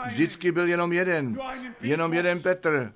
Vždycky 0.06 0.52
byl 0.52 0.68
jenom 0.68 0.94
jeden, 0.94 1.40
jenom 1.82 2.14
jeden 2.14 2.42
Petr, 2.42 2.92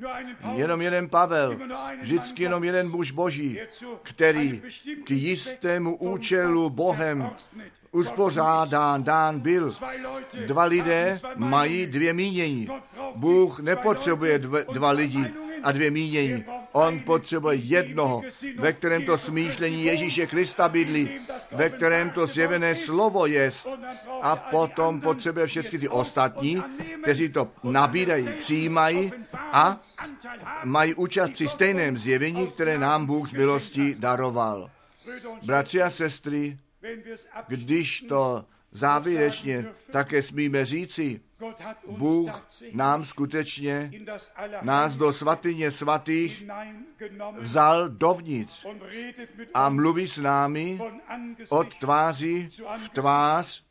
jenom 0.53 0.81
jeden 0.81 1.09
Pavel, 1.09 1.59
vždycky 2.01 2.43
jenom 2.43 2.63
jeden 2.63 2.89
muž 2.89 3.11
boží, 3.11 3.59
který 4.03 4.61
k 5.03 5.11
jistému 5.11 5.97
účelu 5.97 6.69
Bohem 6.69 7.29
uspořádán, 7.91 9.03
dán 9.03 9.39
byl. 9.39 9.75
Dva 10.45 10.63
lidé 10.63 11.19
mají 11.35 11.85
dvě 11.87 12.13
mínění. 12.13 12.67
Bůh 13.15 13.59
nepotřebuje 13.59 14.39
dva 14.73 14.91
lidi 14.91 15.33
a 15.63 15.71
dvě 15.71 15.91
mínění. 15.91 16.45
On 16.71 16.99
potřebuje 16.99 17.55
jednoho, 17.55 18.21
ve 18.57 18.73
kterém 18.73 19.05
to 19.05 19.17
smýšlení 19.17 19.85
Ježíše 19.85 20.27
Krista 20.27 20.69
bydlí, 20.69 21.09
ve 21.51 21.69
kterém 21.69 22.09
to 22.09 22.27
zjevené 22.27 22.75
slovo 22.75 23.25
je. 23.25 23.51
A 24.21 24.35
potom 24.35 25.01
potřebuje 25.01 25.45
všechny 25.45 25.79
ty 25.79 25.89
ostatní, 25.89 26.63
kteří 27.01 27.29
to 27.29 27.51
nabírají, 27.63 28.27
přijímají 28.39 29.11
a 29.33 29.81
mají 30.63 30.93
účast 30.95 31.29
při 31.29 31.47
stejném 31.47 31.97
zjevení, 31.97 32.47
které 32.47 32.77
nám 32.77 33.05
Bůh 33.05 33.29
z 33.29 33.33
milosti 33.33 33.95
daroval. 33.99 34.69
Bratři 35.45 35.81
a 35.81 35.89
sestry, 35.89 36.57
když 37.47 38.01
to 38.01 38.45
závěrečně 38.71 39.65
také 39.91 40.21
smíme 40.21 40.65
říci, 40.65 41.21
Bůh 41.87 42.47
nám 42.73 43.05
skutečně 43.05 43.91
nás 44.61 44.95
do 44.95 45.13
svatyně 45.13 45.71
svatých 45.71 46.43
vzal 47.37 47.89
dovnitř 47.89 48.65
a 49.53 49.69
mluví 49.69 50.07
s 50.07 50.17
námi 50.17 50.79
od 51.49 51.75
tváří 51.75 52.49
v 52.77 52.89
tvář 52.89 53.63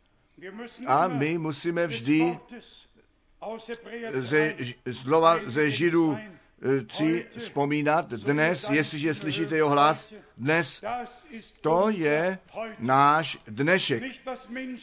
a 0.87 1.09
my 1.09 1.39
musíme 1.39 1.87
vždy 1.87 2.39
ze, 4.13 4.55
slova 4.93 5.39
ze 5.47 5.71
Židů 5.71 6.19
tři 6.87 7.27
vzpomínat. 7.39 8.13
Dnes, 8.13 8.71
jestliže 8.71 9.15
slyšíte 9.15 9.57
jeho 9.57 9.71
hlas, 9.71 10.13
dnes 10.39 10.85
to 11.61 11.91
je 11.91 12.39
náš 12.79 13.39
dnešek. 13.47 14.03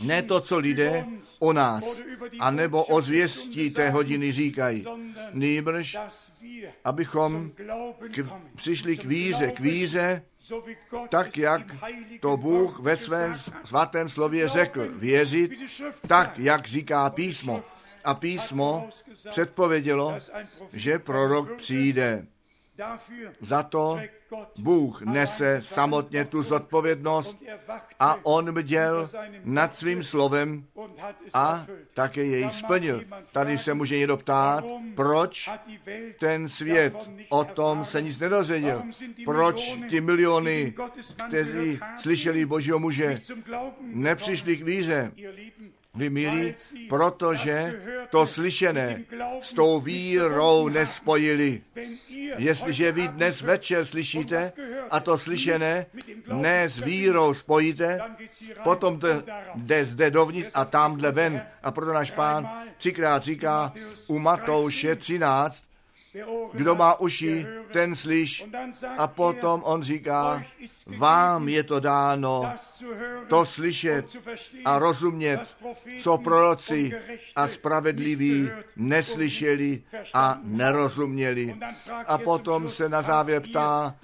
Ne 0.02 0.22
to, 0.22 0.42
co 0.42 0.58
lidé 0.58 1.06
o 1.40 1.54
nás, 1.54 2.02
anebo 2.40 2.84
o 2.84 3.02
zvěstí 3.02 3.70
té 3.70 3.90
hodiny 3.90 4.32
říkají. 4.32 4.86
Nýbrž, 5.34 5.98
abychom 6.86 7.52
k, 8.12 8.28
přišli 8.56 8.98
k 8.98 9.06
víře, 9.06 9.52
k 9.52 9.60
víře, 9.60 10.22
tak 11.10 11.38
jak 11.38 11.76
to 12.20 12.38
Bůh 12.38 12.80
ve 12.80 12.96
svém 12.96 13.34
svatém 13.64 14.10
slově 14.10 14.48
řekl, 14.48 14.88
věřit 14.92 15.52
tak, 16.08 16.40
jak 16.40 16.68
říká 16.68 17.10
písmo. 17.10 17.64
A 18.10 18.14
písmo 18.14 18.90
předpovědělo, 19.30 20.18
že 20.74 21.00
prorok 21.00 21.56
přijde. 21.56 22.26
Za 23.42 23.64
to 23.64 24.00
Bůh 24.60 25.02
nese 25.02 25.62
samotně 25.62 26.26
tu 26.26 26.44
zodpovědnost 26.44 27.38
a 28.00 28.18
on 28.24 28.54
bděl 28.54 29.10
nad 29.44 29.78
svým 29.78 30.04
slovem 30.04 30.66
a 31.34 31.66
také 31.94 32.24
jej 32.24 32.50
splnil. 32.50 33.04
Tady 33.32 33.58
se 33.58 33.74
může 33.74 33.98
někdo 33.98 34.18
ptát, 34.18 34.66
proč 34.96 35.50
ten 36.20 36.50
svět 36.50 36.96
o 37.30 37.44
tom 37.44 37.86
se 37.86 38.02
nic 38.02 38.20
nedozvěděl. 38.20 38.84
Proč 39.26 39.78
ty 39.90 40.02
miliony, 40.02 40.74
kteří 41.28 41.80
slyšeli 42.02 42.46
Božího 42.46 42.80
muže, 42.80 43.22
nepřišli 43.82 44.58
k 44.58 44.64
víře. 44.64 45.12
Vy 46.00 46.10
milí, 46.10 46.56
protože 46.90 47.82
to 48.10 48.26
slyšené 48.26 49.04
s 49.42 49.54
tou 49.54 49.80
vírou 49.80 50.70
nespojili. 50.70 51.62
Jestliže 52.38 52.92
vy 52.92 53.08
dnes 53.08 53.42
večer 53.42 53.86
slyšíte 53.86 54.54
a 54.90 55.00
to 55.00 55.18
slyšené 55.18 55.86
ne 56.34 56.70
s 56.70 56.80
vírou 56.80 57.34
spojíte, 57.34 58.00
potom 58.64 59.00
to 59.00 59.08
jde 59.56 59.86
zde 59.86 60.12
dovnitř 60.12 60.50
a 60.54 60.66
tamhle 60.66 61.12
ven. 61.12 61.42
A 61.64 61.72
proto 61.72 61.94
náš 61.94 62.12
pán 62.12 62.50
třikrát 62.78 63.24
říká 63.24 63.74
u 64.08 64.20
Matouše 64.20 64.96
13, 64.96 65.64
kdo 66.54 66.76
má 66.76 67.00
uši, 67.00 67.46
ten 67.72 67.96
slyš. 67.96 68.46
A 68.98 69.08
potom 69.08 69.62
on 69.66 69.82
říká, 69.82 70.44
vám 70.88 71.50
je 71.50 71.64
to 71.64 71.80
dáno 71.80 72.54
to 73.28 73.46
slyšet 73.46 74.06
a 74.66 74.80
rozumět, 74.80 75.58
co 76.00 76.18
proroci 76.18 76.92
a 77.36 77.48
spravedliví 77.48 78.50
neslyšeli 78.76 79.84
a 80.14 80.40
nerozuměli. 80.44 81.56
A 82.08 82.18
potom 82.18 82.70
se 82.70 82.90
na 82.90 83.02
závěr 83.02 83.42
ptá, 83.42 83.96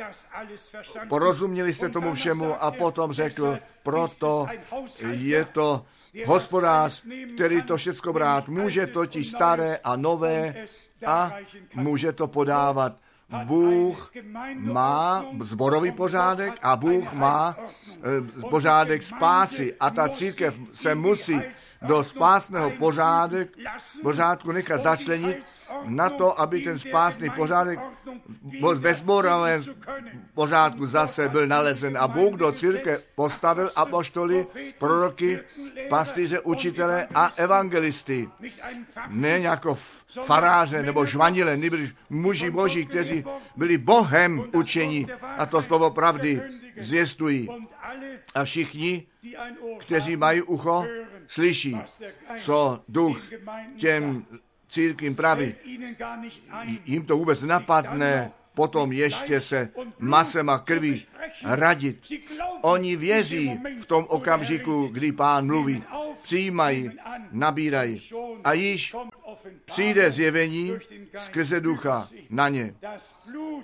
porozuměli 1.09 1.73
jste 1.73 1.89
tomu 1.89 2.13
všemu 2.13 2.63
a 2.63 2.71
potom 2.71 3.11
řekl, 3.11 3.59
proto 3.83 4.47
je 5.09 5.45
to 5.45 5.85
hospodář, 6.25 7.03
který 7.35 7.61
to 7.61 7.77
všecko 7.77 8.13
brát 8.13 8.47
může, 8.47 8.87
totiž 8.87 9.27
staré 9.27 9.79
a 9.83 9.95
nové 9.95 10.55
a 11.05 11.31
může 11.75 12.11
to 12.11 12.27
podávat. 12.27 12.97
Bůh 13.43 14.11
má 14.55 15.25
zborový 15.41 15.91
pořádek 15.91 16.53
a 16.61 16.75
Bůh 16.75 17.13
má 17.13 17.57
pořádek 18.49 19.03
spásy 19.03 19.73
a 19.79 19.89
ta 19.89 20.09
církev 20.09 20.59
se 20.73 20.95
musí 20.95 21.41
do 21.85 22.03
spásného 22.03 22.71
pořádek, 22.71 23.49
pořádku 24.01 24.51
nechat 24.51 24.81
začlenit 24.81 25.37
na 25.85 26.09
to, 26.09 26.39
aby 26.39 26.61
ten 26.61 26.79
spásný 26.79 27.29
pořádek 27.29 27.79
ve 28.79 28.93
zborovém 28.93 29.63
pořádku 30.33 30.85
zase 30.85 31.29
byl 31.29 31.47
nalezen. 31.47 31.97
A 31.97 32.07
Bůh 32.07 32.33
do 32.33 32.51
církve 32.51 32.97
postavil 33.15 33.71
apoštoly, 33.75 34.47
proroky, 34.79 35.39
pastýře, 35.89 36.39
učitele 36.39 37.07
a 37.15 37.31
evangelisty. 37.35 38.29
Ne 39.07 39.39
jako 39.39 39.77
faráře 40.25 40.83
nebo 40.83 41.05
žvanile, 41.05 41.57
nebo 41.57 41.77
muži 42.09 42.49
boží, 42.49 42.85
kteří 42.85 43.25
byli 43.55 43.77
Bohem 43.77 44.43
učení 44.53 45.07
a 45.37 45.45
to 45.45 45.61
slovo 45.61 45.91
pravdy 45.91 46.41
zvěstují. 46.77 47.47
A 48.35 48.43
všichni, 48.43 49.07
kteří 49.79 50.15
mají 50.15 50.41
ucho, 50.41 50.85
slyší, 51.27 51.77
co 52.37 52.83
duch 52.89 53.21
těm 53.77 54.25
církvím 54.69 55.15
praví. 55.15 55.55
Jim 56.85 57.05
to 57.05 57.17
vůbec 57.17 57.41
napadne, 57.41 58.31
potom 58.53 58.91
ještě 58.91 59.41
se 59.41 59.69
masem 59.99 60.49
a 60.49 60.59
krví 60.59 61.05
radit. 61.43 61.99
Oni 62.61 62.95
věří 62.95 63.59
v 63.81 63.85
tom 63.85 64.05
okamžiku, 64.09 64.87
kdy 64.87 65.11
pán 65.11 65.45
mluví, 65.45 65.83
přijímají, 66.21 66.91
nabírají. 67.31 68.01
A 68.43 68.53
již 68.53 68.95
přijde 69.65 70.11
zjevení 70.11 70.73
skrze 71.17 71.59
ducha 71.59 72.09
na 72.29 72.49
ně. 72.49 72.75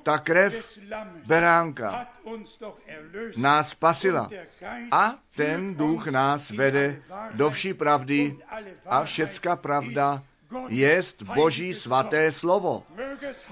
Ta 0.04 0.18
krev 0.18 0.80
beránka 1.26 2.08
nás 3.38 3.70
spasila 3.70 4.30
a 4.92 5.16
ten 5.36 5.76
duch 5.76 6.08
nás 6.08 6.50
vede 6.50 7.02
do 7.34 7.50
vší 7.50 7.74
pravdy 7.74 8.38
a 8.86 9.04
všecka 9.04 9.56
pravda 9.56 10.24
jest 10.68 11.24
Boží 11.24 11.74
svaté 11.74 12.32
slovo. 12.32 12.84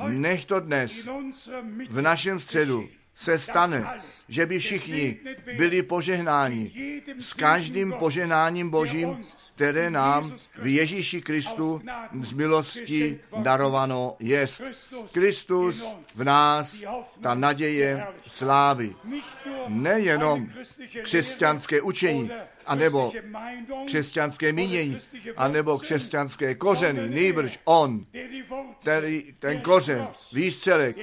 Nech 0.08 0.46
to 0.46 0.60
dnes 0.60 1.08
v 1.90 2.02
našem 2.02 2.40
středu 2.40 2.90
se 3.16 3.40
stane, 3.40 4.02
že 4.30 4.46
by 4.46 4.60
všichni 4.60 5.18
byli 5.58 5.84
požehnáni 5.84 6.72
s 7.20 7.34
každým 7.34 7.94
požehnáním 8.00 8.70
Božím, 8.70 9.18
které 9.56 9.90
nám 9.90 10.38
v 10.62 10.68
Ježíši 10.68 11.22
Kristu 11.22 11.82
z 12.22 12.34
milosti 12.34 13.20
darované 13.38 13.96
jest. 14.20 14.62
Kristus 15.12 15.88
v 16.16 16.24
nás, 16.24 16.84
ta 17.22 17.36
naděje 17.36 18.04
slávy. 18.28 18.96
Nejenom 19.68 20.50
křesťanské 21.04 21.82
učení, 21.82 22.32
anebo 22.66 23.12
křesťanské 23.86 24.54
mínění, 24.54 24.98
anebo 25.38 25.80
křesťanské 25.80 26.56
kořeny, 26.56 27.10
nejbrž 27.10 27.60
on, 27.66 28.06
který 28.82 29.36
ten 29.40 29.62
kořen, 29.62 30.08
výstřelek, 30.34 30.98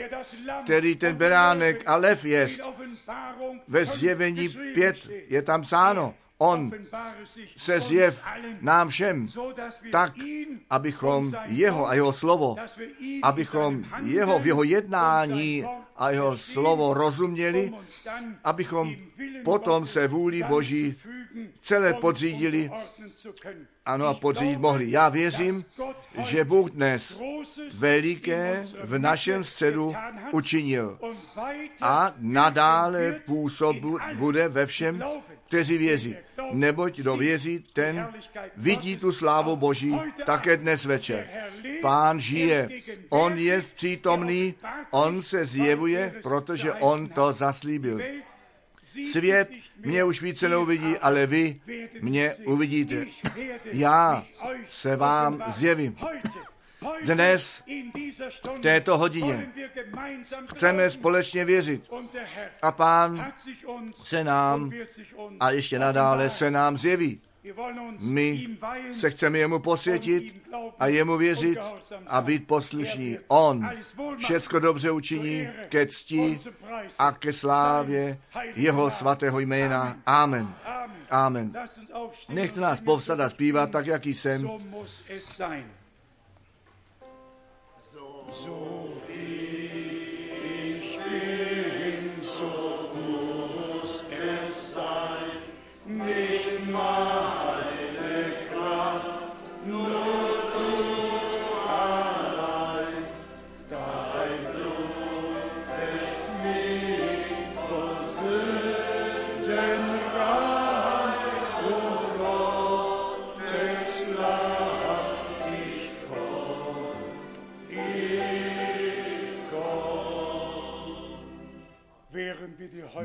který 0.64 0.96
ten 0.96 1.16
beránek 1.16 1.82
a 1.86 1.96
lev 1.96 2.24
jest. 2.24 2.60
Ve 3.68 3.84
zjevení 3.84 4.48
pět 4.48 5.08
je 5.28 5.42
tam 5.42 5.64
sáno. 5.64 6.14
On 6.38 6.70
se 7.56 7.80
zjev 7.80 8.24
nám 8.60 8.88
všem 8.88 9.28
tak, 9.92 10.12
abychom 10.70 11.32
jeho 11.46 11.88
a 11.88 11.94
jeho 11.94 12.12
slovo, 12.12 12.56
abychom 13.22 13.84
jeho 14.02 14.38
v 14.38 14.46
jeho 14.46 14.62
jednání 14.62 15.64
a 15.96 16.10
jeho 16.10 16.38
slovo 16.38 16.94
rozuměli, 16.94 17.72
abychom 18.44 18.94
potom 19.44 19.86
se 19.86 20.08
vůli 20.08 20.42
Boží 20.42 20.94
celé 21.60 21.94
podřídili, 21.94 22.70
ano 23.86 24.06
a 24.06 24.14
podřídit 24.14 24.58
mohli. 24.58 24.90
Já 24.90 25.08
věřím, 25.08 25.64
že 26.18 26.44
Bůh 26.44 26.70
dnes 26.70 27.20
veliké 27.74 28.66
v 28.82 28.98
našem 28.98 29.44
středu 29.44 29.94
učinil 30.32 30.98
a 31.82 32.14
nadále 32.18 33.12
působu 33.12 33.98
bude 34.14 34.48
ve 34.48 34.66
všem, 34.66 35.04
kteří 35.46 35.78
věří. 35.78 36.16
Neboť 36.52 36.96
kdo 36.96 37.16
věří, 37.16 37.64
ten 37.72 38.08
vidí 38.56 38.96
tu 38.96 39.12
slávu 39.12 39.56
Boží 39.56 40.00
také 40.26 40.56
dnes 40.56 40.84
večer. 40.84 41.28
Pán 41.82 42.20
žije, 42.20 42.68
on 43.08 43.38
je 43.38 43.62
přítomný, 43.74 44.54
on 44.90 45.22
se 45.22 45.44
zjevuje, 45.44 46.14
protože 46.22 46.72
on 46.72 47.08
to 47.08 47.32
zaslíbil. 47.32 48.00
Svět 49.12 49.50
mě 49.84 50.04
už 50.04 50.22
více 50.22 50.48
neuvidí, 50.48 50.98
ale 50.98 51.26
vy 51.26 51.60
mě 52.00 52.34
uvidíte. 52.34 53.06
Já 53.64 54.26
se 54.70 54.96
vám 54.96 55.44
zjevím. 55.46 55.96
Dnes, 57.04 57.62
v 58.56 58.58
této 58.60 58.98
hodině, 58.98 59.52
chceme 60.54 60.90
společně 60.90 61.44
věřit. 61.44 61.90
A 62.62 62.72
pán 62.72 63.32
se 64.04 64.24
nám 64.24 64.70
a 65.40 65.50
ještě 65.50 65.78
nadále 65.78 66.30
se 66.30 66.50
nám 66.50 66.76
zjeví. 66.76 67.20
My 68.00 68.48
se 68.92 69.10
chceme 69.10 69.38
jemu 69.38 69.58
posvětit 69.58 70.48
a 70.78 70.86
jemu 70.86 71.16
věřit 71.16 71.58
a 72.06 72.20
být 72.20 72.46
poslušní. 72.46 73.18
On 73.28 73.68
všecko 74.16 74.58
dobře 74.58 74.90
učiní 74.90 75.48
ke 75.68 75.86
cti 75.86 76.38
a 76.98 77.12
ke 77.12 77.32
slávě 77.32 78.18
jeho 78.54 78.90
svatého 78.90 79.40
jména. 79.40 79.96
Amen. 80.06 80.54
Amen. 81.10 81.52
Nechte 82.28 82.60
nás 82.60 82.80
povstat 82.80 83.20
a 83.20 83.30
zpívat 83.30 83.70
tak, 83.70 83.86
jaký 83.86 84.14
jsem. 84.14 84.50
So 88.32 88.85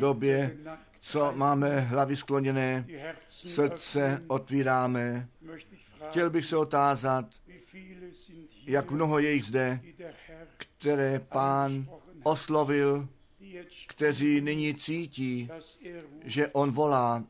době, 0.01 0.57
co 0.99 1.31
máme 1.35 1.79
hlavy 1.79 2.15
skloněné, 2.15 2.85
srdce 3.27 4.23
otvíráme. 4.27 5.27
Chtěl 6.09 6.29
bych 6.29 6.45
se 6.45 6.57
otázat, 6.57 7.25
jak 8.65 8.91
mnoho 8.91 9.19
je 9.19 9.31
jich 9.31 9.45
zde, 9.45 9.79
které 10.57 11.19
pán 11.19 11.85
oslovil, 12.23 13.07
kteří 13.87 14.41
nyní 14.41 14.75
cítí, 14.75 15.49
že 16.23 16.47
on 16.47 16.71
volá, 16.71 17.23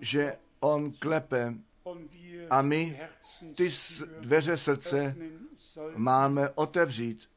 že 0.00 0.36
on 0.60 0.92
klepe 0.92 1.54
A 2.50 2.62
my 2.62 3.00
ty 3.54 3.68
dveře 4.20 4.56
srdce 4.56 5.16
máme 5.96 6.50
otevřít. 6.50 7.28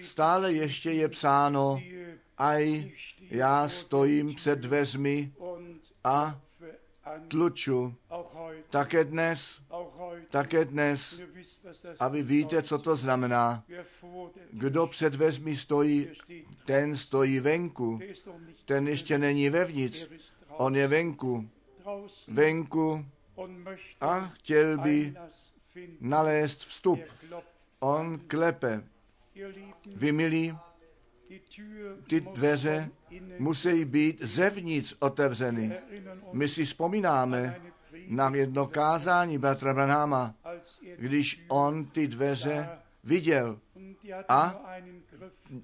Stále 0.00 0.52
ještě 0.52 0.92
je 0.92 1.08
psáno, 1.08 1.80
aj 2.38 2.90
já 3.20 3.68
stojím 3.68 4.34
před 4.34 4.58
dveřmi 4.58 5.32
a 6.04 6.40
tluču. 7.28 7.94
Také 8.70 9.04
dnes, 9.04 9.60
také 10.30 10.64
dnes. 10.64 11.20
A 12.00 12.08
vy 12.08 12.22
víte, 12.22 12.62
co 12.62 12.78
to 12.78 12.96
znamená. 12.96 13.64
Kdo 14.52 14.86
před 14.86 15.12
dveřmi 15.12 15.56
stojí, 15.56 16.08
ten 16.64 16.96
stojí 16.96 17.40
venku. 17.40 18.00
Ten 18.64 18.88
ještě 18.88 19.18
není 19.18 19.50
vevnitř. 19.50 20.08
On 20.48 20.76
je 20.76 20.86
venku. 20.86 21.48
Venku 22.28 23.06
a 24.00 24.20
chtěl 24.20 24.78
by 24.78 25.14
nalézt 26.00 26.60
vstup. 26.60 27.00
On 27.80 28.18
klepe. 28.18 28.84
Vy 29.86 30.12
milí, 30.12 30.58
ty 32.06 32.20
dveře 32.20 32.90
musí 33.38 33.84
být 33.84 34.22
zevnitř 34.22 34.96
otevřeny. 34.98 35.72
My 36.32 36.48
si 36.48 36.64
vzpomínáme 36.64 37.60
na 38.08 38.34
jedno 38.34 38.66
kázání 38.66 39.38
bratra 39.38 39.74
Branhama, 39.74 40.34
když 40.96 41.44
on 41.48 41.84
ty 41.84 42.08
dveře 42.08 42.68
viděl. 43.04 43.58
A 44.28 44.60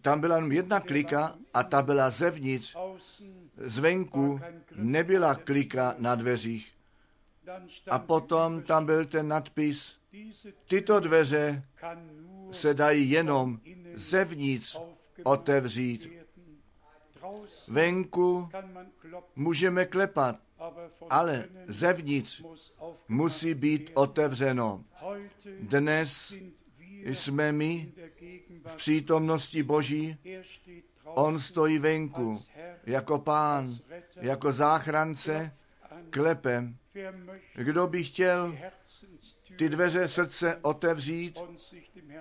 tam 0.01 0.21
byla 0.21 0.37
jenom 0.37 0.53
jedna 0.53 0.81
klika 0.81 1.37
a 1.55 1.63
ta 1.63 1.83
byla 1.83 2.11
zevnitř. 2.11 2.77
Zvenku 3.57 4.41
nebyla 4.75 5.35
klika 5.35 5.95
na 5.99 6.15
dveřích. 6.15 6.73
A 7.91 7.99
potom 7.99 8.63
tam 8.63 8.87
byl 8.87 9.05
ten 9.05 9.29
nadpis, 9.29 9.97
tyto 10.69 11.01
dveře 11.01 11.65
se 12.51 12.75
dají 12.75 13.11
jenom 13.11 13.61
zevnitř 13.95 14.79
otevřít. 15.23 16.09
Venku 17.69 18.49
můžeme 19.37 19.85
klepat, 19.87 20.37
ale 21.11 21.45
zevnitř 21.67 22.45
musí 23.09 23.55
být 23.55 23.91
otevřeno. 23.95 24.85
Dnes 25.61 26.35
jsme 27.05 27.53
my 27.53 27.93
v 28.67 28.77
přítomnosti 28.77 29.63
Boží. 29.63 30.17
On 31.05 31.39
stojí 31.39 31.79
venku 31.79 32.43
jako 32.87 33.19
pán, 33.19 33.79
jako 34.17 34.53
záchrance, 34.53 35.57
klepem. 36.11 36.77
Kdo 37.55 37.87
by 37.87 38.05
chtěl 38.05 38.59
ty 39.59 39.69
dveře 39.69 40.09
srdce 40.09 40.57
otevřít 40.63 41.39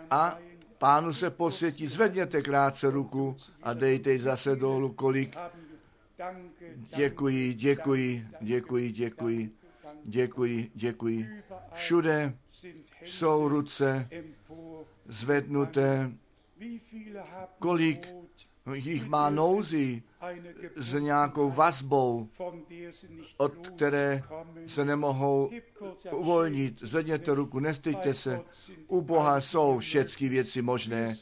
a 0.10 0.38
pánu 0.84 1.14
se 1.14 1.30
posvětí, 1.30 1.88
zvedněte 1.88 2.42
krátce 2.42 2.90
ruku 2.90 3.38
a 3.64 3.74
dejte 3.74 4.20
zase 4.20 4.56
dolů, 4.56 4.94
kolik. 4.94 5.38
Děkuji, 6.96 7.54
děkuji, 7.54 8.28
děkuji, 8.42 8.92
děkuji, 8.92 9.52
děkuji, 10.04 10.72
děkuji. 10.76 11.30
Všude 11.74 12.38
jsou 13.04 13.48
ruce 13.48 14.10
zvednuté. 15.08 16.12
Kolik 17.60 18.23
jich 18.74 19.06
má 19.06 19.30
nouzi 19.30 20.04
s 20.76 20.94
nějakou 21.00 21.52
vazbou, 21.52 22.30
od 23.38 23.68
které 23.68 24.24
se 24.68 24.86
nemohou 24.86 25.50
uvolnit. 26.12 26.80
Zvedněte 26.82 27.34
ruku, 27.34 27.60
nestejte 27.60 28.14
se. 28.14 28.42
U 28.88 29.02
Boha 29.02 29.42
jsou 29.42 29.80
všechny 29.80 30.30
věci 30.30 30.62
možné. 30.62 31.16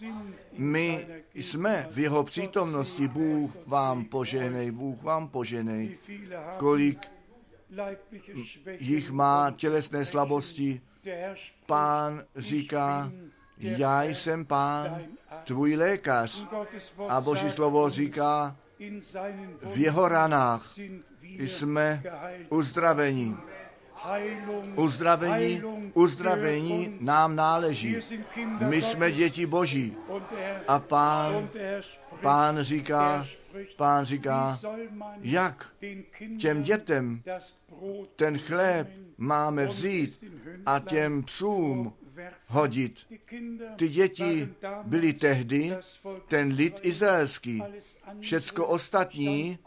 My 0.57 1.07
jsme 1.33 1.87
v 1.91 1.99
jeho 1.99 2.23
přítomnosti. 2.23 3.07
Bůh 3.07 3.67
vám 3.67 4.05
poženej, 4.05 4.71
Bůh 4.71 5.03
vám 5.03 5.29
poženej. 5.29 5.97
Kolik 6.57 7.11
jich 8.79 9.11
má 9.11 9.51
tělesné 9.51 10.05
slabosti. 10.05 10.81
Pán 11.65 12.23
říká, 12.35 13.11
já 13.61 14.03
jsem 14.03 14.45
pán, 14.45 15.01
tvůj 15.43 15.75
lékař. 15.75 16.45
A 17.07 17.21
Boží 17.21 17.49
slovo 17.49 17.89
říká, 17.89 18.55
v 19.61 19.77
jeho 19.77 20.07
ranách 20.07 20.73
jsme 21.21 22.03
uzdraveni. 22.49 23.35
Uzdravení, 24.75 25.61
uzdravení 25.93 26.97
nám 26.99 27.35
náleží. 27.35 27.97
My 28.67 28.81
jsme 28.81 29.11
děti 29.11 29.45
Boží. 29.45 29.95
A 30.67 30.79
pán, 30.79 31.49
pán 32.21 32.61
říká, 32.61 33.27
pán 33.77 34.05
říká, 34.05 34.59
jak 35.21 35.67
těm 36.39 36.63
dětem 36.63 37.23
ten 38.15 38.37
chléb 38.37 38.89
máme 39.17 39.65
vzít 39.65 40.23
a 40.65 40.79
těm 40.79 41.23
psům 41.23 41.93
hodit. 42.47 42.95
Ty 43.75 43.89
děti 43.89 44.49
byly 44.83 45.13
tehdy 45.13 45.77
ten 46.27 46.47
lid 46.47 46.79
izraelský. 46.81 47.63
Všecko 48.19 48.67
ostatní 48.67 49.59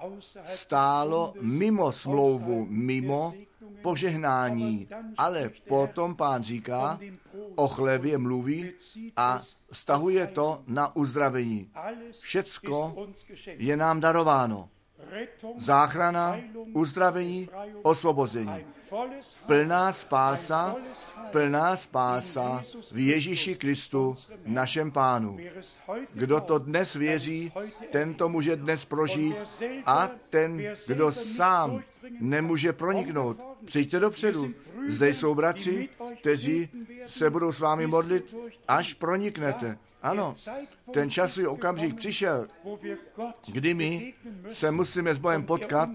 stálo 0.45 1.35
mimo 1.41 1.93
smlouvu, 1.93 2.67
mimo 2.71 3.35
požehnání. 3.83 4.89
Ale 5.19 5.51
potom 5.69 6.17
pán 6.17 6.43
říká, 6.43 7.01
o 7.55 7.69
chlebě 7.69 8.19
mluví 8.19 8.73
a 9.17 9.43
stahuje 9.73 10.27
to 10.27 10.63
na 10.67 10.97
uzdravení. 10.97 11.71
Všecko 12.21 13.07
je 13.47 13.77
nám 13.77 14.01
darováno. 14.01 14.69
Záchrana, 15.59 16.41
uzdravení, 16.73 17.49
osvobození. 17.83 18.65
Plná 19.47 19.93
spása, 19.93 20.77
plná 21.31 21.77
spása 21.77 22.63
v 22.93 22.99
Ježíši 22.99 23.55
Kristu, 23.55 24.17
našem 24.47 24.91
pánu. 24.91 25.39
Kdo 26.13 26.41
to 26.41 26.59
dnes 26.59 26.95
věří, 26.95 27.53
ten 27.91 28.15
to 28.15 28.29
může 28.29 28.57
dnes 28.57 28.85
prožít 28.85 29.37
a 29.87 30.11
ten, 30.31 30.63
kdo 30.87 31.13
sám 31.13 31.83
nemůže 32.21 32.73
proniknout, 32.73 33.41
přijďte 33.65 34.01
dopředu. 34.01 34.55
Zde 34.89 35.15
jsou 35.15 35.35
bratři, 35.35 35.89
kteří 36.21 36.69
se 37.07 37.31
budou 37.31 37.53
s 37.53 37.61
vámi 37.61 37.87
modlit, 37.87 38.35
až 38.69 38.95
proniknete. 38.95 39.79
Ano, 40.03 40.35
ten 40.91 41.11
časový 41.11 41.47
okamžik 41.47 41.97
přišel, 41.97 42.47
kdy 43.53 43.75
my 43.75 44.15
se 44.51 44.71
musíme 44.71 45.15
s 45.15 45.19
Bohem 45.19 45.43
potkat 45.43 45.89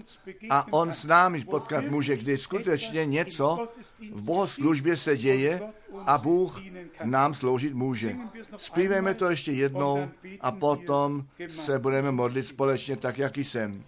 a 0.50 0.72
On 0.72 0.92
s 0.92 1.04
námi 1.04 1.44
potkat 1.44 1.84
může, 1.84 2.16
kdy 2.16 2.38
skutečně 2.38 3.06
něco 3.06 3.68
v 4.12 4.22
bohoslužbě 4.22 4.96
se 4.96 5.16
děje 5.16 5.62
a 6.06 6.18
Bůh 6.18 6.62
nám 7.04 7.34
sloužit 7.34 7.74
může. 7.74 8.16
Zpívejme 8.56 9.14
to 9.14 9.30
ještě 9.30 9.52
jednou 9.52 10.08
a 10.40 10.52
potom 10.52 11.26
se 11.48 11.78
budeme 11.78 12.12
modlit 12.12 12.48
společně 12.48 12.96
tak, 12.96 13.18
jak 13.18 13.36
jsem. 13.36 13.84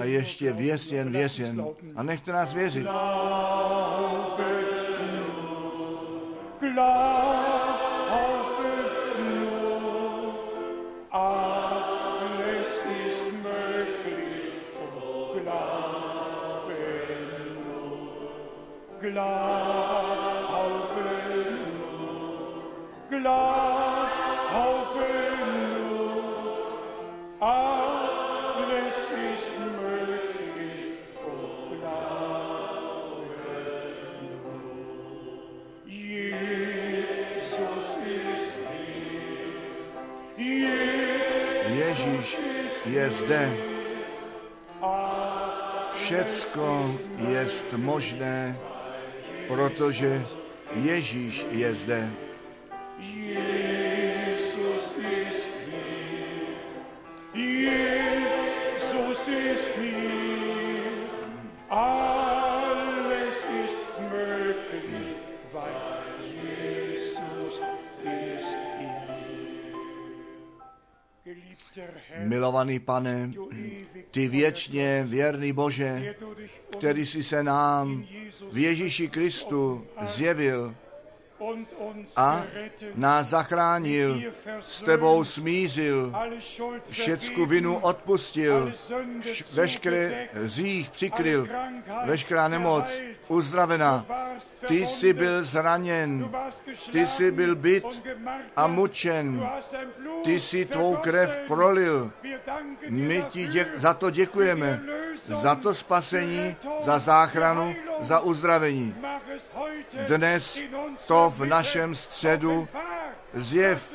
A 0.00 0.04
ještě 0.04 0.52
věř 0.52 0.92
jen, 0.92 1.12
věř 1.12 1.38
jen. 1.38 1.66
A 1.96 2.02
nechte 2.02 2.32
nás 2.32 2.54
věřit. 2.54 2.82
Glauben 2.82 3.06
nur, 9.18 10.34
alles 11.10 11.76
jezdę. 42.88 43.50
Všetko 45.94 46.90
jest 47.28 47.72
możne, 47.78 48.54
protože 49.48 50.22
Ježíš 50.84 51.46
jezde. 51.52 52.25
pane, 72.78 73.32
ty 74.10 74.28
věčně 74.28 75.04
věrný 75.08 75.52
Bože, 75.52 76.14
který 76.70 77.06
jsi 77.06 77.22
se 77.22 77.42
nám 77.42 78.04
v 78.52 78.58
Ježíši 78.58 79.08
Kristu 79.08 79.86
zjevil 80.02 80.74
a 82.16 82.42
nás 82.94 83.26
zachránil, 83.26 84.22
s 84.60 84.82
tebou 84.82 85.24
smířil, 85.24 86.12
všecku 86.90 87.46
vinu 87.46 87.78
odpustil, 87.78 88.72
veškeré 89.54 90.28
řích 90.44 90.90
přikryl, 90.90 91.48
veškerá 92.04 92.48
nemoc 92.48 93.00
uzdravena. 93.28 94.06
Ty 94.66 94.86
jsi 94.86 95.12
byl 95.12 95.42
zraněn, 95.42 96.30
ty 96.92 97.06
jsi 97.06 97.30
byl 97.30 97.56
byt 97.56 97.84
a 98.56 98.66
mučen, 98.66 99.48
ty 100.24 100.40
jsi 100.40 100.64
tvou 100.64 100.96
krev 100.96 101.38
prolil. 101.46 102.12
My 102.88 103.24
ti 103.30 103.46
děk- 103.46 103.72
za 103.76 103.94
to 103.94 104.10
děkujeme, 104.10 104.82
za 105.24 105.54
to 105.54 105.74
spasení, 105.74 106.56
za 106.82 106.98
záchranu, 106.98 107.74
za 108.00 108.20
uzdravení. 108.20 108.94
Dnes 110.06 110.58
to 111.06 111.32
v 111.36 111.44
našem 111.44 111.94
středu 111.96 112.68
zjev, 113.34 113.94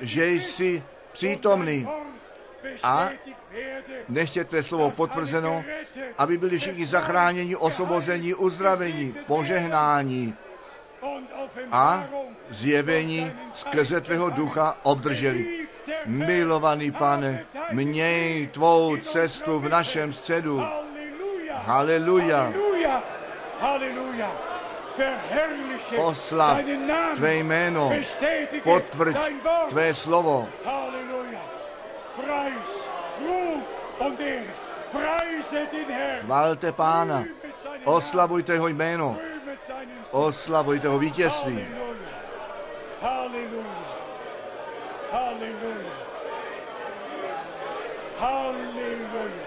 že 0.00 0.30
jsi 0.30 0.82
přítomný 1.12 1.88
a 2.82 3.08
nechte 4.08 4.44
tvé 4.44 4.62
slovo 4.62 4.90
potvrzeno, 4.90 5.64
aby 6.18 6.38
byli 6.38 6.58
všichni 6.58 6.86
zachráněni, 6.86 7.56
osvobození, 7.56 8.34
uzdravení, 8.34 9.14
požehnání 9.26 10.34
a 11.72 12.04
zjevení 12.50 13.32
skrze 13.52 14.00
tvého 14.00 14.30
ducha 14.30 14.76
obdrželi. 14.82 15.68
Milovaný 16.06 16.90
pane, 16.90 17.46
měj 17.72 18.46
tvou 18.46 18.96
cestu 18.96 19.60
v 19.60 19.68
našem 19.68 20.12
středu. 20.12 20.62
Haleluja. 21.52 22.42
Haleluja. 22.42 23.02
Haleluja. 23.60 24.53
Oslav 25.96 26.58
tvé 27.16 27.34
jméno, 27.34 27.92
potvrď 28.62 29.16
tvé 29.68 29.94
slovo. 29.94 30.48
Chválte 36.20 36.72
Pána, 36.72 37.24
oslavujte 37.84 38.52
jeho 38.52 38.68
jméno, 38.68 39.18
oslavujte 40.10 40.88
ho 40.88 40.98
vítězství. 40.98 41.66
Hallelujah. 43.02 43.66
Hallelujah. 45.12 46.04
Hallelujah. 48.18 49.44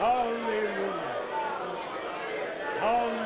Hallelujah. 0.00 0.96
Hallelujah. 2.80 3.25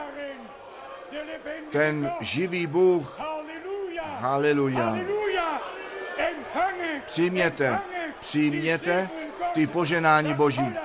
ten 1.71 2.11
živý 2.19 2.67
Bůh. 2.67 3.19
Haleluja. 4.19 4.97
Přijměte, 7.05 7.79
přijměte 8.19 9.09
ty 9.53 9.67
poženání 9.67 10.33
Boží, 10.33 10.75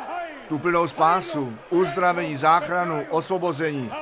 tu 0.49 0.59
plnou 0.59 0.89
spásu, 0.89 1.59
uzdravení, 1.71 2.37
záchranu, 2.37 3.07
osvobození. 3.11 3.93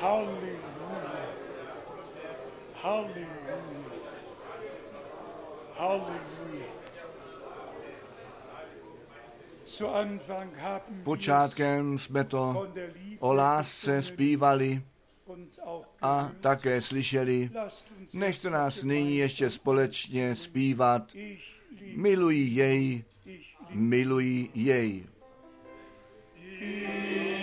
Hallelujah. 0.00 0.75
Počátkem 11.02 11.98
jsme 11.98 12.24
to 12.24 12.68
o 13.18 13.32
lásce 13.32 14.02
zpívali 14.02 14.82
a 16.02 16.32
také 16.40 16.82
slyšeli, 16.82 17.50
nechte 18.14 18.50
nás 18.50 18.82
nyní 18.82 19.16
ještě 19.16 19.50
společně 19.50 20.36
zpívat, 20.36 21.12
miluji 21.94 22.48
jej, 22.54 23.04
miluji 23.70 24.50
jej. 24.54 25.06
Yeah. 26.60 27.35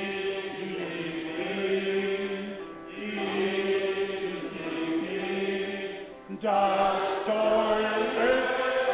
Das 6.39 7.03
teure 7.25 8.43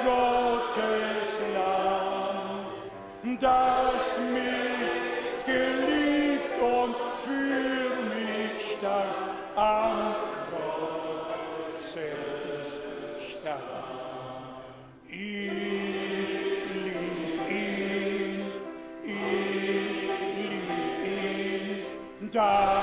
Gottes 0.03 1.39
Lamm, 1.53 3.37
das 3.39 4.19
mich 4.33 5.45
geliebt 5.45 6.55
und 6.61 6.95
für 7.21 7.89
mich 8.09 8.77
starb 8.77 9.15
am 9.55 10.15
Kreuz 10.49 11.95
starb. 13.39 13.59
Ich 15.07 15.15
lieb 16.83 17.39
ihn, 17.49 18.51
ich 19.05 19.19
lieb 20.49 20.69
ihn, 21.05 22.31
das 22.31 22.78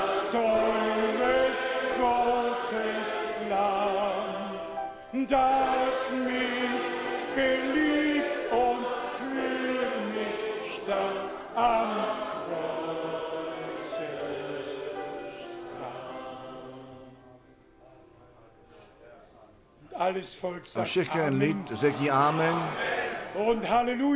A 20.76 20.84
všechen 20.84 21.36
lid 21.38 21.72
řekni 21.72 22.10
amen 22.10 22.68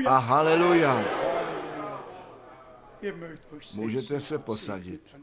a 0.07 0.19
haleluja. 0.19 1.05
Můžete 3.75 4.21
se 4.21 4.39
posadit. 4.39 5.17